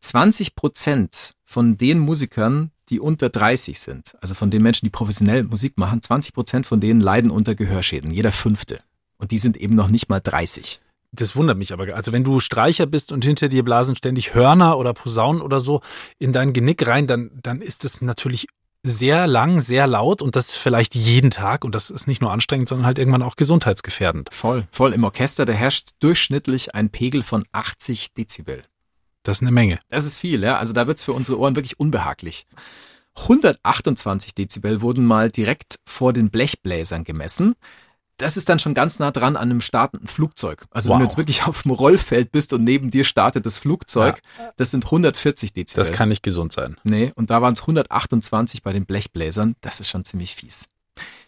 20 0.00 0.56
Prozent 0.56 1.34
von 1.44 1.78
den 1.78 1.98
Musikern, 1.98 2.72
die 2.92 3.00
unter 3.00 3.30
30 3.30 3.80
sind, 3.80 4.14
also 4.20 4.34
von 4.34 4.50
den 4.50 4.62
Menschen, 4.62 4.84
die 4.84 4.90
professionell 4.90 5.44
Musik 5.44 5.78
machen, 5.78 6.02
20 6.02 6.34
Prozent 6.34 6.66
von 6.66 6.78
denen 6.78 7.00
leiden 7.00 7.30
unter 7.30 7.54
Gehörschäden, 7.54 8.12
jeder 8.12 8.32
fünfte. 8.32 8.78
Und 9.16 9.30
die 9.30 9.38
sind 9.38 9.56
eben 9.56 9.74
noch 9.74 9.88
nicht 9.88 10.10
mal 10.10 10.20
30. 10.20 10.80
Das 11.10 11.34
wundert 11.34 11.56
mich 11.56 11.72
aber. 11.72 11.94
Also 11.94 12.12
wenn 12.12 12.22
du 12.22 12.38
Streicher 12.38 12.84
bist 12.84 13.10
und 13.10 13.24
hinter 13.24 13.48
dir 13.48 13.62
blasen 13.64 13.96
ständig 13.96 14.34
Hörner 14.34 14.76
oder 14.76 14.92
Posaunen 14.92 15.40
oder 15.40 15.60
so 15.60 15.80
in 16.18 16.32
dein 16.32 16.52
Genick 16.52 16.86
rein, 16.86 17.06
dann, 17.06 17.30
dann 17.42 17.62
ist 17.62 17.84
das 17.84 18.02
natürlich 18.02 18.46
sehr 18.82 19.26
lang, 19.26 19.60
sehr 19.60 19.86
laut 19.86 20.20
und 20.20 20.36
das 20.36 20.54
vielleicht 20.54 20.94
jeden 20.94 21.30
Tag 21.30 21.64
und 21.64 21.74
das 21.74 21.88
ist 21.88 22.06
nicht 22.06 22.20
nur 22.20 22.30
anstrengend, 22.30 22.68
sondern 22.68 22.84
halt 22.84 22.98
irgendwann 22.98 23.22
auch 23.22 23.36
gesundheitsgefährdend. 23.36 24.28
Voll, 24.32 24.66
voll. 24.70 24.92
Im 24.92 25.04
Orchester, 25.04 25.46
da 25.46 25.52
herrscht 25.52 25.90
durchschnittlich 26.00 26.74
ein 26.74 26.90
Pegel 26.90 27.22
von 27.22 27.44
80 27.52 28.12
Dezibel. 28.12 28.64
Das 29.22 29.38
ist 29.38 29.42
eine 29.42 29.52
Menge. 29.52 29.80
Das 29.88 30.04
ist 30.04 30.16
viel, 30.18 30.42
ja. 30.42 30.56
Also 30.58 30.72
da 30.72 30.86
wird's 30.86 31.04
für 31.04 31.12
unsere 31.12 31.38
Ohren 31.38 31.54
wirklich 31.56 31.78
unbehaglich. 31.78 32.46
128 33.16 34.34
Dezibel 34.34 34.80
wurden 34.80 35.04
mal 35.04 35.30
direkt 35.30 35.78
vor 35.86 36.12
den 36.12 36.30
Blechbläsern 36.30 37.04
gemessen. 37.04 37.54
Das 38.18 38.36
ist 38.36 38.48
dann 38.48 38.58
schon 38.58 38.74
ganz 38.74 38.98
nah 38.98 39.10
dran 39.10 39.36
an 39.36 39.50
einem 39.50 39.60
startenden 39.60 40.06
Flugzeug. 40.06 40.64
Also 40.70 40.88
Wow. 40.90 40.94
wenn 40.94 41.00
du 41.00 41.04
jetzt 41.06 41.16
wirklich 41.16 41.44
auf 41.46 41.62
dem 41.62 41.72
Rollfeld 41.72 42.30
bist 42.30 42.52
und 42.52 42.62
neben 42.62 42.90
dir 42.90 43.04
startet 43.04 43.46
das 43.46 43.58
Flugzeug, 43.58 44.20
das 44.56 44.70
sind 44.70 44.84
140 44.84 45.52
Dezibel. 45.52 45.80
Das 45.82 45.92
kann 45.92 46.08
nicht 46.08 46.22
gesund 46.22 46.52
sein. 46.52 46.76
Nee, 46.84 47.12
und 47.16 47.30
da 47.30 47.42
waren 47.42 47.54
es 47.54 47.62
128 47.62 48.62
bei 48.62 48.72
den 48.72 48.86
Blechbläsern. 48.86 49.56
Das 49.60 49.80
ist 49.80 49.88
schon 49.88 50.04
ziemlich 50.04 50.34
fies. 50.34 50.68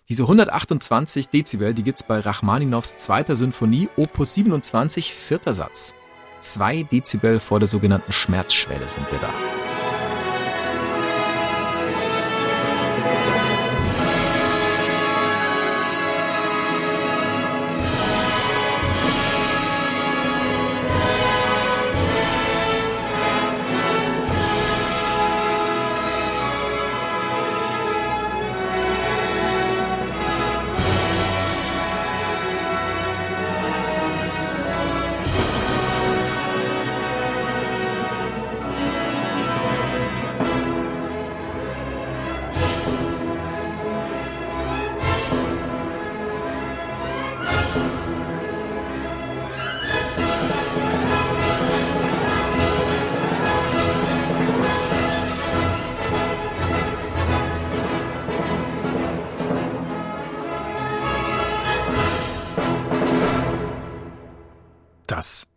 Diese 0.08 0.24
128 0.24 1.30
Dezibel, 1.30 1.72
die 1.74 1.82
gibt's 1.82 2.02
bei 2.02 2.20
Rachmaninows 2.20 2.96
zweiter 2.98 3.34
Sinfonie, 3.36 3.88
Opus 3.96 4.34
27, 4.34 5.12
vierter 5.14 5.54
Satz. 5.54 5.94
Zwei 6.44 6.82
Dezibel 6.82 7.40
vor 7.40 7.58
der 7.58 7.68
sogenannten 7.68 8.12
Schmerzschwelle 8.12 8.86
sind 8.86 9.10
wir 9.10 9.18
da. 9.18 9.63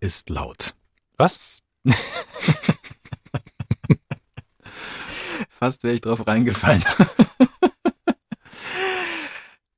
Ist 0.07 0.29
laut. 0.29 0.73
Was? 1.17 1.63
Fast 5.49 5.83
wäre 5.83 5.95
ich 5.95 6.01
drauf 6.01 6.25
reingefallen. 6.25 6.83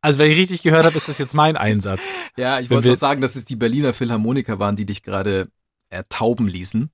Also 0.01 0.17
wenn 0.17 0.31
ich 0.31 0.37
richtig 0.37 0.61
gehört 0.61 0.85
habe, 0.85 0.95
ist 0.95 1.09
das 1.09 1.17
jetzt 1.17 1.33
mein 1.33 1.57
Einsatz. 1.57 2.15
Ja, 2.37 2.61
ich 2.61 2.69
Wenn 2.69 2.77
wollte 2.77 2.87
nur 2.87 2.95
sagen, 2.95 3.19
dass 3.19 3.35
es 3.35 3.43
die 3.43 3.57
Berliner 3.57 3.91
Philharmoniker 3.91 4.57
waren, 4.57 4.77
die 4.77 4.85
dich 4.85 5.03
gerade 5.03 5.49
ertauben 5.89 6.47
ließen. 6.47 6.89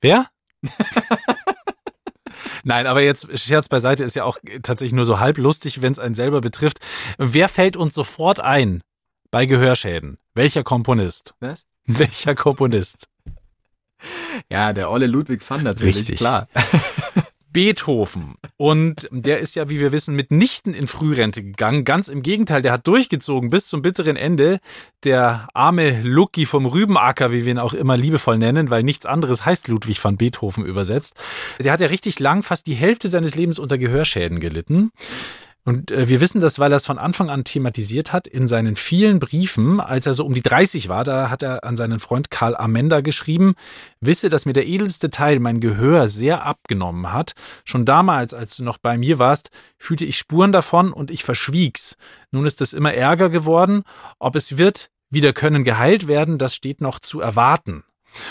Wer? 0.00 0.28
Nein, 2.62 2.86
aber 2.86 3.02
jetzt 3.02 3.26
Scherz 3.36 3.68
beiseite 3.68 4.04
ist 4.04 4.14
ja 4.14 4.22
auch 4.22 4.38
tatsächlich 4.62 4.92
nur 4.92 5.04
so 5.04 5.18
halb 5.18 5.36
lustig, 5.36 5.82
wenn 5.82 5.94
es 5.94 5.98
einen 5.98 6.14
selber 6.14 6.40
betrifft. 6.40 6.78
Wer 7.18 7.48
fällt 7.48 7.76
uns 7.76 7.92
sofort 7.92 8.38
ein 8.38 8.84
bei 9.32 9.46
Gehörschäden? 9.46 10.18
Welcher 10.34 10.62
Komponist? 10.62 11.34
Was? 11.40 11.66
Welcher 11.98 12.34
Komponist? 12.34 13.08
Ja, 14.50 14.72
der 14.72 14.90
Olle 14.90 15.06
Ludwig 15.06 15.48
van 15.48 15.62
natürlich, 15.62 15.96
Richtig. 15.96 16.18
klar. 16.18 16.48
Beethoven. 17.54 18.34
Und 18.56 19.08
der 19.12 19.38
ist 19.38 19.54
ja, 19.54 19.70
wie 19.70 19.78
wir 19.78 19.92
wissen, 19.92 20.16
mitnichten 20.16 20.74
in 20.74 20.88
Frührente 20.88 21.42
gegangen. 21.42 21.84
Ganz 21.84 22.08
im 22.08 22.22
Gegenteil, 22.22 22.62
der 22.62 22.72
hat 22.72 22.86
durchgezogen 22.88 23.48
bis 23.48 23.68
zum 23.68 23.80
bitteren 23.80 24.16
Ende. 24.16 24.58
Der 25.04 25.46
arme 25.54 26.02
Lucky 26.02 26.46
vom 26.46 26.66
Rübenacker, 26.66 27.30
wie 27.30 27.44
wir 27.44 27.52
ihn 27.52 27.60
auch 27.60 27.72
immer 27.72 27.96
liebevoll 27.96 28.38
nennen, 28.38 28.70
weil 28.70 28.82
nichts 28.82 29.06
anderes 29.06 29.46
heißt 29.46 29.68
Ludwig 29.68 30.02
van 30.02 30.16
Beethoven 30.16 30.64
übersetzt. 30.64 31.14
Der 31.60 31.72
hat 31.72 31.80
ja 31.80 31.86
richtig 31.86 32.18
lang, 32.18 32.42
fast 32.42 32.66
die 32.66 32.74
Hälfte 32.74 33.06
seines 33.06 33.36
Lebens 33.36 33.60
unter 33.60 33.78
Gehörschäden 33.78 34.40
gelitten. 34.40 34.90
Und 35.66 35.90
äh, 35.90 36.08
wir 36.08 36.20
wissen 36.20 36.42
das, 36.42 36.58
weil 36.58 36.72
er 36.72 36.76
es 36.76 36.84
von 36.84 36.98
Anfang 36.98 37.30
an 37.30 37.44
thematisiert 37.44 38.12
hat 38.12 38.26
in 38.26 38.46
seinen 38.46 38.76
vielen 38.76 39.18
Briefen. 39.18 39.80
Als 39.80 40.04
er 40.06 40.12
so 40.12 40.26
um 40.26 40.34
die 40.34 40.42
30 40.42 40.90
war, 40.90 41.04
da 41.04 41.30
hat 41.30 41.42
er 41.42 41.64
an 41.64 41.76
seinen 41.76 42.00
Freund 42.00 42.30
Karl 42.30 42.54
Amender 42.54 43.00
geschrieben, 43.00 43.54
wisse, 44.00 44.28
dass 44.28 44.44
mir 44.44 44.52
der 44.52 44.66
edelste 44.66 45.08
Teil 45.08 45.40
mein 45.40 45.60
Gehör 45.60 46.10
sehr 46.10 46.44
abgenommen 46.44 47.12
hat. 47.12 47.32
Schon 47.64 47.86
damals, 47.86 48.34
als 48.34 48.56
du 48.56 48.64
noch 48.64 48.76
bei 48.76 48.98
mir 48.98 49.18
warst, 49.18 49.50
fühlte 49.78 50.04
ich 50.04 50.18
Spuren 50.18 50.52
davon 50.52 50.92
und 50.92 51.10
ich 51.10 51.24
verschwieg's. 51.24 51.96
Nun 52.30 52.44
ist 52.44 52.60
es 52.60 52.74
immer 52.74 52.92
ärger 52.92 53.30
geworden. 53.30 53.84
Ob 54.18 54.36
es 54.36 54.58
wird, 54.58 54.90
wieder 55.08 55.32
können 55.32 55.64
geheilt 55.64 56.08
werden, 56.08 56.36
das 56.36 56.54
steht 56.54 56.82
noch 56.82 56.98
zu 56.98 57.20
erwarten. 57.20 57.84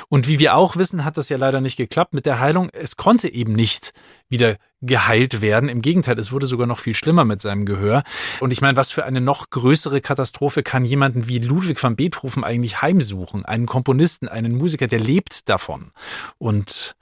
Und 0.09 0.27
wie 0.27 0.39
wir 0.39 0.55
auch 0.55 0.77
wissen, 0.77 1.05
hat 1.05 1.17
das 1.17 1.29
ja 1.29 1.37
leider 1.37 1.61
nicht 1.61 1.77
geklappt 1.77 2.13
mit 2.13 2.25
der 2.25 2.39
Heilung. 2.39 2.69
Es 2.73 2.97
konnte 2.97 3.31
eben 3.31 3.53
nicht 3.53 3.93
wieder 4.29 4.57
geheilt 4.81 5.41
werden. 5.41 5.69
Im 5.69 5.81
Gegenteil, 5.81 6.19
es 6.19 6.31
wurde 6.31 6.47
sogar 6.47 6.67
noch 6.67 6.79
viel 6.79 6.95
schlimmer 6.95 7.25
mit 7.25 7.41
seinem 7.41 7.65
Gehör. 7.65 8.03
Und 8.39 8.51
ich 8.51 8.61
meine, 8.61 8.77
was 8.77 8.91
für 8.91 9.05
eine 9.05 9.21
noch 9.21 9.49
größere 9.49 10.01
Katastrophe 10.01 10.63
kann 10.63 10.85
jemanden 10.85 11.27
wie 11.27 11.39
Ludwig 11.39 11.81
van 11.81 11.95
Beethoven 11.95 12.43
eigentlich 12.43 12.81
heimsuchen? 12.81 13.45
Einen 13.45 13.65
Komponisten, 13.65 14.27
einen 14.27 14.55
Musiker, 14.55 14.87
der 14.87 14.99
lebt 14.99 15.47
davon. 15.49 15.91
Und 16.37 16.95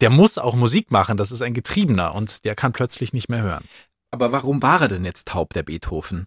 der 0.00 0.10
muss 0.10 0.38
auch 0.38 0.54
Musik 0.54 0.90
machen. 0.90 1.16
Das 1.16 1.32
ist 1.32 1.42
ein 1.42 1.54
Getriebener 1.54 2.14
und 2.14 2.44
der 2.44 2.54
kann 2.54 2.72
plötzlich 2.72 3.12
nicht 3.12 3.28
mehr 3.28 3.42
hören. 3.42 3.64
Aber 4.10 4.32
warum 4.32 4.62
war 4.62 4.80
er 4.80 4.88
denn 4.88 5.04
jetzt 5.04 5.28
taub, 5.28 5.52
der 5.52 5.62
Beethoven? 5.62 6.26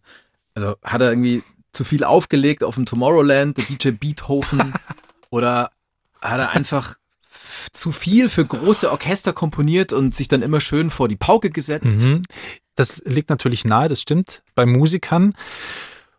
Also 0.54 0.76
hat 0.84 1.02
er 1.02 1.10
irgendwie 1.10 1.43
zu 1.72 1.84
viel 1.84 2.04
aufgelegt 2.04 2.63
auf 2.63 2.76
dem 2.76 2.86
Tomorrowland, 2.86 3.58
der 3.58 3.65
DJ 3.65 3.91
Beethoven? 3.91 4.74
oder 5.30 5.72
hat 6.22 6.40
er 6.40 6.52
einfach 6.52 6.98
zu 7.72 7.92
viel 7.92 8.30
für 8.30 8.46
große 8.46 8.92
Orchester 8.92 9.34
komponiert 9.34 9.94
und 9.94 10.16
sich 10.16 10.28
dann 10.28 10.42
immer 10.42 10.62
schön 10.62 10.90
vor 10.90 11.08
die 11.08 11.16
Pauke 11.16 11.50
gesetzt? 11.50 12.02
Mhm. 12.02 12.22
Das 12.76 13.02
liegt 13.06 13.30
natürlich 13.30 13.66
nahe, 13.66 13.90
das 13.90 14.02
stimmt, 14.02 14.44
bei 14.56 14.66
Musikern. 14.66 15.34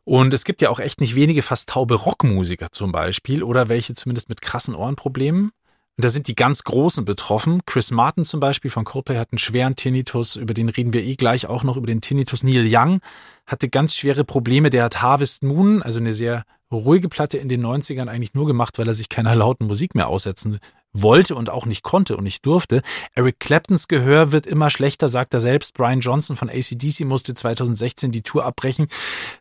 Und 0.04 0.34
es 0.34 0.44
gibt 0.44 0.62
ja 0.62 0.70
auch 0.70 0.80
echt 0.80 1.00
nicht 1.00 1.14
wenige 1.14 1.42
fast 1.42 1.68
taube 1.68 1.94
Rockmusiker 1.94 2.72
zum 2.72 2.92
Beispiel 2.92 3.42
oder 3.42 3.68
welche 3.68 3.94
zumindest 3.94 4.28
mit 4.28 4.42
krassen 4.42 4.74
Ohrenproblemen. 4.74 5.52
Und 5.96 6.04
da 6.04 6.08
sind 6.08 6.28
die 6.28 6.34
ganz 6.34 6.64
Großen 6.64 7.04
betroffen. 7.04 7.60
Chris 7.66 7.90
Martin 7.90 8.24
zum 8.24 8.40
Beispiel 8.40 8.70
von 8.70 8.84
Coldplay 8.84 9.18
hat 9.18 9.32
einen 9.32 9.38
schweren 9.38 9.76
Tinnitus, 9.76 10.36
über 10.36 10.54
den 10.54 10.68
reden 10.68 10.94
wir 10.94 11.04
eh 11.04 11.16
gleich 11.16 11.46
auch 11.46 11.62
noch, 11.62 11.76
über 11.76 11.86
den 11.86 12.00
Tinnitus. 12.00 12.42
Neil 12.42 12.66
Young 12.66 13.00
hatte 13.46 13.68
ganz 13.68 13.94
schwere 13.94 14.24
Probleme, 14.24 14.70
der 14.70 14.84
hat 14.84 15.02
Harvest 15.02 15.42
Moon, 15.42 15.82
also 15.82 16.00
eine 16.00 16.14
sehr 16.14 16.44
ruhige 16.76 17.08
Platte 17.08 17.38
in 17.38 17.48
den 17.48 17.64
90ern 17.64 18.08
eigentlich 18.08 18.34
nur 18.34 18.46
gemacht, 18.46 18.78
weil 18.78 18.88
er 18.88 18.94
sich 18.94 19.08
keiner 19.08 19.34
lauten 19.34 19.66
Musik 19.66 19.94
mehr 19.94 20.08
aussetzen 20.08 20.58
wollte 20.92 21.34
und 21.34 21.50
auch 21.50 21.66
nicht 21.66 21.82
konnte 21.82 22.16
und 22.16 22.24
nicht 22.24 22.44
durfte. 22.46 22.82
Eric 23.14 23.40
Claptons 23.40 23.88
Gehör 23.88 24.32
wird 24.32 24.46
immer 24.46 24.70
schlechter, 24.70 25.08
sagt 25.08 25.34
er 25.34 25.40
selbst. 25.40 25.74
Brian 25.74 26.00
Johnson 26.00 26.36
von 26.36 26.48
ACDC 26.48 27.00
musste 27.04 27.34
2016 27.34 28.10
die 28.10 28.22
Tour 28.22 28.44
abbrechen, 28.44 28.88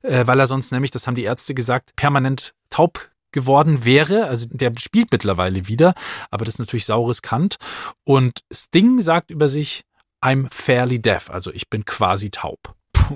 äh, 0.01 0.27
weil 0.27 0.39
er 0.39 0.47
sonst 0.47 0.71
nämlich, 0.71 0.91
das 0.91 1.07
haben 1.07 1.15
die 1.15 1.23
Ärzte 1.23 1.53
gesagt, 1.53 1.95
permanent 1.95 2.53
taub 2.69 3.09
geworden 3.31 3.85
wäre. 3.85 4.27
Also 4.27 4.47
der 4.49 4.73
spielt 4.77 5.11
mittlerweile 5.11 5.67
wieder, 5.67 5.93
aber 6.31 6.45
das 6.45 6.55
ist 6.55 6.59
natürlich 6.59 6.85
saures 6.85 7.21
Kant. 7.21 7.57
Und 8.03 8.41
Sting 8.51 9.01
sagt 9.01 9.31
über 9.31 9.47
sich, 9.47 9.83
I'm 10.21 10.47
fairly 10.51 11.01
deaf, 11.01 11.29
also 11.29 11.51
ich 11.51 11.69
bin 11.69 11.85
quasi 11.85 12.29
taub. 12.29 12.75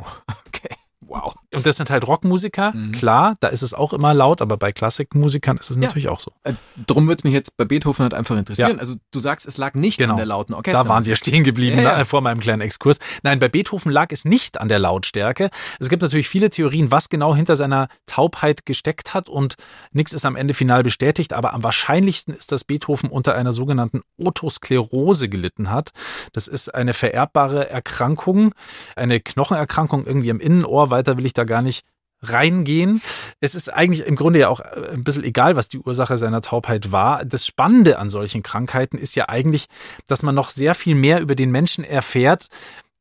Okay, 0.48 0.76
wow. 1.02 1.36
Und 1.56 1.66
das 1.66 1.78
sind 1.78 1.90
halt 1.90 2.08
Rockmusiker, 2.08 2.74
Mhm. 2.74 2.92
klar, 2.92 3.36
da 3.40 3.48
ist 3.50 3.62
es 3.62 3.74
auch 3.74 3.94
immer 3.94 4.14
laut, 4.14 4.42
aber 4.42 4.58
bei 4.58 4.72
Klassikmusikern 4.72 5.58
ist 5.58 5.70
es 5.72 5.78
Ja. 5.78 5.84
natürlich 5.84 6.10
auch 6.10 6.20
so. 6.20 6.32
Äh, 6.44 6.54
Drum 6.88 7.08
würde 7.08 7.20
es 7.20 7.24
mich 7.24 7.34
jetzt 7.34 7.58
bei 7.58 7.66
Beethoven 7.66 8.04
halt 8.04 8.14
einfach 8.14 8.36
interessieren. 8.38 8.72
Ja. 8.74 8.78
Also 8.80 8.96
du 9.12 9.20
sagst, 9.20 9.48
es 9.48 9.58
lag 9.58 9.74
nicht 9.76 9.98
Genau. 9.98 10.14
an 10.14 10.18
der 10.18 10.26
lauten 10.26 10.54
Orchester. 10.54 10.84
Da 10.84 10.90
waren 10.90 11.06
wir 11.06 11.16
stehen 11.16 11.44
geblieben 11.44 11.78
Ja, 11.78 11.84
ja. 11.84 11.98
ne, 12.00 12.06
vor 12.06 12.22
meinem 12.22 12.40
kleinen 12.40 12.62
Exkurs. 12.62 12.98
Nein, 13.24 13.40
bei 13.40 13.50
Beethoven 13.50 13.92
lag 13.92 14.08
es 14.12 14.26
nicht 14.26 14.60
an 14.60 14.68
der 14.70 14.80
Lautstärke. 14.80 15.50
Es 15.80 15.90
gibt 15.90 16.02
natürlich 16.02 16.28
viele 16.30 16.50
Theorien, 16.50 16.92
was 16.92 17.10
genau 17.10 17.36
hinter 17.36 17.56
seiner 17.56 17.88
Taubheit 18.06 18.66
gesteckt 18.66 19.14
hat 19.14 19.30
und 19.30 19.56
nichts 19.92 20.14
ist 20.14 20.26
am 20.26 20.36
Ende 20.36 20.54
final 20.54 20.84
bestätigt, 20.84 21.34
aber 21.34 21.54
am 21.54 21.64
wahrscheinlichsten 21.64 22.34
ist, 22.34 22.52
dass 22.52 22.64
Beethoven 22.64 23.10
unter 23.10 23.36
einer 23.36 23.54
sogenannten 23.54 24.02
Otosklerose 24.18 25.30
gelitten 25.30 25.70
hat. 25.72 25.92
Das 26.34 26.48
ist 26.48 26.74
eine 26.74 26.94
vererbbare 26.94 27.70
Erkrankung, 27.70 28.54
eine 28.96 29.20
Knochenerkrankung 29.20 30.06
irgendwie 30.06 30.30
im 30.30 30.40
Innenohr. 30.40 30.90
Weiter 30.90 31.18
will 31.18 31.26
ich 31.26 31.34
da 31.34 31.43
gar 31.46 31.62
nicht 31.62 31.86
reingehen. 32.24 33.02
Es 33.42 33.54
ist 33.54 33.70
eigentlich 33.70 34.06
im 34.06 34.16
Grunde 34.16 34.40
ja 34.40 34.50
auch 34.50 34.62
äh, 34.62 34.92
ein 34.94 35.04
bisschen 35.04 35.24
egal, 35.24 35.56
was 35.56 35.70
die 35.70 35.80
Ursache 35.80 36.18
seiner 36.18 36.42
Taubheit 36.42 36.92
war. 36.92 37.26
Das 37.26 37.46
Spannende 37.46 38.00
an 38.00 38.10
solchen 38.10 38.44
Krankheiten 38.44 38.98
ist 38.98 39.16
ja 39.16 39.30
eigentlich, 39.30 39.68
dass 40.08 40.24
man 40.24 40.36
noch 40.36 40.50
sehr 40.50 40.76
viel 40.76 40.96
mehr 40.96 41.20
über 41.20 41.36
den 41.36 41.52
Menschen 41.52 41.84
erfährt 41.84 42.48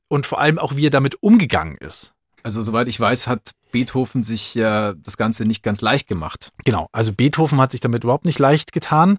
und 0.09 0.27
vor 0.27 0.41
allem 0.41 0.59
auch, 0.59 0.77
wie 0.77 0.87
er 0.87 0.91
damit 0.91 1.23
umgegangen 1.23 1.77
ist. 1.79 2.12
Also 2.43 2.63
soweit 2.63 2.89
ich 2.89 2.99
weiß, 2.99 3.27
hat 3.27 3.53
Beethoven 3.73 4.23
sich 4.23 4.55
ja 4.55 4.93
das 4.93 5.17
Ganze 5.17 5.45
nicht 5.45 5.63
ganz 5.63 5.81
leicht 5.81 6.07
gemacht. 6.07 6.53
Genau, 6.65 6.89
also 6.93 7.13
Beethoven 7.13 7.61
hat 7.61 7.73
sich 7.73 7.81
damit 7.81 8.05
überhaupt 8.05 8.27
nicht 8.27 8.39
leicht 8.39 8.73
getan. 8.73 9.19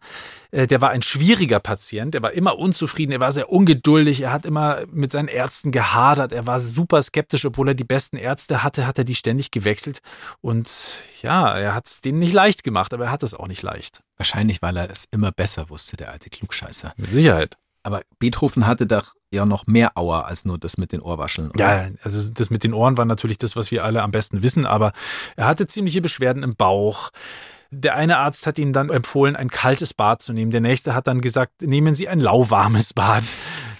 Äh, 0.51 0.67
Der 0.67 0.79
war 0.79 0.91
ein 0.91 1.01
schwieriger 1.01 1.59
Patient, 1.59 2.13
er 2.15 2.21
war 2.21 2.31
immer 2.31 2.57
unzufrieden, 2.59 3.11
er 3.11 3.19
war 3.19 3.31
sehr 3.31 3.49
ungeduldig, 3.49 4.21
er 4.21 4.31
hat 4.31 4.45
immer 4.45 4.83
mit 4.91 5.11
seinen 5.11 5.27
Ärzten 5.27 5.71
gehadert, 5.71 6.31
er 6.31 6.45
war 6.45 6.59
super 6.59 7.01
skeptisch, 7.01 7.45
obwohl 7.45 7.69
er 7.69 7.73
die 7.73 7.83
besten 7.83 8.15
Ärzte 8.15 8.63
hatte, 8.63 8.85
hat 8.85 8.97
er 8.99 9.03
die 9.03 9.15
ständig 9.15 9.49
gewechselt. 9.51 9.99
Und 10.41 10.99
ja, 11.21 11.57
er 11.57 11.73
hat 11.73 11.87
es 11.87 12.01
denen 12.01 12.19
nicht 12.19 12.33
leicht 12.33 12.63
gemacht, 12.63 12.93
aber 12.93 13.05
er 13.05 13.11
hat 13.11 13.23
es 13.23 13.33
auch 13.33 13.47
nicht 13.47 13.63
leicht. 13.63 14.03
Wahrscheinlich, 14.17 14.61
weil 14.61 14.77
er 14.77 14.89
es 14.89 15.05
immer 15.09 15.31
besser 15.31 15.69
wusste, 15.69 15.97
der 15.97 16.11
alte 16.11 16.29
Klugscheißer. 16.29 16.93
Mit 16.97 17.11
Sicherheit. 17.11 17.57
Aber 17.81 18.03
Beethoven 18.19 18.65
hatte 18.67 18.85
doch 18.87 19.13
ja 19.33 19.45
noch 19.45 19.67
mehr 19.67 19.97
Auer 19.97 20.25
als 20.25 20.45
nur 20.45 20.57
das 20.57 20.77
mit 20.77 20.91
den 20.91 21.01
Ohrwascheln. 21.01 21.49
oder? 21.49 21.59
Ja, 21.59 21.89
also 22.03 22.29
das 22.29 22.49
mit 22.49 22.63
den 22.63 22.73
Ohren 22.73 22.97
war 22.97 23.05
natürlich 23.05 23.37
das, 23.37 23.55
was 23.55 23.71
wir 23.71 23.83
alle 23.83 24.01
am 24.01 24.11
besten 24.11 24.41
wissen, 24.41 24.65
aber 24.65 24.93
er 25.35 25.47
hatte 25.47 25.67
ziemliche 25.67 26.01
Beschwerden 26.01 26.43
im 26.43 26.55
Bauch. 26.55 27.09
Der 27.71 27.95
eine 27.95 28.19
Arzt 28.19 28.45
hat 28.45 28.59
ihm 28.59 28.71
dann 28.71 28.91
empfohlen, 28.91 29.35
ein 29.35 29.49
kaltes 29.49 29.95
Bad 29.95 30.21
zu 30.21 30.31
nehmen. 30.31 30.51
Der 30.51 30.61
nächste 30.61 30.93
hat 30.93 31.07
dann 31.07 31.21
gesagt, 31.21 31.63
nehmen 31.63 31.95
Sie 31.95 32.07
ein 32.07 32.19
lauwarmes 32.19 32.93
Bad. 32.93 33.23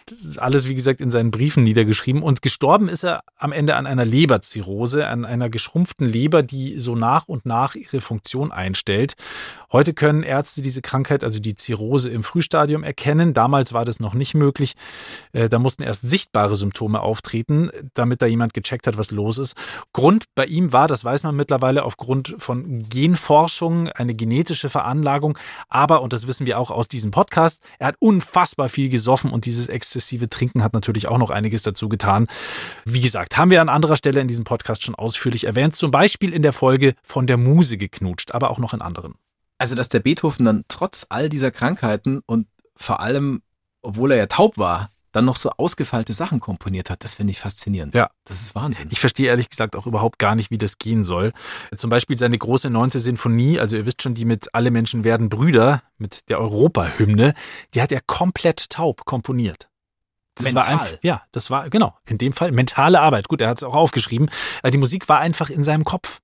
Das 0.08 0.26
ist 0.26 0.38
alles, 0.38 0.68
wie 0.68 0.76
gesagt, 0.76 1.00
in 1.00 1.12
seinen 1.12 1.32
Briefen 1.32 1.64
niedergeschrieben. 1.64 2.24
Und 2.24 2.42
gestorben 2.42 2.90
ist 2.90 3.04
er 3.04 3.22
am 3.38 3.52
Ende 3.52 3.76
an 3.76 3.86
einer 3.86 4.04
Leberzirrhose, 4.04 5.08
an 5.08 5.26
einer 5.26 5.50
geschrumpften 5.50 6.08
Leber, 6.08 6.44
die 6.44 6.80
so 6.80 6.96
nach 6.96 7.28
und 7.28 7.46
nach 7.46 7.76
ihre 7.76 8.02
Funktion 8.02 8.52
einstellt. 8.52 9.14
Heute 9.74 9.96
können 9.96 10.22
Ärzte 10.22 10.62
diese 10.62 10.84
Krankheit, 10.84 11.24
also 11.24 11.40
die 11.40 11.56
Zirrhose 11.56 12.12
im 12.12 12.22
Frühstadium 12.22 12.84
erkennen. 12.84 13.34
Damals 13.34 13.74
war 13.74 13.86
das 13.86 14.00
noch 14.00 14.14
nicht 14.14 14.36
möglich. 14.36 14.76
Äh, 15.32 15.50
Da 15.50 15.58
mussten 15.58 15.82
erst 15.82 16.04
sichtbare 16.04 16.56
Symptome 16.56 17.02
auftreten, 17.02 17.72
damit 17.96 18.22
da 18.22 18.28
jemand 18.28 18.54
gecheckt 18.54 18.86
hat, 18.86 19.00
was 19.00 19.10
los 19.10 19.40
ist. 19.40 19.56
Grund 19.92 20.26
bei 20.36 20.46
ihm 20.46 20.74
war, 20.74 20.88
das 20.88 21.04
weiß 21.04 21.24
man 21.24 21.36
mittlerweile, 21.36 21.86
aufgrund 21.86 22.36
von 22.38 22.88
Genforschung, 22.88 23.88
eine 23.90 24.14
genetische 24.14 24.70
Veranlagung. 24.70 25.40
Aber, 25.70 26.04
und 26.04 26.14
das 26.14 26.28
wissen 26.28 26.46
wir 26.46 26.60
auch 26.60 26.70
aus 26.70 26.88
diesem 26.88 27.10
Podcast, 27.10 27.64
er 27.80 27.88
hat 27.88 27.96
unfassbar 27.98 28.70
viel 28.70 28.90
gesoffen 28.90 29.32
und 29.32 29.46
dieses 29.46 29.70
exzessive 29.70 30.30
Trinken 30.30 30.64
hat 30.64 30.74
natürlich 30.74 31.08
auch 31.08 31.18
noch 31.18 31.32
einiges 31.32 31.64
dazu 31.64 31.90
getan. 31.90 32.28
Wie 32.86 33.02
gesagt, 33.02 33.38
haben 33.38 33.50
wir 33.50 33.60
an 33.60 33.70
anderer 33.70 33.96
Stelle 33.96 34.22
in 34.22 34.28
diesem 34.28 34.44
Podcast 34.44 34.84
schon 34.84 34.94
ausführlich 34.94 35.46
erwähnt, 35.46 35.76
zum 35.76 35.90
Beispiel 35.90 36.32
in 36.32 36.44
der 36.44 36.54
Folge 36.54 36.94
von 37.02 37.26
der 37.26 37.38
Muse 37.38 37.78
geknutscht, 37.78 38.34
aber 38.34 38.52
auch 38.52 38.60
noch 38.60 38.76
in 38.76 38.82
anderen. 38.84 39.16
Also, 39.64 39.76
dass 39.76 39.88
der 39.88 40.02
Beethoven 40.02 40.44
dann 40.44 40.66
trotz 40.68 41.06
all 41.08 41.30
dieser 41.30 41.50
Krankheiten 41.50 42.20
und 42.26 42.48
vor 42.76 43.00
allem, 43.00 43.42
obwohl 43.82 44.12
er 44.12 44.18
ja 44.18 44.26
taub 44.26 44.58
war, 44.58 44.90
dann 45.14 45.24
noch 45.24 45.38
so 45.38 45.52
ausgefeilte 45.52 46.12
Sachen 46.12 46.42
komponiert 46.42 46.90
hat, 46.90 47.06
das 47.06 47.14
finde 47.14 47.32
ich 47.32 47.40
faszinierend. 47.40 47.96
Ja. 47.96 48.10
Das 48.26 48.42
ist 48.42 48.56
Wahnsinn. 48.56 48.90
Ich 48.92 49.00
verstehe 49.00 49.28
ehrlich 49.28 49.50
gesagt 49.50 49.78
auch 49.78 49.88
überhaupt 49.88 50.20
gar 50.20 50.36
nicht, 50.36 50.52
wie 50.52 50.58
das 50.58 50.80
gehen 50.80 51.06
soll. 51.06 51.32
Zum 51.78 51.90
Beispiel 51.90 52.18
seine 52.18 52.38
große 52.38 52.70
neunte 52.70 53.00
Sinfonie, 53.00 53.58
also 53.58 53.78
ihr 53.78 53.86
wisst 53.86 54.02
schon, 54.02 54.16
die 54.16 54.26
mit 54.26 54.54
Alle 54.54 54.70
Menschen 54.70 55.06
werden 55.06 55.30
Brüder, 55.30 55.82
mit 55.98 56.30
der 56.30 56.42
Europahymne, 56.42 57.34
die 57.74 57.82
hat 57.82 57.94
er 57.94 58.02
komplett 58.02 58.70
taub 58.70 59.06
komponiert. 59.06 59.70
Das 60.36 60.48
Mental. 60.48 60.62
war 60.62 60.70
einfach, 60.72 60.98
ja, 61.04 61.22
das 61.32 61.50
war, 61.52 61.70
genau, 61.70 61.96
in 62.06 62.18
dem 62.18 62.34
Fall 62.34 62.52
mentale 62.52 63.00
Arbeit. 63.00 63.30
Gut, 63.30 63.40
er 63.40 63.48
hat 63.48 63.60
es 63.60 63.64
auch 63.64 63.76
aufgeschrieben. 63.76 64.30
Äh, 64.62 64.72
Die 64.72 64.78
Musik 64.78 65.08
war 65.08 65.20
einfach 65.20 65.50
in 65.50 65.64
seinem 65.64 65.86
Kopf. 65.86 66.20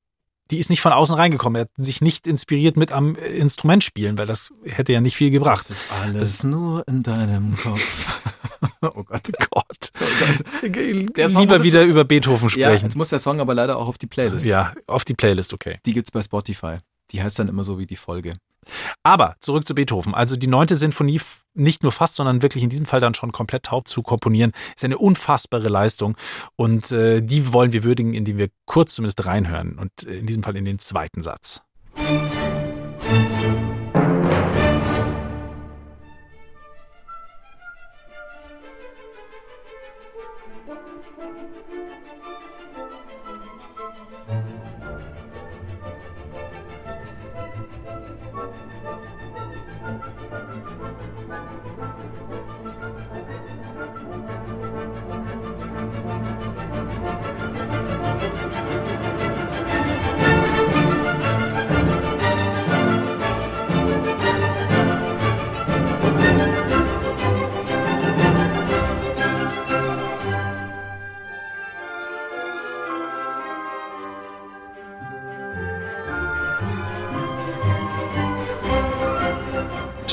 Die 0.52 0.58
ist 0.58 0.70
nicht 0.70 0.82
von 0.82 0.92
außen 0.92 1.16
reingekommen. 1.16 1.56
Er 1.58 1.62
hat 1.62 1.70
sich 1.78 2.02
nicht 2.02 2.26
inspiriert 2.26 2.76
mit 2.76 2.92
am 2.92 3.16
äh, 3.16 3.28
Instrument 3.38 3.84
spielen, 3.84 4.18
weil 4.18 4.26
das 4.26 4.52
hätte 4.64 4.94
ja 4.94 5.02
nicht 5.02 5.16
viel 5.16 5.30
gebracht. 5.30 5.60
Das 5.60 5.70
ist 5.70 5.92
alles 5.92 6.44
nur 6.44 6.88
in 6.88 7.04
deinem 7.04 7.56
Kopf. 7.56 8.22
oh 8.82 9.04
Gott. 9.04 9.30
Gott. 9.52 9.92
Der 10.64 11.30
Song 11.30 11.44
muss 11.44 11.52
Lieber 11.54 11.64
wieder 11.64 11.84
über 11.84 12.04
Beethoven 12.04 12.50
Ja, 12.50 12.68
sprechen. 12.70 12.86
jetzt 12.86 12.96
muss 12.96 13.10
der 13.10 13.20
Song 13.20 13.40
aber 13.40 13.54
leider 13.54 13.78
auch 13.78 13.88
auf 13.88 13.98
die 13.98 14.08
Playlist. 14.08 14.46
Ja, 14.46 14.74
auf 14.88 15.06
die 15.06 15.14
Playlist, 15.14 15.54
okay. 15.54 15.80
Die 15.86 15.94
gibt's 15.94 16.12
bei 16.12 16.22
Spotify. 16.22 16.78
Die 17.12 17.22
heißt 17.22 17.40
dann 17.40 17.48
immer 17.48 17.64
so 17.64 17.80
wie 17.80 17.86
die 17.86 17.96
Folge. 17.96 18.36
Aber 19.04 19.36
zurück 19.40 19.68
zu 19.68 19.76
Beethoven. 19.76 20.14
Also 20.14 20.36
die 20.36 20.48
neunte 20.48 20.76
Sinfonie 20.76 21.20
nicht 21.54 21.84
nur 21.84 21.92
fast, 21.92 22.16
sondern 22.16 22.42
wirklich 22.42 22.64
in 22.64 22.70
diesem 22.70 22.86
Fall 22.86 23.00
dann 23.02 23.14
schon 23.14 23.32
komplett 23.32 23.64
taub 23.64 23.88
zu 23.88 24.02
komponieren, 24.02 24.52
ist 24.76 24.86
eine 24.86 24.98
unfassbare 24.98 25.68
Leistung. 25.68 26.18
Und 26.56 26.92
äh, 26.92 27.22
die 27.22 27.54
wollen 27.54 27.74
wir 27.74 27.84
würdigen, 27.84 28.14
indem 28.14 28.38
wir 28.38 28.50
kurz 28.66 28.96
zumindest 28.96 29.26
reinhören. 29.26 29.78
Und 29.78 29.92
äh, 30.06 30.20
in 30.20 30.26
diesem 30.26 30.44
Fall 30.44 30.56
in 30.56 30.66
den 30.66 30.80
zweiten 30.80 31.22
Satz. 31.22 31.62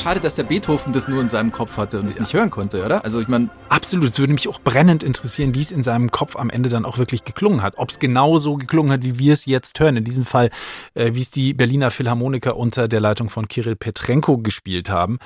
Schade, 0.06 0.20
dass 0.20 0.36
der 0.36 0.44
Beethoven 0.44 0.92
das 0.92 1.08
nur 1.08 1.20
in 1.20 1.28
seinem 1.28 1.50
Kopf 1.50 1.76
hatte 1.78 1.98
und 1.98 2.06
es 2.06 2.20
nicht 2.20 2.32
hören 2.32 2.48
konnte, 2.48 2.84
oder? 2.84 3.04
Also 3.04 3.20
ich 3.20 3.26
meine, 3.26 3.50
Absolut, 3.68 4.10
es 4.10 4.20
würde 4.20 4.34
mich 4.34 4.46
auch 4.46 4.60
brennend 4.60 5.02
interessieren, 5.02 5.52
wie 5.52 5.60
es 5.60 5.72
in 5.72 5.82
seinem 5.82 6.12
Kopf 6.12 6.36
am 6.36 6.48
Ende 6.48 6.68
dann 6.68 6.84
auch 6.84 6.98
wirklich 6.98 7.24
geklungen 7.24 7.60
hat. 7.60 7.74
Ob 7.76 7.90
es 7.90 7.98
genau 7.98 8.38
so 8.38 8.54
geklungen 8.54 8.92
hat, 8.92 9.02
wie 9.02 9.18
wir 9.18 9.32
es 9.32 9.46
jetzt 9.46 9.80
hören. 9.80 9.96
In 9.96 10.04
diesem 10.04 10.24
Fall, 10.24 10.50
äh, 10.94 11.14
wie 11.14 11.22
es 11.22 11.30
die 11.30 11.54
Berliner 11.54 11.90
Philharmoniker 11.90 12.56
unter 12.56 12.86
der 12.86 13.00
Leitung 13.00 13.30
von 13.30 13.48
Kirill 13.48 13.74
Petrenko 13.74 14.38
gespielt 14.38 14.90
haben. 14.90 15.18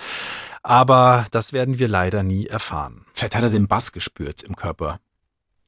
Aber 0.63 1.27
das 1.31 1.53
werden 1.53 1.79
wir 1.79 1.89
leider 1.89 2.23
nie 2.23 2.47
erfahren. 2.47 3.05
vielleicht 3.13 3.35
hat 3.35 3.43
er 3.43 3.51
den 3.51 3.69
Bass 3.69 3.93
gespürt 3.93 4.43
im 4.45 4.57
Körper, 4.57 4.99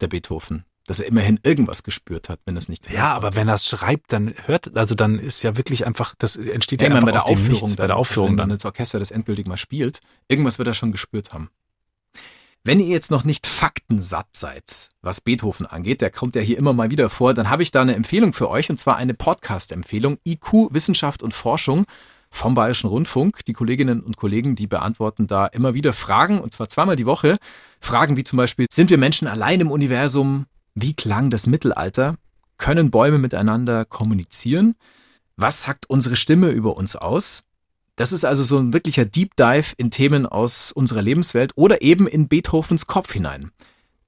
der 0.01 0.07
Beethoven. 0.07 0.65
Dass 0.87 0.99
er 0.99 1.07
immerhin 1.07 1.39
irgendwas 1.45 1.85
gespürt 1.85 2.29
hat, 2.29 2.41
wenn 2.45 2.57
es 2.57 2.69
nicht 2.69 2.91
Ja, 2.91 3.15
aber 3.15 3.37
wenn 3.37 3.49
er 3.49 3.55
es 3.55 3.67
schreibt, 3.67 4.13
dann 4.13 4.35
hört, 4.47 4.77
also 4.77 4.95
dann 4.97 5.19
ist 5.19 5.43
ja 5.43 5.57
wirklich 5.57 5.87
einfach, 5.87 6.15
das 6.19 6.37
entsteht 6.37 6.83
Ja, 6.83 6.89
ja, 6.89 6.95
einfach 6.95 7.07
bei 7.07 7.13
der 7.13 7.25
Aufführung, 7.25 7.49
Nichts, 7.49 7.77
bei 7.77 7.83
dann, 7.83 7.87
der 7.87 7.87
dass 7.89 7.97
Aufführung 7.97 8.31
wenn 8.31 8.37
dann 8.37 8.49
dann. 8.49 8.59
das 8.59 8.65
Orchester 8.65 8.99
das 8.99 9.13
endgültig 9.13 9.47
mal 9.47 9.57
spielt, 9.57 10.01
irgendwas 10.29 10.59
wird 10.59 10.67
er 10.67 10.75
schon 10.75 10.91
gespürt 10.91 11.33
haben. 11.33 11.51
Wenn 12.65 12.79
ihr 12.79 12.87
jetzt 12.87 13.11
noch 13.11 13.25
nicht 13.25 13.49
faktensatt 13.49 14.29
seid, 14.33 14.91
was 15.01 15.21
Beethoven 15.21 15.67
angeht, 15.67 16.01
der 16.01 16.11
kommt 16.11 16.37
ja 16.37 16.43
hier 16.43 16.59
immer 16.59 16.73
mal 16.73 16.91
wieder 16.91 17.11
vor, 17.11 17.35
dann 17.35 17.51
habe 17.51 17.65
ich 17.65 17.73
da 17.73 17.83
eine 17.83 17.97
Empfehlung 17.97 18.33
für 18.33 18.49
euch 18.49 18.71
und 18.71 18.79
zwar 18.79 18.97
eine 18.97 19.15
Podcast-Empfehlung 19.15 20.19
IQ 20.25 20.73
Wissenschaft 20.73 21.25
und 21.25 21.35
Forschung 21.35 21.87
vom 22.31 22.55
Bayerischen 22.55 22.89
Rundfunk. 22.89 23.45
Die 23.47 23.53
Kolleginnen 23.53 24.01
und 24.01 24.17
Kollegen, 24.17 24.55
die 24.55 24.69
beantworten 24.69 25.27
da 25.27 25.47
immer 25.47 25.75
wieder 25.75 25.93
Fragen 25.93 26.41
und 26.41 26.53
zwar 26.53 26.69
zweimal 26.69 26.95
die 26.95 27.05
Woche. 27.05 27.37
Fragen 27.81 28.17
wie 28.17 28.23
zum 28.23 28.37
Beispiel, 28.37 28.67
sind 28.71 28.91
wir 28.91 28.99
Menschen 28.99 29.27
allein 29.27 29.61
im 29.61 29.73
Universum? 29.73 30.47
Wie 30.75 30.95
klang 30.95 31.31
das 31.31 31.47
Mittelalter? 31.47 32.17
Können 32.57 32.91
Bäume 32.91 33.19
miteinander 33.19 33.85
kommunizieren? 33.85 34.75
Was 35.37 35.63
sagt 35.63 35.89
unsere 35.89 36.17
Stimme 36.17 36.51
über 36.51 36.77
uns 36.77 36.97
aus? 36.97 37.45
Das 37.97 38.13
ist 38.13 38.25
also 38.25 38.43
so 38.43 38.59
ein 38.59 38.73
wirklicher 38.73 39.05
Deep 39.05 39.37
Dive 39.37 39.75
in 39.77 39.91
Themen 39.91 40.25
aus 40.25 40.73
unserer 40.73 41.03
Lebenswelt 41.03 41.53
oder 41.57 41.83
eben 41.83 42.07
in 42.07 42.29
Beethovens 42.29 42.87
Kopf 42.87 43.13
hinein. 43.13 43.51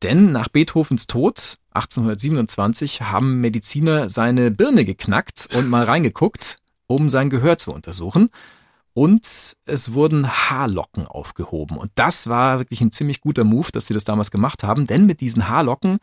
Denn 0.02 0.32
nach 0.32 0.48
Beethovens 0.48 1.06
Tod, 1.06 1.58
1827 1.72 3.02
haben 3.02 3.40
Mediziner 3.40 4.08
seine 4.08 4.50
Birne 4.50 4.84
geknackt 4.84 5.50
und 5.54 5.68
mal 5.68 5.84
reingeguckt, 5.84 6.56
um 6.86 7.08
sein 7.08 7.30
Gehör 7.30 7.58
zu 7.58 7.72
untersuchen. 7.72 8.30
Und 8.94 9.56
es 9.66 9.92
wurden 9.92 10.28
Haarlocken 10.28 11.06
aufgehoben. 11.06 11.76
Und 11.76 11.90
das 11.96 12.28
war 12.28 12.60
wirklich 12.60 12.80
ein 12.80 12.92
ziemlich 12.92 13.20
guter 13.20 13.44
Move, 13.44 13.72
dass 13.72 13.86
sie 13.86 13.94
das 13.94 14.04
damals 14.04 14.30
gemacht 14.30 14.62
haben, 14.62 14.86
denn 14.86 15.04
mit 15.04 15.20
diesen 15.20 15.48
Haarlocken 15.48 15.98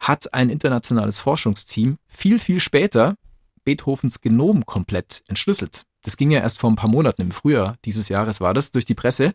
hat 0.00 0.32
ein 0.34 0.50
internationales 0.50 1.18
Forschungsteam 1.18 1.98
viel, 2.06 2.38
viel 2.38 2.60
später 2.60 3.16
Beethovens 3.64 4.20
Genom 4.20 4.66
komplett 4.66 5.22
entschlüsselt. 5.26 5.84
Das 6.02 6.16
ging 6.16 6.30
ja 6.30 6.40
erst 6.40 6.60
vor 6.60 6.70
ein 6.70 6.76
paar 6.76 6.90
Monaten, 6.90 7.22
im 7.22 7.30
Frühjahr 7.30 7.76
dieses 7.84 8.08
Jahres 8.08 8.40
war 8.40 8.52
das, 8.52 8.72
durch 8.72 8.84
die 8.84 8.94
Presse. 8.94 9.32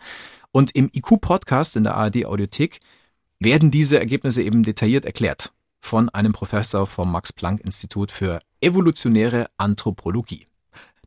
Und 0.51 0.75
im 0.75 0.89
IQ-Podcast 0.93 1.75
in 1.75 1.83
der 1.83 1.95
ARD-Audiothek 1.95 2.79
werden 3.39 3.71
diese 3.71 3.99
Ergebnisse 3.99 4.43
eben 4.43 4.63
detailliert 4.63 5.05
erklärt 5.05 5.51
von 5.79 6.09
einem 6.09 6.33
Professor 6.33 6.85
vom 6.85 7.11
Max-Planck-Institut 7.11 8.11
für 8.11 8.41
evolutionäre 8.61 9.49
Anthropologie. 9.57 10.45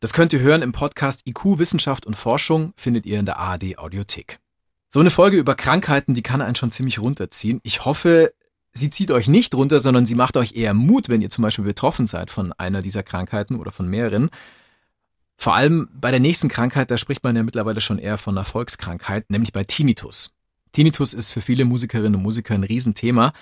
Das 0.00 0.12
könnt 0.12 0.32
ihr 0.32 0.40
hören 0.40 0.62
im 0.62 0.72
Podcast 0.72 1.26
IQ 1.26 1.59
Wissenschaft 1.59 2.07
und 2.07 2.16
Forschung, 2.16 2.72
findet 2.76 3.07
ihr 3.07 3.20
in 3.20 3.26
der 3.26 3.38
ARD 3.38 3.78
Audiothek. 3.78 4.40
So 4.90 5.00
eine 5.00 5.11
Folge 5.11 5.36
über 5.36 5.55
Krankheiten, 5.55 6.14
die 6.14 6.22
kann 6.22 6.42
einen 6.42 6.57
schon 6.57 6.72
ziemlich 6.72 6.98
runterziehen. 6.98 7.61
Ich 7.62 7.84
hoffe, 7.84 8.34
sie 8.72 8.90
zieht 8.90 9.10
euch 9.10 9.28
nicht 9.28 9.54
runter, 9.54 9.80
sondern 9.80 10.06
sie 10.06 10.14
macht 10.14 10.36
euch 10.36 10.54
eher 10.54 10.74
Mut, 10.74 11.08
wenn 11.08 11.22
ihr 11.22 11.30
zum 11.30 11.42
Beispiel 11.42 11.64
betroffen 11.64 12.06
seid 12.06 12.30
von 12.30 12.52
einer 12.54 12.82
dieser 12.82 13.02
Krankheiten 13.02 13.56
oder 13.56 13.70
von 13.70 13.88
mehreren. 13.88 14.30
Vor 15.36 15.54
allem 15.54 15.88
bei 15.92 16.10
der 16.10 16.20
nächsten 16.20 16.48
Krankheit, 16.48 16.90
da 16.90 16.96
spricht 16.96 17.24
man 17.24 17.34
ja 17.34 17.42
mittlerweile 17.42 17.80
schon 17.80 17.98
eher 17.98 18.18
von 18.18 18.36
einer 18.36 18.44
Volkskrankheit, 18.44 19.30
nämlich 19.30 19.52
bei 19.52 19.64
Tinnitus. 19.64 20.32
Tinnitus 20.72 21.14
ist 21.14 21.30
für 21.30 21.40
viele 21.40 21.64
Musikerinnen 21.64 22.16
und 22.16 22.22
Musiker 22.22 22.54
ein 22.54 22.64
Riesenthema. 22.64 23.32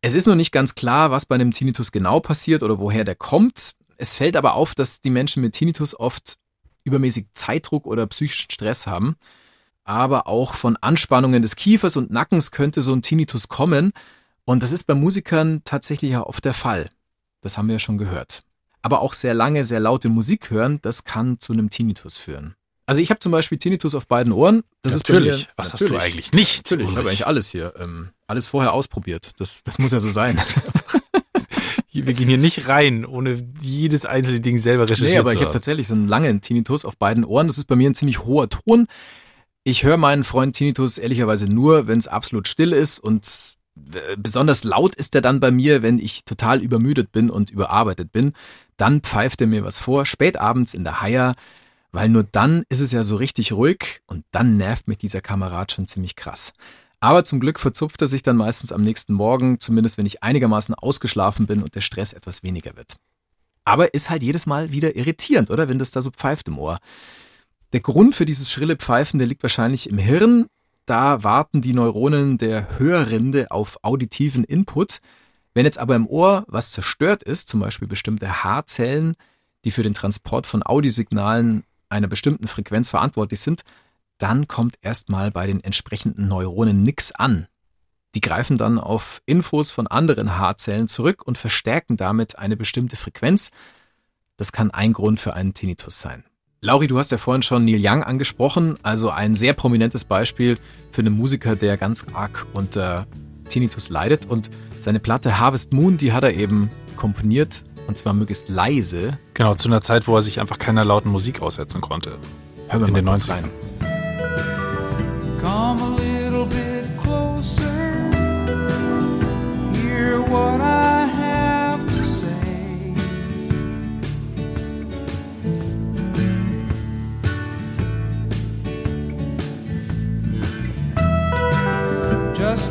Es 0.00 0.14
ist 0.14 0.26
noch 0.26 0.34
nicht 0.34 0.52
ganz 0.52 0.74
klar, 0.74 1.10
was 1.10 1.26
bei 1.26 1.34
einem 1.34 1.50
Tinnitus 1.50 1.92
genau 1.92 2.20
passiert 2.20 2.62
oder 2.62 2.78
woher 2.78 3.04
der 3.04 3.14
kommt. 3.14 3.74
Es 3.96 4.16
fällt 4.16 4.36
aber 4.36 4.54
auf, 4.54 4.74
dass 4.74 5.00
die 5.00 5.10
Menschen 5.10 5.42
mit 5.42 5.54
Tinnitus 5.54 5.98
oft 5.98 6.36
übermäßig 6.84 7.26
Zeitdruck 7.34 7.86
oder 7.86 8.06
psychischen 8.06 8.50
Stress 8.50 8.86
haben. 8.86 9.16
Aber 9.84 10.26
auch 10.26 10.54
von 10.54 10.76
Anspannungen 10.76 11.42
des 11.42 11.56
Kiefers 11.56 11.96
und 11.96 12.10
Nackens 12.10 12.50
könnte 12.50 12.80
so 12.80 12.92
ein 12.94 13.02
Tinnitus 13.02 13.48
kommen. 13.48 13.92
Und 14.44 14.62
das 14.62 14.72
ist 14.72 14.84
bei 14.84 14.94
Musikern 14.94 15.62
tatsächlich 15.64 16.12
ja 16.12 16.22
oft 16.22 16.44
der 16.44 16.52
Fall. 16.52 16.90
Das 17.40 17.58
haben 17.58 17.68
wir 17.68 17.74
ja 17.74 17.78
schon 17.78 17.98
gehört. 17.98 18.44
Aber 18.82 19.00
auch 19.00 19.14
sehr 19.14 19.34
lange, 19.34 19.64
sehr 19.64 19.80
laute 19.80 20.08
Musik 20.08 20.50
hören, 20.50 20.78
das 20.82 21.04
kann 21.04 21.38
zu 21.38 21.52
einem 21.52 21.70
Tinnitus 21.70 22.18
führen. 22.18 22.54
Also 22.86 23.00
ich 23.00 23.08
habe 23.08 23.18
zum 23.18 23.32
Beispiel 23.32 23.56
Tinnitus 23.56 23.94
auf 23.94 24.06
beiden 24.06 24.32
Ohren. 24.32 24.62
Das 24.82 24.94
natürlich. 24.94 25.30
ist 25.30 25.46
bei 25.46 25.52
mir, 25.52 25.52
Was 25.56 25.72
natürlich. 25.72 25.92
hast 25.92 26.02
du 26.02 26.06
eigentlich 26.06 26.32
nicht? 26.32 26.64
Natürlich, 26.64 26.90
ich 26.90 26.96
habe 26.96 27.08
eigentlich 27.08 27.26
alles 27.26 27.48
hier. 27.50 27.72
Ähm, 27.78 28.10
alles 28.26 28.46
vorher 28.46 28.72
ausprobiert. 28.72 29.32
Das, 29.38 29.62
das 29.62 29.78
muss 29.78 29.92
ja 29.92 30.00
so 30.00 30.10
sein. 30.10 30.40
Wir 31.92 32.12
gehen 32.12 32.28
hier 32.28 32.38
nicht 32.38 32.68
rein, 32.68 33.06
ohne 33.06 33.40
jedes 33.60 34.04
einzelne 34.04 34.40
Ding 34.40 34.58
selber 34.58 34.82
recherchiert 34.82 35.12
nee, 35.12 35.18
aber 35.18 35.28
zu 35.28 35.36
ich 35.36 35.42
habe 35.42 35.52
tatsächlich 35.52 35.86
so 35.86 35.94
einen 35.94 36.08
langen 36.08 36.40
Tinnitus 36.40 36.84
auf 36.84 36.96
beiden 36.96 37.24
Ohren. 37.24 37.46
Das 37.46 37.56
ist 37.56 37.66
bei 37.66 37.76
mir 37.76 37.88
ein 37.88 37.94
ziemlich 37.94 38.24
hoher 38.24 38.48
Ton. 38.48 38.88
Ich 39.62 39.84
höre 39.84 39.96
meinen 39.96 40.24
Freund 40.24 40.56
Tinnitus 40.56 40.98
ehrlicherweise 40.98 41.46
nur, 41.46 41.86
wenn 41.86 41.98
es 41.98 42.08
absolut 42.08 42.48
still 42.48 42.72
ist 42.72 42.98
und 42.98 43.53
besonders 44.16 44.64
laut 44.64 44.94
ist 44.94 45.14
er 45.14 45.20
dann 45.20 45.40
bei 45.40 45.50
mir, 45.50 45.82
wenn 45.82 45.98
ich 45.98 46.24
total 46.24 46.62
übermüdet 46.62 47.12
bin 47.12 47.30
und 47.30 47.50
überarbeitet 47.50 48.12
bin. 48.12 48.32
Dann 48.76 49.00
pfeift 49.00 49.40
er 49.40 49.46
mir 49.46 49.64
was 49.64 49.78
vor, 49.78 50.06
spät 50.06 50.36
abends 50.36 50.74
in 50.74 50.84
der 50.84 51.00
Haier, 51.00 51.34
weil 51.92 52.08
nur 52.08 52.24
dann 52.24 52.64
ist 52.68 52.80
es 52.80 52.92
ja 52.92 53.02
so 53.02 53.16
richtig 53.16 53.52
ruhig 53.52 54.00
und 54.06 54.24
dann 54.30 54.56
nervt 54.56 54.88
mich 54.88 54.98
dieser 54.98 55.20
Kamerad 55.20 55.72
schon 55.72 55.86
ziemlich 55.86 56.16
krass. 56.16 56.52
Aber 57.00 57.22
zum 57.22 57.38
Glück 57.38 57.60
verzupft 57.60 58.00
er 58.00 58.06
sich 58.06 58.22
dann 58.22 58.36
meistens 58.36 58.72
am 58.72 58.82
nächsten 58.82 59.12
Morgen, 59.12 59.60
zumindest 59.60 59.98
wenn 59.98 60.06
ich 60.06 60.22
einigermaßen 60.22 60.74
ausgeschlafen 60.74 61.46
bin 61.46 61.62
und 61.62 61.74
der 61.74 61.82
Stress 61.82 62.12
etwas 62.14 62.42
weniger 62.42 62.76
wird. 62.76 62.96
Aber 63.64 63.92
ist 63.94 64.10
halt 64.10 64.22
jedes 64.22 64.46
Mal 64.46 64.72
wieder 64.72 64.96
irritierend, 64.96 65.50
oder? 65.50 65.68
Wenn 65.68 65.78
das 65.78 65.90
da 65.90 66.00
so 66.00 66.10
pfeift 66.10 66.48
im 66.48 66.58
Ohr. 66.58 66.78
Der 67.72 67.80
Grund 67.80 68.14
für 68.14 68.24
dieses 68.24 68.50
schrille 68.50 68.76
Pfeifen, 68.76 69.18
der 69.18 69.26
liegt 69.26 69.42
wahrscheinlich 69.42 69.88
im 69.88 69.98
Hirn. 69.98 70.46
Da 70.86 71.24
warten 71.24 71.62
die 71.62 71.72
Neuronen 71.72 72.36
der 72.36 72.78
Hörrinde 72.78 73.50
auf 73.50 73.78
auditiven 73.82 74.44
Input. 74.44 75.00
Wenn 75.54 75.64
jetzt 75.64 75.78
aber 75.78 75.96
im 75.96 76.06
Ohr 76.06 76.44
was 76.46 76.72
zerstört 76.72 77.22
ist, 77.22 77.48
zum 77.48 77.60
Beispiel 77.60 77.88
bestimmte 77.88 78.44
Haarzellen, 78.44 79.14
die 79.64 79.70
für 79.70 79.82
den 79.82 79.94
Transport 79.94 80.46
von 80.46 80.62
Audiosignalen 80.62 81.64
einer 81.88 82.08
bestimmten 82.08 82.48
Frequenz 82.48 82.90
verantwortlich 82.90 83.40
sind, 83.40 83.62
dann 84.18 84.46
kommt 84.46 84.76
erstmal 84.82 85.30
bei 85.30 85.46
den 85.46 85.62
entsprechenden 85.62 86.28
Neuronen 86.28 86.82
nichts 86.82 87.12
an. 87.12 87.46
Die 88.14 88.20
greifen 88.20 88.58
dann 88.58 88.78
auf 88.78 89.22
Infos 89.26 89.70
von 89.70 89.86
anderen 89.86 90.38
Haarzellen 90.38 90.86
zurück 90.86 91.26
und 91.26 91.38
verstärken 91.38 91.96
damit 91.96 92.38
eine 92.38 92.56
bestimmte 92.56 92.96
Frequenz. 92.96 93.50
Das 94.36 94.52
kann 94.52 94.70
ein 94.70 94.92
Grund 94.92 95.18
für 95.18 95.34
einen 95.34 95.54
Tinnitus 95.54 96.00
sein. 96.00 96.24
Lauri, 96.64 96.86
du 96.86 96.98
hast 96.98 97.12
ja 97.12 97.18
vorhin 97.18 97.42
schon 97.42 97.66
Neil 97.66 97.78
Young 97.82 98.02
angesprochen, 98.02 98.78
also 98.82 99.10
ein 99.10 99.34
sehr 99.34 99.52
prominentes 99.52 100.06
Beispiel 100.06 100.56
für 100.92 101.02
einen 101.02 101.14
Musiker, 101.14 101.56
der 101.56 101.76
ganz 101.76 102.06
arg 102.14 102.46
unter 102.54 103.06
Tinnitus 103.50 103.90
leidet. 103.90 104.24
Und 104.24 104.50
seine 104.80 104.98
Platte 104.98 105.38
Harvest 105.38 105.74
Moon, 105.74 105.98
die 105.98 106.14
hat 106.14 106.24
er 106.24 106.32
eben 106.32 106.70
komponiert 106.96 107.64
und 107.86 107.98
zwar 107.98 108.14
möglichst 108.14 108.48
leise. 108.48 109.18
Genau, 109.34 109.54
zu 109.54 109.68
einer 109.68 109.82
Zeit, 109.82 110.08
wo 110.08 110.16
er 110.16 110.22
sich 110.22 110.40
einfach 110.40 110.58
keiner 110.58 110.86
lauten 110.86 111.10
Musik 111.10 111.42
aussetzen 111.42 111.82
konnte. 111.82 112.12
Hören 112.70 112.80
wir 112.80 112.88
In 112.88 112.94
mal 112.94 113.00
den 113.00 113.06
kurz 113.08 113.28
90ern. 113.28 113.32
rein. 113.32 113.44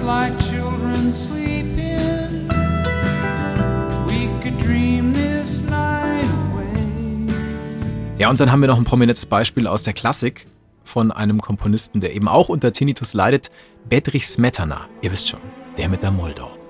Like 0.04 0.38
children 0.40 1.14
sleeping, 1.14 2.50
we 4.08 4.28
could 4.42 4.58
dream 4.60 5.14
this 5.14 5.62
night 5.62 6.24
away. 6.52 7.28
Ja, 8.18 8.30
und 8.30 8.40
dann 8.40 8.52
haben 8.52 8.62
wir 8.62 8.68
noch 8.68 8.78
ein 8.78 8.84
prominentes 8.84 9.26
Beispiel 9.26 9.68
aus 9.68 9.84
der 9.84 9.94
Klassik 9.94 10.46
von 10.84 11.12
einem 11.12 11.40
Komponisten, 11.42 12.02
der 12.02 12.14
eben 12.14 12.28
auch 12.28 12.50
unter 12.50 12.74
Tinnitus 12.74 13.14
leidet, 13.14 13.50
Bedrich 13.90 14.28
Smetana. 14.28 14.88
Ihr 15.02 15.12
wisst 15.12 15.30
schon, 15.30 15.40
der 15.78 15.90
mit 15.90 16.04
der 16.04 16.12
Moldau. 16.12 16.63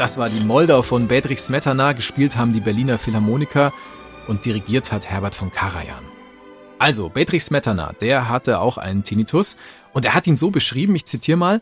Das 0.00 0.16
war 0.16 0.30
die 0.30 0.40
Moldau 0.40 0.80
von 0.80 1.08
Bedrich 1.08 1.42
Smetana, 1.42 1.92
gespielt 1.92 2.34
haben 2.34 2.54
die 2.54 2.60
Berliner 2.60 2.96
Philharmoniker 2.96 3.70
und 4.28 4.46
dirigiert 4.46 4.92
hat 4.92 5.10
Herbert 5.10 5.34
von 5.34 5.52
Karajan. 5.52 6.02
Also, 6.78 7.10
Bedrich 7.10 7.44
Smetana, 7.44 7.92
der 8.00 8.30
hatte 8.30 8.60
auch 8.60 8.78
einen 8.78 9.04
Tinnitus 9.04 9.58
und 9.92 10.06
er 10.06 10.14
hat 10.14 10.26
ihn 10.26 10.38
so 10.38 10.50
beschrieben, 10.50 10.94
ich 10.94 11.04
zitiere 11.04 11.36
mal, 11.36 11.60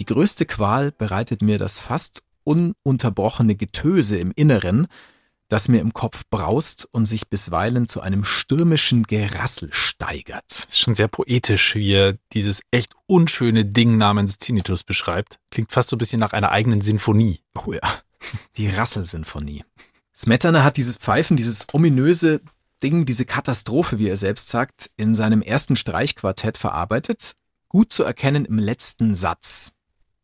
die 0.00 0.04
größte 0.04 0.46
Qual 0.46 0.90
bereitet 0.90 1.42
mir 1.42 1.56
das 1.56 1.78
fast 1.78 2.24
ununterbrochene 2.42 3.54
Getöse 3.54 4.18
im 4.18 4.32
Inneren, 4.34 4.88
das 5.48 5.68
mir 5.68 5.80
im 5.80 5.92
Kopf 5.92 6.22
braust 6.30 6.88
und 6.90 7.06
sich 7.06 7.28
bisweilen 7.28 7.88
zu 7.88 8.00
einem 8.00 8.24
stürmischen 8.24 9.04
Gerassel 9.04 9.68
steigert. 9.72 10.44
Das 10.48 10.64
ist 10.66 10.78
schon 10.78 10.94
sehr 10.94 11.08
poetisch, 11.08 11.74
wie 11.74 11.92
er 11.92 12.18
dieses 12.32 12.62
echt 12.70 12.94
unschöne 13.06 13.64
Ding 13.64 13.96
namens 13.96 14.38
Tinnitus 14.38 14.84
beschreibt. 14.84 15.38
Klingt 15.50 15.72
fast 15.72 15.90
so 15.90 15.96
ein 15.96 15.98
bisschen 15.98 16.20
nach 16.20 16.32
einer 16.32 16.50
eigenen 16.50 16.80
Sinfonie. 16.80 17.40
Oh 17.66 17.72
ja, 17.72 17.80
die 18.56 18.68
Rasselsinfonie. 18.68 19.64
Smetana 20.16 20.62
hat 20.64 20.76
dieses 20.76 20.96
Pfeifen, 20.96 21.36
dieses 21.36 21.66
ominöse 21.72 22.40
Ding, 22.82 23.06
diese 23.06 23.24
Katastrophe, 23.24 23.98
wie 23.98 24.08
er 24.08 24.16
selbst 24.16 24.48
sagt, 24.48 24.90
in 24.96 25.14
seinem 25.14 25.42
ersten 25.42 25.76
Streichquartett 25.76 26.56
verarbeitet. 26.56 27.34
Gut 27.68 27.92
zu 27.92 28.04
erkennen 28.04 28.44
im 28.44 28.58
letzten 28.58 29.14
Satz. 29.14 29.76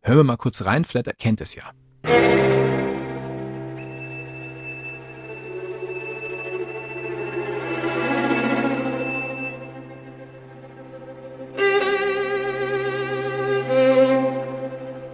Hören 0.02 0.18
wir 0.18 0.24
mal 0.24 0.36
kurz 0.36 0.64
rein, 0.64 0.84
vielleicht 0.84 1.08
erkennt 1.08 1.40
es 1.40 1.54
ja. 1.54 1.72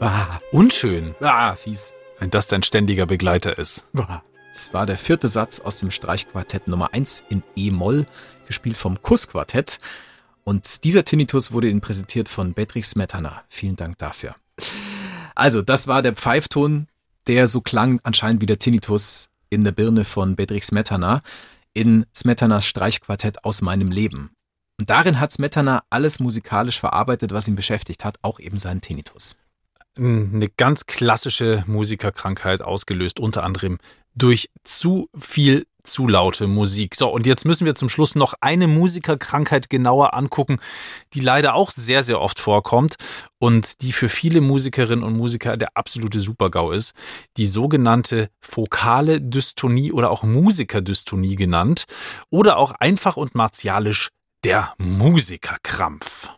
Ah, 0.01 0.41
Unschön, 0.53 1.15
ah, 1.21 1.55
fies. 1.57 1.95
wenn 2.19 2.31
das 2.31 2.49
dein 2.49 2.63
ständiger 2.63 3.07
Begleiter 3.07 3.59
ist. 3.59 3.85
Das 4.53 4.73
war 4.73 4.87
der 4.87 4.97
vierte 4.97 5.29
Satz 5.29 5.61
aus 5.61 5.79
dem 5.79 5.91
Streichquartett 5.91 6.69
Nummer 6.69 6.93
1 6.93 7.25
in 7.29 7.43
E-Moll, 7.57 8.07
gespielt 8.47 8.77
vom 8.77 9.01
Kussquartett. 9.01 9.81
Und 10.45 10.85
dieser 10.85 11.05
Tinnitus 11.05 11.53
wurde 11.53 11.69
Ihnen 11.69 11.81
präsentiert 11.81 12.29
von 12.29 12.55
Bedrich 12.55 12.87
Smetana. 12.87 13.43
Vielen 13.49 13.77
Dank 13.77 13.99
dafür. 13.99 14.35
Also, 15.35 15.63
das 15.63 15.89
war 15.89 16.03
der 16.03 16.15
Pfeifton, 16.15 16.89
der 17.27 17.47
so 17.47 17.61
klang 17.61 18.01
anscheinend 18.03 18.41
wie 18.41 18.47
der 18.47 18.59
Tinnitus 18.59 19.31
in 19.51 19.65
der 19.65 19.73
Birne 19.73 20.05
von 20.05 20.37
Bedrich 20.37 20.65
Smetana 20.65 21.23
in 21.73 22.07
Smetanas 22.15 22.67
Streichquartett 22.67 23.45
aus 23.45 23.61
meinem 23.61 23.91
Leben. 23.91 24.31
Und 24.79 24.91
darin 24.91 25.21
hat 25.21 25.33
Smetana 25.33 25.85
alles 25.91 26.21
musikalisch 26.21 26.79
verarbeitet, 26.79 27.33
was 27.33 27.49
ihn 27.49 27.57
beschäftigt 27.57 28.05
hat, 28.05 28.19
auch 28.23 28.41
eben 28.41 28.59
seinen 28.59 28.81
Tinnitus. 28.81 29.39
Eine 29.99 30.49
ganz 30.57 30.87
klassische 30.87 31.65
Musikerkrankheit 31.67 32.63
ausgelöst, 32.63 33.19
unter 33.19 33.45
anderem 33.45 33.79
durch 34.15 34.51
zu 34.65 35.09
viel 35.19 35.67
zu 35.87 36.09
laute 36.09 36.47
Musik. 36.47 36.95
So, 36.95 37.09
und 37.09 37.27
jetzt 37.27 37.45
müssen 37.45 37.65
wir 37.65 37.75
zum 37.75 37.89
Schluss 37.89 38.15
noch 38.15 38.35
eine 38.41 38.67
Musikerkrankheit 38.67 39.71
genauer 39.71 40.15
angucken, 40.15 40.59
die 41.15 41.21
leider 41.21 41.55
auch 41.55 41.71
sehr, 41.71 42.03
sehr 42.03 42.21
oft 42.21 42.39
vorkommt 42.39 42.97
und 43.39 43.83
die 43.83 43.93
für 43.93 44.09
viele 44.09 44.41
Musikerinnen 44.41 45.05
und 45.05 45.17
Musiker 45.17 45.57
der 45.57 45.77
absolute 45.77 46.21
Supergau 46.21 46.73
ist. 46.73 46.93
Die 47.37 47.47
sogenannte 47.47 48.31
fokale 48.41 49.21
Dystonie 49.21 49.93
oder 49.93 50.11
auch 50.11 50.25
Musikerdystonie 50.25 51.37
genannt 51.37 51.85
oder 52.31 52.57
auch 52.57 52.73
einfach 52.73 53.17
und 53.17 53.35
martialisch 53.35 54.11
der 54.45 54.74
Musikerkrampf. 54.78 56.28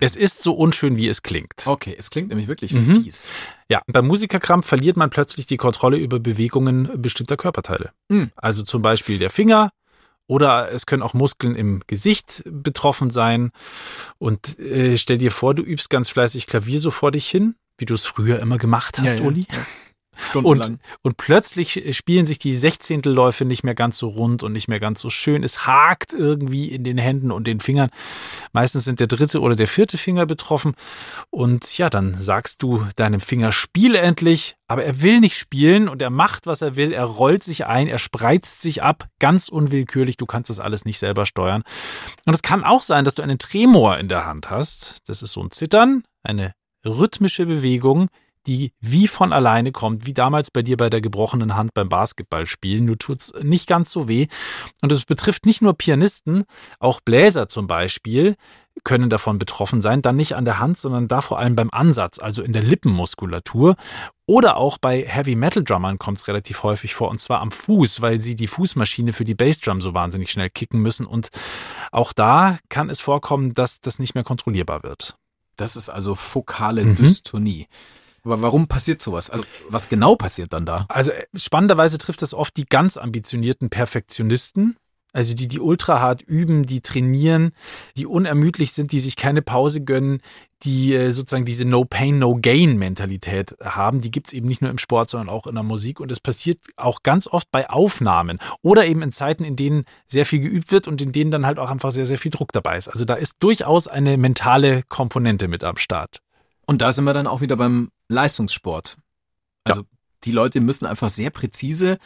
Es 0.00 0.16
ist 0.16 0.42
so 0.42 0.52
unschön, 0.52 0.96
wie 0.96 1.08
es 1.08 1.22
klingt. 1.22 1.66
Okay, 1.66 1.94
es 1.98 2.10
klingt 2.10 2.28
nämlich 2.28 2.48
wirklich 2.48 2.72
Mhm. 2.72 3.02
fies. 3.04 3.30
Ja, 3.68 3.80
beim 3.86 4.06
Musikerkrampf 4.06 4.66
verliert 4.66 4.96
man 4.96 5.10
plötzlich 5.10 5.46
die 5.46 5.56
Kontrolle 5.56 5.96
über 5.96 6.18
Bewegungen 6.18 6.90
bestimmter 7.00 7.36
Körperteile. 7.36 7.92
Mhm. 8.08 8.30
Also 8.36 8.62
zum 8.62 8.82
Beispiel 8.82 9.18
der 9.18 9.30
Finger 9.30 9.70
oder 10.26 10.70
es 10.72 10.86
können 10.86 11.02
auch 11.02 11.14
Muskeln 11.14 11.54
im 11.54 11.82
Gesicht 11.86 12.42
betroffen 12.46 13.10
sein. 13.10 13.50
Und 14.18 14.58
äh, 14.58 14.98
stell 14.98 15.18
dir 15.18 15.30
vor, 15.30 15.54
du 15.54 15.62
übst 15.62 15.88
ganz 15.88 16.08
fleißig 16.08 16.46
Klavier 16.46 16.80
so 16.80 16.90
vor 16.90 17.10
dich 17.12 17.28
hin, 17.28 17.54
wie 17.78 17.84
du 17.86 17.94
es 17.94 18.04
früher 18.04 18.40
immer 18.40 18.58
gemacht 18.58 18.98
hast, 18.98 19.06
Ja, 19.06 19.14
ja, 19.14 19.20
Uli. 19.22 19.42
Stundenlang. 19.44 19.66
Und, 20.34 20.78
und 21.02 21.16
plötzlich 21.16 21.96
spielen 21.96 22.26
sich 22.26 22.38
die 22.38 22.56
Sechzehntelläufe 22.56 23.44
nicht 23.44 23.64
mehr 23.64 23.74
ganz 23.74 23.98
so 23.98 24.08
rund 24.08 24.42
und 24.42 24.52
nicht 24.52 24.68
mehr 24.68 24.80
ganz 24.80 25.00
so 25.00 25.10
schön. 25.10 25.42
Es 25.42 25.66
hakt 25.66 26.12
irgendwie 26.12 26.68
in 26.68 26.84
den 26.84 26.98
Händen 26.98 27.30
und 27.30 27.46
den 27.46 27.60
Fingern. 27.60 27.90
Meistens 28.52 28.84
sind 28.84 29.00
der 29.00 29.06
dritte 29.06 29.40
oder 29.40 29.56
der 29.56 29.68
vierte 29.68 29.98
Finger 29.98 30.26
betroffen. 30.26 30.74
Und 31.30 31.76
ja, 31.78 31.90
dann 31.90 32.14
sagst 32.14 32.62
du 32.62 32.86
deinem 32.96 33.20
Finger, 33.20 33.52
spiele 33.52 33.98
endlich. 33.98 34.56
Aber 34.68 34.84
er 34.84 35.00
will 35.00 35.20
nicht 35.20 35.36
spielen 35.36 35.88
und 35.88 36.02
er 36.02 36.10
macht, 36.10 36.46
was 36.46 36.60
er 36.60 36.74
will. 36.74 36.92
Er 36.92 37.04
rollt 37.04 37.44
sich 37.44 37.66
ein, 37.66 37.86
er 37.86 38.00
spreizt 38.00 38.60
sich 38.60 38.82
ab, 38.82 39.06
ganz 39.20 39.48
unwillkürlich. 39.48 40.16
Du 40.16 40.26
kannst 40.26 40.50
das 40.50 40.58
alles 40.58 40.84
nicht 40.84 40.98
selber 40.98 41.24
steuern. 41.24 41.62
Und 42.24 42.34
es 42.34 42.42
kann 42.42 42.64
auch 42.64 42.82
sein, 42.82 43.04
dass 43.04 43.14
du 43.14 43.22
einen 43.22 43.38
Tremor 43.38 43.98
in 43.98 44.08
der 44.08 44.26
Hand 44.26 44.50
hast. 44.50 45.08
Das 45.08 45.22
ist 45.22 45.32
so 45.32 45.42
ein 45.42 45.52
Zittern, 45.52 46.02
eine 46.24 46.52
rhythmische 46.84 47.46
Bewegung, 47.46 48.08
die 48.46 48.72
wie 48.80 49.08
von 49.08 49.32
alleine 49.32 49.72
kommt, 49.72 50.06
wie 50.06 50.14
damals 50.14 50.50
bei 50.50 50.62
dir 50.62 50.76
bei 50.76 50.90
der 50.90 51.00
gebrochenen 51.00 51.56
Hand 51.56 51.74
beim 51.74 51.88
Basketballspielen. 51.88 52.84
Nur 52.84 52.98
tut's 52.98 53.32
nicht 53.42 53.66
ganz 53.68 53.90
so 53.90 54.08
weh. 54.08 54.26
Und 54.82 54.92
es 54.92 55.04
betrifft 55.04 55.46
nicht 55.46 55.62
nur 55.62 55.74
Pianisten, 55.74 56.44
auch 56.78 57.00
Bläser 57.00 57.48
zum 57.48 57.66
Beispiel 57.66 58.36
können 58.84 59.08
davon 59.08 59.38
betroffen 59.38 59.80
sein. 59.80 60.02
Dann 60.02 60.16
nicht 60.16 60.36
an 60.36 60.44
der 60.44 60.58
Hand, 60.58 60.76
sondern 60.76 61.08
da 61.08 61.22
vor 61.22 61.38
allem 61.38 61.56
beim 61.56 61.70
Ansatz, 61.70 62.18
also 62.18 62.42
in 62.42 62.52
der 62.52 62.62
Lippenmuskulatur. 62.62 63.76
Oder 64.26 64.56
auch 64.56 64.76
bei 64.78 65.02
Heavy 65.02 65.34
Metal 65.34 65.64
Drummern 65.64 65.98
kommt 65.98 66.18
es 66.18 66.28
relativ 66.28 66.62
häufig 66.62 66.94
vor, 66.94 67.08
und 67.08 67.20
zwar 67.20 67.40
am 67.40 67.50
Fuß, 67.50 68.02
weil 68.02 68.20
sie 68.20 68.36
die 68.36 68.48
Fußmaschine 68.48 69.12
für 69.12 69.24
die 69.24 69.34
Bassdrum 69.34 69.80
so 69.80 69.94
wahnsinnig 69.94 70.30
schnell 70.30 70.50
kicken 70.50 70.80
müssen. 70.80 71.06
Und 71.06 71.30
auch 71.90 72.12
da 72.12 72.58
kann 72.68 72.90
es 72.90 73.00
vorkommen, 73.00 73.54
dass 73.54 73.80
das 73.80 73.98
nicht 73.98 74.14
mehr 74.14 74.24
kontrollierbar 74.24 74.82
wird. 74.82 75.16
Das 75.56 75.76
ist 75.76 75.88
also 75.88 76.14
fokale 76.14 76.84
Mhm. 76.84 76.96
Dystonie. 76.96 77.66
Aber 78.26 78.42
warum 78.42 78.66
passiert 78.66 79.00
sowas? 79.00 79.30
Also, 79.30 79.44
was 79.68 79.88
genau 79.88 80.16
passiert 80.16 80.52
dann 80.52 80.66
da? 80.66 80.86
Also 80.88 81.12
äh, 81.12 81.24
spannenderweise 81.34 81.96
trifft 81.96 82.22
das 82.22 82.34
oft 82.34 82.56
die 82.56 82.66
ganz 82.66 82.96
ambitionierten 82.96 83.70
Perfektionisten, 83.70 84.76
also 85.16 85.32
die, 85.32 85.48
die 85.48 85.60
ultra 85.60 86.00
hart 86.00 86.20
üben, 86.20 86.64
die 86.64 86.82
trainieren, 86.82 87.52
die 87.96 88.04
unermüdlich 88.04 88.72
sind, 88.72 88.92
die 88.92 89.00
sich 89.00 89.16
keine 89.16 89.40
Pause 89.40 89.82
gönnen, 89.82 90.20
die 90.62 90.94
äh, 90.94 91.10
sozusagen 91.10 91.46
diese 91.46 91.64
No-Pain, 91.64 92.18
No-Gain-Mentalität 92.18 93.56
haben. 93.64 94.02
Die 94.02 94.10
gibt's 94.10 94.34
eben 94.34 94.46
nicht 94.46 94.60
nur 94.60 94.70
im 94.70 94.76
Sport, 94.76 95.08
sondern 95.08 95.30
auch 95.30 95.46
in 95.46 95.54
der 95.54 95.64
Musik. 95.64 96.00
Und 96.00 96.12
es 96.12 96.20
passiert 96.20 96.58
auch 96.76 97.02
ganz 97.02 97.26
oft 97.26 97.50
bei 97.50 97.70
Aufnahmen 97.70 98.38
oder 98.60 98.84
eben 98.84 99.00
in 99.00 99.10
Zeiten, 99.10 99.44
in 99.44 99.56
denen 99.56 99.84
sehr 100.06 100.26
viel 100.26 100.40
geübt 100.40 100.70
wird 100.70 100.86
und 100.86 101.00
in 101.00 101.12
denen 101.12 101.30
dann 101.30 101.46
halt 101.46 101.58
auch 101.58 101.70
einfach 101.70 101.92
sehr, 101.92 102.06
sehr 102.06 102.18
viel 102.18 102.30
Druck 102.30 102.52
dabei 102.52 102.76
ist. 102.76 102.88
Also 102.88 103.06
da 103.06 103.14
ist 103.14 103.36
durchaus 103.40 103.88
eine 103.88 104.18
mentale 104.18 104.82
Komponente 104.88 105.48
mit 105.48 105.64
am 105.64 105.78
Start. 105.78 106.20
Und 106.66 106.82
da 106.82 106.92
sind 106.92 107.04
wir 107.04 107.14
dann 107.14 107.26
auch 107.26 107.40
wieder 107.40 107.56
beim 107.56 107.90
Leistungssport. 108.08 108.96
Also, 109.64 109.82
die 110.24 110.32
Leute 110.32 110.60
müssen 110.60 110.86
einfach 110.86 111.08
sehr 111.08 111.30
präzise, 111.30 111.98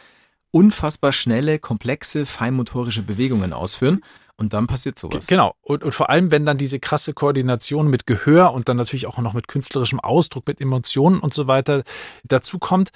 unfassbar 0.51 1.11
schnelle, 1.11 1.59
komplexe, 1.59 2.25
feinmotorische 2.25 3.03
Bewegungen 3.03 3.53
ausführen. 3.53 4.01
Und 4.37 4.53
dann 4.53 4.65
passiert 4.65 4.97
sowas. 4.97 5.27
Genau. 5.27 5.53
Und, 5.61 5.83
und 5.83 5.93
vor 5.93 6.09
allem, 6.09 6.31
wenn 6.31 6.47
dann 6.47 6.57
diese 6.57 6.79
krasse 6.79 7.13
Koordination 7.13 7.87
mit 7.87 8.07
Gehör 8.07 8.53
und 8.53 8.69
dann 8.69 8.77
natürlich 8.77 9.05
auch 9.05 9.17
noch 9.19 9.33
mit 9.33 9.47
künstlerischem 9.47 9.99
Ausdruck, 9.99 10.47
mit 10.47 10.59
Emotionen 10.59 11.19
und 11.19 11.31
so 11.31 11.45
weiter 11.45 11.83
dazu 12.23 12.57
kommt, 12.57 12.89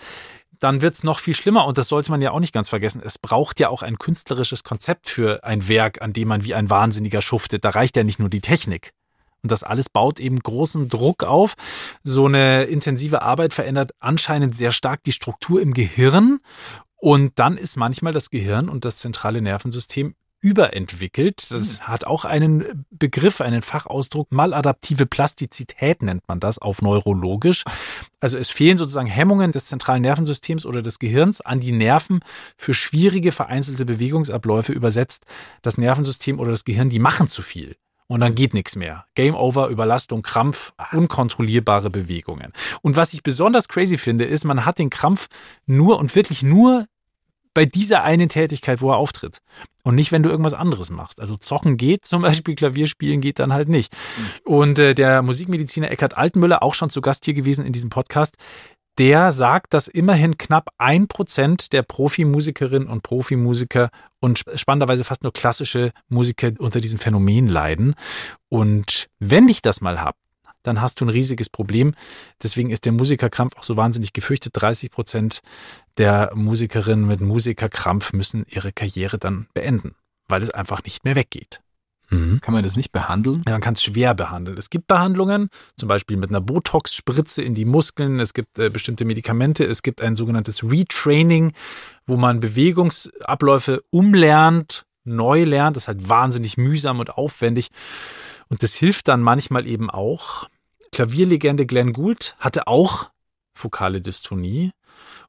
dann 0.60 0.82
wird's 0.82 1.04
noch 1.04 1.20
viel 1.20 1.36
schlimmer. 1.36 1.68
Und 1.68 1.78
das 1.78 1.88
sollte 1.88 2.10
man 2.10 2.22
ja 2.22 2.32
auch 2.32 2.40
nicht 2.40 2.54
ganz 2.54 2.70
vergessen. 2.70 3.02
Es 3.06 3.20
braucht 3.20 3.60
ja 3.60 3.70
auch 3.70 3.84
ein 3.84 4.00
künstlerisches 4.00 4.64
Konzept 4.64 5.08
für 5.08 5.44
ein 5.44 5.68
Werk, 5.68 6.02
an 6.02 6.14
dem 6.14 6.30
man 6.30 6.44
wie 6.44 6.56
ein 6.56 6.70
Wahnsinniger 6.72 7.22
schuftet. 7.22 7.64
Da 7.64 7.70
reicht 7.70 7.96
ja 7.96 8.04
nicht 8.04 8.20
nur 8.20 8.30
die 8.30 8.42
Technik. 8.42 8.92
Und 9.46 9.52
das 9.52 9.62
alles 9.62 9.90
baut 9.90 10.20
eben 10.20 10.40
großen 10.40 10.90
Druck 10.90 11.22
auf. 11.22 11.54
So 12.04 12.26
eine 12.26 12.64
intensive 12.64 13.22
Arbeit 13.22 13.54
verändert 13.54 13.92
anscheinend 14.00 14.58
sehr 14.58 14.72
stark 14.72 15.04
die 15.04 15.12
Struktur 15.12 15.62
im 15.62 15.76
Gehirn. 15.76 16.40
Und 16.96 17.34
dann 17.38 17.56
ist 17.56 17.78
manchmal 17.78 18.12
das 18.12 18.32
Gehirn 18.32 18.70
und 18.70 18.86
das 18.86 18.98
zentrale 18.98 19.44
Nervensystem 19.44 20.16
überentwickelt. 20.42 21.52
Das 21.52 21.82
hat 21.82 22.06
auch 22.06 22.26
einen 22.26 22.88
Begriff, 22.90 23.40
einen 23.40 23.62
Fachausdruck. 23.62 24.32
Maladaptive 24.32 25.06
Plastizität 25.06 26.02
nennt 26.02 26.28
man 26.28 26.40
das 26.40 26.58
auf 26.58 26.82
neurologisch. 26.82 27.64
Also 28.20 28.40
es 28.40 28.50
fehlen 28.50 28.78
sozusagen 28.78 29.06
Hemmungen 29.08 29.52
des 29.52 29.66
zentralen 29.66 30.02
Nervensystems 30.02 30.66
oder 30.66 30.82
des 30.82 30.98
Gehirns 30.98 31.42
an 31.42 31.60
die 31.60 31.72
Nerven 31.72 32.22
für 32.58 32.74
schwierige 32.74 33.32
vereinzelte 33.32 33.86
Bewegungsabläufe 33.86 34.74
übersetzt. 34.74 35.28
Das 35.62 35.78
Nervensystem 35.78 36.40
oder 36.40 36.50
das 36.50 36.66
Gehirn, 36.66 36.90
die 36.90 36.98
machen 36.98 37.28
zu 37.28 37.44
viel. 37.44 37.76
Und 38.08 38.20
dann 38.20 38.36
geht 38.36 38.54
nichts 38.54 38.76
mehr. 38.76 39.06
Game 39.16 39.36
over, 39.36 39.70
Überlastung, 39.70 40.22
Krampf, 40.22 40.74
unkontrollierbare 40.92 41.90
Bewegungen. 41.90 42.54
Und 42.82 42.96
was 42.96 43.14
ich 43.14 43.24
besonders 43.24 43.68
crazy 43.68 43.98
finde, 43.98 44.26
ist, 44.26 44.46
man 44.46 44.66
hat 44.66 44.78
den 44.78 44.92
Krampf 44.92 45.28
nur 45.66 45.98
und 45.98 46.16
wirklich 46.16 46.44
nur 46.44 46.86
bei 47.56 47.66
dieser 47.66 48.04
einen 48.04 48.30
Tätigkeit, 48.30 48.82
wo 48.82 48.92
er 48.92 48.98
auftritt. 48.98 49.40
Und 49.84 49.96
nicht, 49.96 50.12
wenn 50.12 50.22
du 50.22 50.30
irgendwas 50.30 50.54
anderes 50.54 50.90
machst. 50.92 51.20
Also 51.20 51.36
zocken 51.38 51.78
geht 51.78 52.06
zum 52.06 52.22
Beispiel, 52.22 52.56
Klavierspielen 52.56 53.22
geht 53.22 53.40
dann 53.40 53.54
halt 53.54 53.70
nicht. 53.70 53.96
Und 54.44 54.78
äh, 54.78 54.94
der 54.94 55.24
Musikmediziner 55.24 55.90
Eckhard 55.90 56.18
Altmüller, 56.18 56.62
auch 56.62 56.76
schon 56.76 56.92
zu 56.92 57.02
Gast 57.02 57.26
hier 57.26 57.34
gewesen 57.34 57.66
in 57.66 57.74
diesem 57.74 57.90
Podcast, 57.90 58.36
der 58.98 59.32
sagt, 59.34 59.74
dass 59.74 59.88
immerhin 59.88 60.38
knapp 60.38 60.70
ein 60.78 61.08
Prozent 61.08 61.74
der 61.74 61.84
Profimusikerinnen 61.84 62.88
und 62.88 63.04
Profimusiker 63.04 63.90
und 64.20 64.44
spannenderweise 64.56 65.04
fast 65.04 65.24
nur 65.24 65.34
klassische 65.34 65.92
Musiker 66.08 66.52
unter 66.60 66.82
diesem 66.82 67.00
Phänomen 67.00 67.48
leiden. 67.48 67.96
Und 68.50 69.08
wenn 69.20 69.50
ich 69.50 69.62
das 69.62 69.82
mal 69.82 70.02
hab, 70.02 70.16
dann 70.64 70.82
hast 70.82 71.00
du 71.00 71.06
ein 71.06 71.10
riesiges 71.10 71.50
Problem. 71.50 71.94
Deswegen 72.42 72.72
ist 72.72 72.86
der 72.86 72.92
Musikerkrampf 72.92 73.56
auch 73.58 73.64
so 73.64 73.78
wahnsinnig 73.78 74.14
gefürchtet. 74.14 74.54
30 74.56 74.90
Prozent 74.92 75.42
der 75.98 76.32
Musikerinnen 76.34 77.06
mit 77.06 77.22
Musikerkrampf 77.22 78.14
müssen 78.14 78.46
ihre 78.50 78.72
Karriere 78.72 79.20
dann 79.20 79.48
beenden, 79.54 79.96
weil 80.28 80.42
es 80.42 80.50
einfach 80.50 80.84
nicht 80.84 81.06
mehr 81.06 81.16
weggeht. 81.16 81.62
Mhm. 82.10 82.40
Kann 82.42 82.54
man 82.54 82.64
das 82.64 82.76
nicht 82.78 82.92
behandeln? 82.92 83.42
Ja, 83.46 83.54
man 83.54 83.62
kann 83.62 83.74
es 83.74 83.84
schwer 83.84 84.14
behandeln. 84.14 84.58
Es 84.58 84.70
gibt 84.70 84.88
Behandlungen, 84.88 85.50
zum 85.78 85.88
Beispiel 85.90 86.18
mit 86.18 86.30
einer 86.30 86.42
Botox-Spritze 86.42 87.42
in 87.42 87.56
die 87.56 87.66
Muskeln. 87.66 88.20
Es 88.20 88.34
gibt 88.34 88.60
äh, 88.60 88.70
bestimmte 88.70 89.06
Medikamente. 89.06 89.66
Es 89.66 89.84
gibt 89.84 90.02
ein 90.02 90.16
sogenanntes 90.16 90.64
Retraining, 90.64 91.54
wo 92.06 92.18
man 92.18 92.40
Bewegungsabläufe 92.40 93.84
umlernt, 93.90 94.86
neu 95.04 95.44
lernt. 95.44 95.76
Das 95.76 95.84
ist 95.84 95.88
halt 95.88 96.10
wahnsinnig 96.10 96.58
mühsam 96.58 97.00
und 97.00 97.18
aufwendig. 97.18 97.70
Und 98.50 98.64
das 98.64 98.74
hilft 98.76 99.08
dann 99.08 99.22
manchmal 99.22 99.66
eben 99.68 99.90
auch. 99.90 100.48
Klavierlegende 100.92 101.66
Glenn 101.66 101.94
Gould 101.94 102.36
hatte 102.40 102.68
auch 102.68 103.10
fokale 103.54 104.02
Dystonie. 104.02 104.72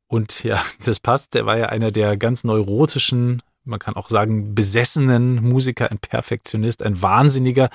Und 0.07 0.45
ja, 0.45 0.63
das 0.85 1.01
passt. 1.01 1.35
Der 1.35 1.47
war 1.47 1.57
ja 1.57 1.67
einer 1.67 1.91
der 1.91 2.17
ganz 2.17 2.45
neurotischen 2.45 3.43
man 3.67 3.79
kann 3.79 3.97
auch 3.97 4.09
sagen, 4.09 4.55
besessenen 4.55 5.43
Musiker, 5.43 5.91
ein 5.91 5.99
Perfektionist, 5.99 6.83
ein 6.83 7.03
Wahnsinniger 7.03 7.69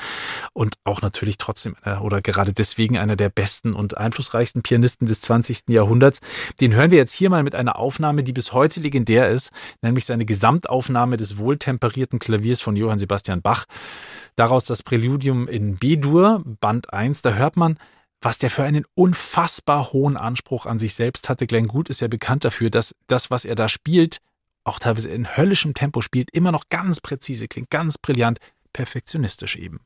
und 0.53 0.75
auch 0.83 1.01
natürlich 1.01 1.37
trotzdem 1.37 1.75
oder 2.01 2.21
gerade 2.21 2.53
deswegen 2.53 2.97
einer 2.97 3.15
der 3.15 3.29
besten 3.29 3.73
und 3.73 3.97
einflussreichsten 3.97 4.61
Pianisten 4.61 5.07
des 5.07 5.21
20. 5.21 5.63
Jahrhunderts. 5.67 6.19
Den 6.59 6.73
hören 6.73 6.91
wir 6.91 6.97
jetzt 6.97 7.13
hier 7.13 7.29
mal 7.29 7.43
mit 7.43 7.55
einer 7.55 7.77
Aufnahme, 7.77 8.23
die 8.23 8.33
bis 8.33 8.53
heute 8.53 8.79
legendär 8.79 9.29
ist, 9.29 9.51
nämlich 9.81 10.05
seine 10.05 10.25
Gesamtaufnahme 10.25 11.17
des 11.17 11.37
wohltemperierten 11.37 12.19
Klaviers 12.19 12.61
von 12.61 12.75
Johann 12.75 12.99
Sebastian 12.99 13.41
Bach. 13.41 13.65
Daraus 14.35 14.65
das 14.65 14.83
Präludium 14.83 15.47
in 15.47 15.75
B-Dur, 15.75 16.43
Band 16.45 16.93
1. 16.93 17.21
Da 17.21 17.33
hört 17.33 17.57
man, 17.57 17.77
was 18.21 18.37
der 18.37 18.49
für 18.49 18.63
einen 18.63 18.85
unfassbar 18.93 19.93
hohen 19.93 20.15
Anspruch 20.15 20.65
an 20.65 20.79
sich 20.79 20.93
selbst 20.93 21.27
hatte. 21.27 21.47
Glenn 21.47 21.67
Gould 21.67 21.89
ist 21.89 22.01
ja 22.01 22.07
bekannt 22.07 22.45
dafür, 22.45 22.69
dass 22.69 22.95
das, 23.07 23.31
was 23.31 23.45
er 23.45 23.55
da 23.55 23.67
spielt, 23.67 24.19
auch 24.63 24.79
teilweise 24.79 25.09
in 25.09 25.37
höllischem 25.37 25.73
Tempo 25.73 26.01
spielt, 26.01 26.31
immer 26.31 26.51
noch 26.51 26.69
ganz 26.69 26.99
präzise 26.99 27.47
klingt, 27.47 27.69
ganz 27.69 27.97
brillant, 27.97 28.39
perfektionistisch 28.73 29.55
eben. 29.55 29.81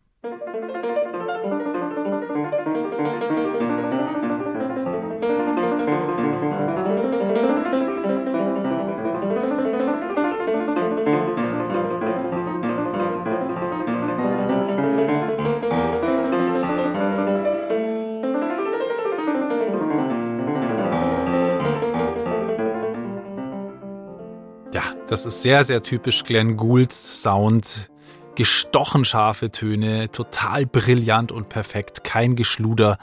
Das 25.16 25.26
ist 25.26 25.44
sehr, 25.44 25.64
sehr 25.64 25.82
typisch 25.82 26.26
Glenn 26.26 26.58
Goulds 26.58 27.22
Sound. 27.22 27.90
Gestochen 28.36 29.06
scharfe 29.06 29.50
Töne, 29.50 30.12
total 30.12 30.66
brillant 30.66 31.32
und 31.32 31.48
perfekt, 31.48 32.04
kein 32.04 32.36
Geschluder. 32.36 32.98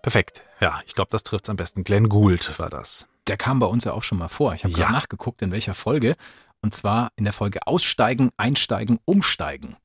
Perfekt. 0.00 0.42
Ja, 0.62 0.80
ich 0.86 0.94
glaube, 0.94 1.10
das 1.10 1.22
trifft 1.22 1.44
es 1.44 1.50
am 1.50 1.56
besten. 1.56 1.84
Glenn 1.84 2.08
Gould 2.08 2.58
war 2.58 2.70
das. 2.70 3.08
Der 3.26 3.36
kam 3.36 3.58
bei 3.58 3.66
uns 3.66 3.84
ja 3.84 3.92
auch 3.92 4.04
schon 4.04 4.16
mal 4.16 4.28
vor. 4.28 4.54
Ich 4.54 4.64
habe 4.64 4.72
ja. 4.72 4.90
nachgeguckt, 4.90 5.42
in 5.42 5.52
welcher 5.52 5.74
Folge. 5.74 6.16
Und 6.62 6.74
zwar 6.74 7.12
in 7.16 7.24
der 7.24 7.34
Folge 7.34 7.66
Aussteigen, 7.66 8.30
Einsteigen, 8.38 8.98
Umsteigen. 9.04 9.76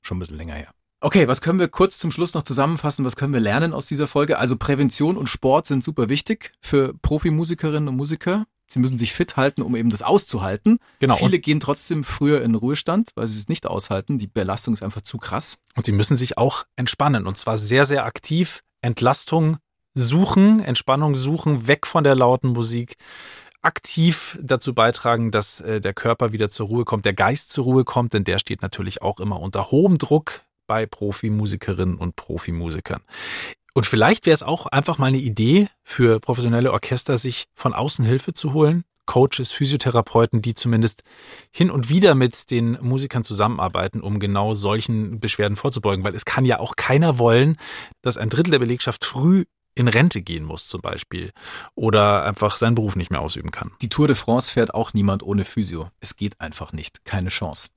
Schon 0.00 0.16
ein 0.16 0.20
bisschen 0.20 0.38
länger 0.38 0.54
her. 0.54 0.70
Okay, 1.02 1.28
was 1.28 1.42
können 1.42 1.58
wir 1.58 1.68
kurz 1.68 1.98
zum 1.98 2.10
Schluss 2.10 2.32
noch 2.32 2.42
zusammenfassen? 2.42 3.04
Was 3.04 3.16
können 3.16 3.34
wir 3.34 3.40
lernen 3.40 3.74
aus 3.74 3.84
dieser 3.84 4.06
Folge? 4.06 4.38
Also 4.38 4.56
Prävention 4.56 5.18
und 5.18 5.26
Sport 5.26 5.66
sind 5.66 5.84
super 5.84 6.08
wichtig 6.08 6.54
für 6.62 6.94
Profimusikerinnen 6.94 7.90
und 7.90 7.96
Musiker. 7.96 8.46
Sie 8.68 8.78
müssen 8.78 8.98
sich 8.98 9.12
fit 9.12 9.36
halten, 9.36 9.62
um 9.62 9.74
eben 9.74 9.90
das 9.90 10.02
auszuhalten. 10.02 10.78
Genau. 11.00 11.16
Viele 11.16 11.38
gehen 11.38 11.58
trotzdem 11.58 12.04
früher 12.04 12.42
in 12.42 12.54
Ruhestand, 12.54 13.10
weil 13.14 13.26
sie 13.26 13.38
es 13.38 13.48
nicht 13.48 13.66
aushalten. 13.66 14.18
Die 14.18 14.26
Belastung 14.26 14.74
ist 14.74 14.82
einfach 14.82 15.00
zu 15.00 15.18
krass. 15.18 15.58
Und 15.74 15.86
sie 15.86 15.92
müssen 15.92 16.16
sich 16.16 16.38
auch 16.38 16.64
entspannen 16.76 17.26
und 17.26 17.38
zwar 17.38 17.58
sehr, 17.58 17.86
sehr 17.86 18.04
aktiv 18.04 18.62
Entlastung 18.82 19.56
suchen, 19.94 20.60
Entspannung 20.60 21.14
suchen, 21.14 21.66
weg 21.66 21.86
von 21.86 22.04
der 22.04 22.14
lauten 22.14 22.48
Musik 22.50 22.96
aktiv 23.62 24.38
dazu 24.40 24.74
beitragen, 24.74 25.30
dass 25.30 25.60
äh, 25.60 25.80
der 25.80 25.92
Körper 25.92 26.32
wieder 26.32 26.48
zur 26.48 26.68
Ruhe 26.68 26.84
kommt, 26.84 27.04
der 27.04 27.14
Geist 27.14 27.50
zur 27.50 27.64
Ruhe 27.64 27.84
kommt, 27.84 28.12
denn 28.14 28.24
der 28.24 28.38
steht 28.38 28.62
natürlich 28.62 29.02
auch 29.02 29.18
immer 29.18 29.40
unter 29.40 29.70
hohem 29.70 29.98
Druck 29.98 30.42
bei 30.66 30.86
Profimusikerinnen 30.86 31.96
und 31.96 32.14
Profimusikern. 32.14 33.00
Und 33.74 33.86
vielleicht 33.86 34.26
wäre 34.26 34.34
es 34.34 34.42
auch 34.42 34.66
einfach 34.66 34.98
mal 34.98 35.06
eine 35.06 35.18
Idee 35.18 35.68
für 35.84 36.20
professionelle 36.20 36.72
Orchester, 36.72 37.18
sich 37.18 37.46
von 37.54 37.74
außen 37.74 38.04
Hilfe 38.04 38.32
zu 38.32 38.52
holen. 38.52 38.84
Coaches, 39.06 39.52
Physiotherapeuten, 39.52 40.42
die 40.42 40.52
zumindest 40.52 41.02
hin 41.50 41.70
und 41.70 41.88
wieder 41.88 42.14
mit 42.14 42.50
den 42.50 42.78
Musikern 42.82 43.24
zusammenarbeiten, 43.24 44.02
um 44.02 44.18
genau 44.18 44.52
solchen 44.52 45.18
Beschwerden 45.18 45.56
vorzubeugen. 45.56 46.04
Weil 46.04 46.14
es 46.14 46.26
kann 46.26 46.44
ja 46.44 46.60
auch 46.60 46.76
keiner 46.76 47.18
wollen, 47.18 47.56
dass 48.02 48.18
ein 48.18 48.28
Drittel 48.28 48.50
der 48.50 48.58
Belegschaft 48.58 49.06
früh 49.06 49.44
in 49.74 49.88
Rente 49.88 50.22
gehen 50.22 50.44
muss 50.44 50.68
zum 50.68 50.80
Beispiel 50.80 51.32
oder 51.74 52.24
einfach 52.24 52.56
seinen 52.56 52.74
Beruf 52.74 52.96
nicht 52.96 53.10
mehr 53.10 53.20
ausüben 53.20 53.50
kann. 53.50 53.70
Die 53.80 53.88
Tour 53.88 54.08
de 54.08 54.16
France 54.16 54.52
fährt 54.52 54.74
auch 54.74 54.92
niemand 54.92 55.22
ohne 55.22 55.44
Physio. 55.44 55.90
Es 56.00 56.16
geht 56.16 56.40
einfach 56.40 56.72
nicht. 56.72 57.04
Keine 57.04 57.30
Chance. 57.30 57.70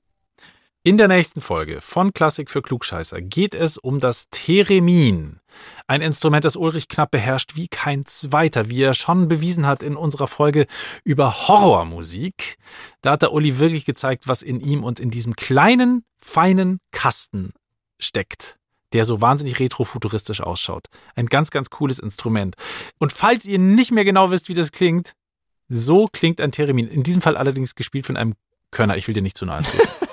In 0.84 0.98
der 0.98 1.06
nächsten 1.06 1.40
Folge 1.40 1.80
von 1.80 2.12
Klassik 2.12 2.50
für 2.50 2.60
Klugscheißer 2.60 3.20
geht 3.20 3.54
es 3.54 3.78
um 3.78 4.00
das 4.00 4.28
Theremin. 4.32 5.38
Ein 5.86 6.00
Instrument, 6.02 6.44
das 6.44 6.56
Ulrich 6.56 6.88
Knapp 6.88 7.12
beherrscht 7.12 7.54
wie 7.54 7.68
kein 7.68 8.04
zweiter, 8.04 8.68
wie 8.68 8.82
er 8.82 8.92
schon 8.92 9.28
bewiesen 9.28 9.64
hat 9.64 9.84
in 9.84 9.94
unserer 9.94 10.26
Folge 10.26 10.66
über 11.04 11.46
Horrormusik. 11.46 12.56
Da 13.00 13.12
hat 13.12 13.22
der 13.22 13.32
Uli 13.32 13.60
wirklich 13.60 13.84
gezeigt, 13.84 14.26
was 14.26 14.42
in 14.42 14.58
ihm 14.58 14.82
und 14.82 14.98
in 14.98 15.10
diesem 15.10 15.36
kleinen, 15.36 16.04
feinen 16.20 16.80
Kasten 16.90 17.52
steckt 18.00 18.58
der 18.92 19.06
so 19.06 19.22
wahnsinnig 19.22 19.58
retrofuturistisch 19.58 20.42
ausschaut. 20.42 20.88
Ein 21.14 21.24
ganz, 21.24 21.50
ganz 21.50 21.70
cooles 21.70 21.98
Instrument. 21.98 22.56
Und 22.98 23.10
falls 23.10 23.46
ihr 23.46 23.58
nicht 23.58 23.90
mehr 23.90 24.04
genau 24.04 24.30
wisst, 24.30 24.50
wie 24.50 24.54
das 24.54 24.70
klingt, 24.70 25.12
so 25.70 26.08
klingt 26.12 26.42
ein 26.42 26.52
Theremin. 26.52 26.88
In 26.88 27.02
diesem 27.02 27.22
Fall 27.22 27.38
allerdings 27.38 27.74
gespielt 27.74 28.04
von 28.04 28.18
einem 28.18 28.34
Körner. 28.70 28.98
Ich 28.98 29.08
will 29.08 29.14
dir 29.14 29.22
nicht 29.22 29.38
zu 29.38 29.46
nahe 29.46 29.62
treten. 29.62 29.88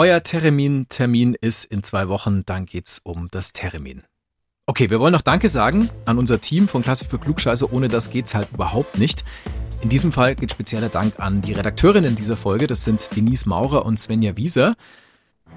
Euer 0.00 0.22
Termin-Termin 0.22 1.36
ist 1.38 1.66
in 1.66 1.82
zwei 1.82 2.08
Wochen, 2.08 2.46
dann 2.46 2.64
geht's 2.64 3.02
um 3.04 3.28
das 3.30 3.52
Termin. 3.52 4.02
Okay, 4.64 4.88
wir 4.88 4.98
wollen 4.98 5.12
noch 5.12 5.20
Danke 5.20 5.50
sagen 5.50 5.90
an 6.06 6.16
unser 6.16 6.40
Team 6.40 6.68
von 6.68 6.80
Klassik 6.80 7.10
für 7.10 7.18
Klugscheiße. 7.18 7.70
Ohne 7.70 7.88
das 7.88 8.08
geht's 8.08 8.34
halt 8.34 8.48
überhaupt 8.50 8.96
nicht. 8.96 9.24
In 9.82 9.90
diesem 9.90 10.10
Fall 10.10 10.36
geht 10.36 10.52
spezieller 10.52 10.88
Dank 10.88 11.20
an 11.20 11.42
die 11.42 11.52
Redakteurinnen 11.52 12.16
dieser 12.16 12.38
Folge. 12.38 12.66
Das 12.66 12.82
sind 12.82 13.14
Denise 13.14 13.46
Maurer 13.46 13.84
und 13.84 14.00
Svenja 14.00 14.38
Wieser. 14.38 14.74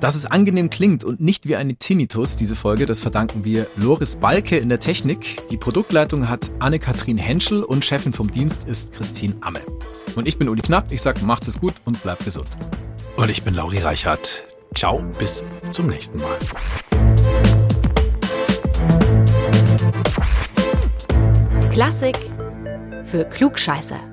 Dass 0.02 0.14
es 0.14 0.26
angenehm 0.26 0.70
klingt 0.70 1.06
und 1.06 1.22
nicht 1.22 1.48
wie 1.48 1.56
eine 1.56 1.78
Tinnitus, 1.78 2.36
diese 2.36 2.58
Folge, 2.58 2.86
das 2.86 3.00
verdanken 3.00 3.46
wir 3.46 3.66
Loris 3.78 4.18
Balke 4.18 4.58
in 4.58 4.68
der 4.68 4.82
Technik. 4.82 5.38
Die 5.52 5.58
Produktleitung 5.58 6.28
hat 6.28 6.52
Anne-Kathrin 6.60 7.18
Henschel 7.18 7.64
und 7.64 7.86
Chefin 7.86 8.12
vom 8.12 8.30
Dienst 8.30 8.66
ist 8.66 8.92
Christine 8.92 9.36
Amme. 9.40 9.62
Und 10.16 10.28
ich 10.28 10.38
bin 10.38 10.50
Uli 10.50 10.62
Knapp. 10.62 10.92
Ich 10.92 11.02
sage, 11.02 11.24
macht 11.24 11.48
es 11.48 11.62
gut 11.62 11.76
und 11.86 12.04
bleibt 12.04 12.26
gesund. 12.26 12.50
Und 13.16 13.30
ich 13.30 13.44
bin 13.44 13.54
Lauri 13.54 13.80
Reichert. 13.80 14.46
Ciao, 14.76 15.00
bis 15.20 15.44
zum 15.72 15.88
nächsten 15.88 16.20
Mal. 16.20 16.40
Klassik 21.72 22.18
für 23.04 23.26
Klugscheißer. 23.26 24.13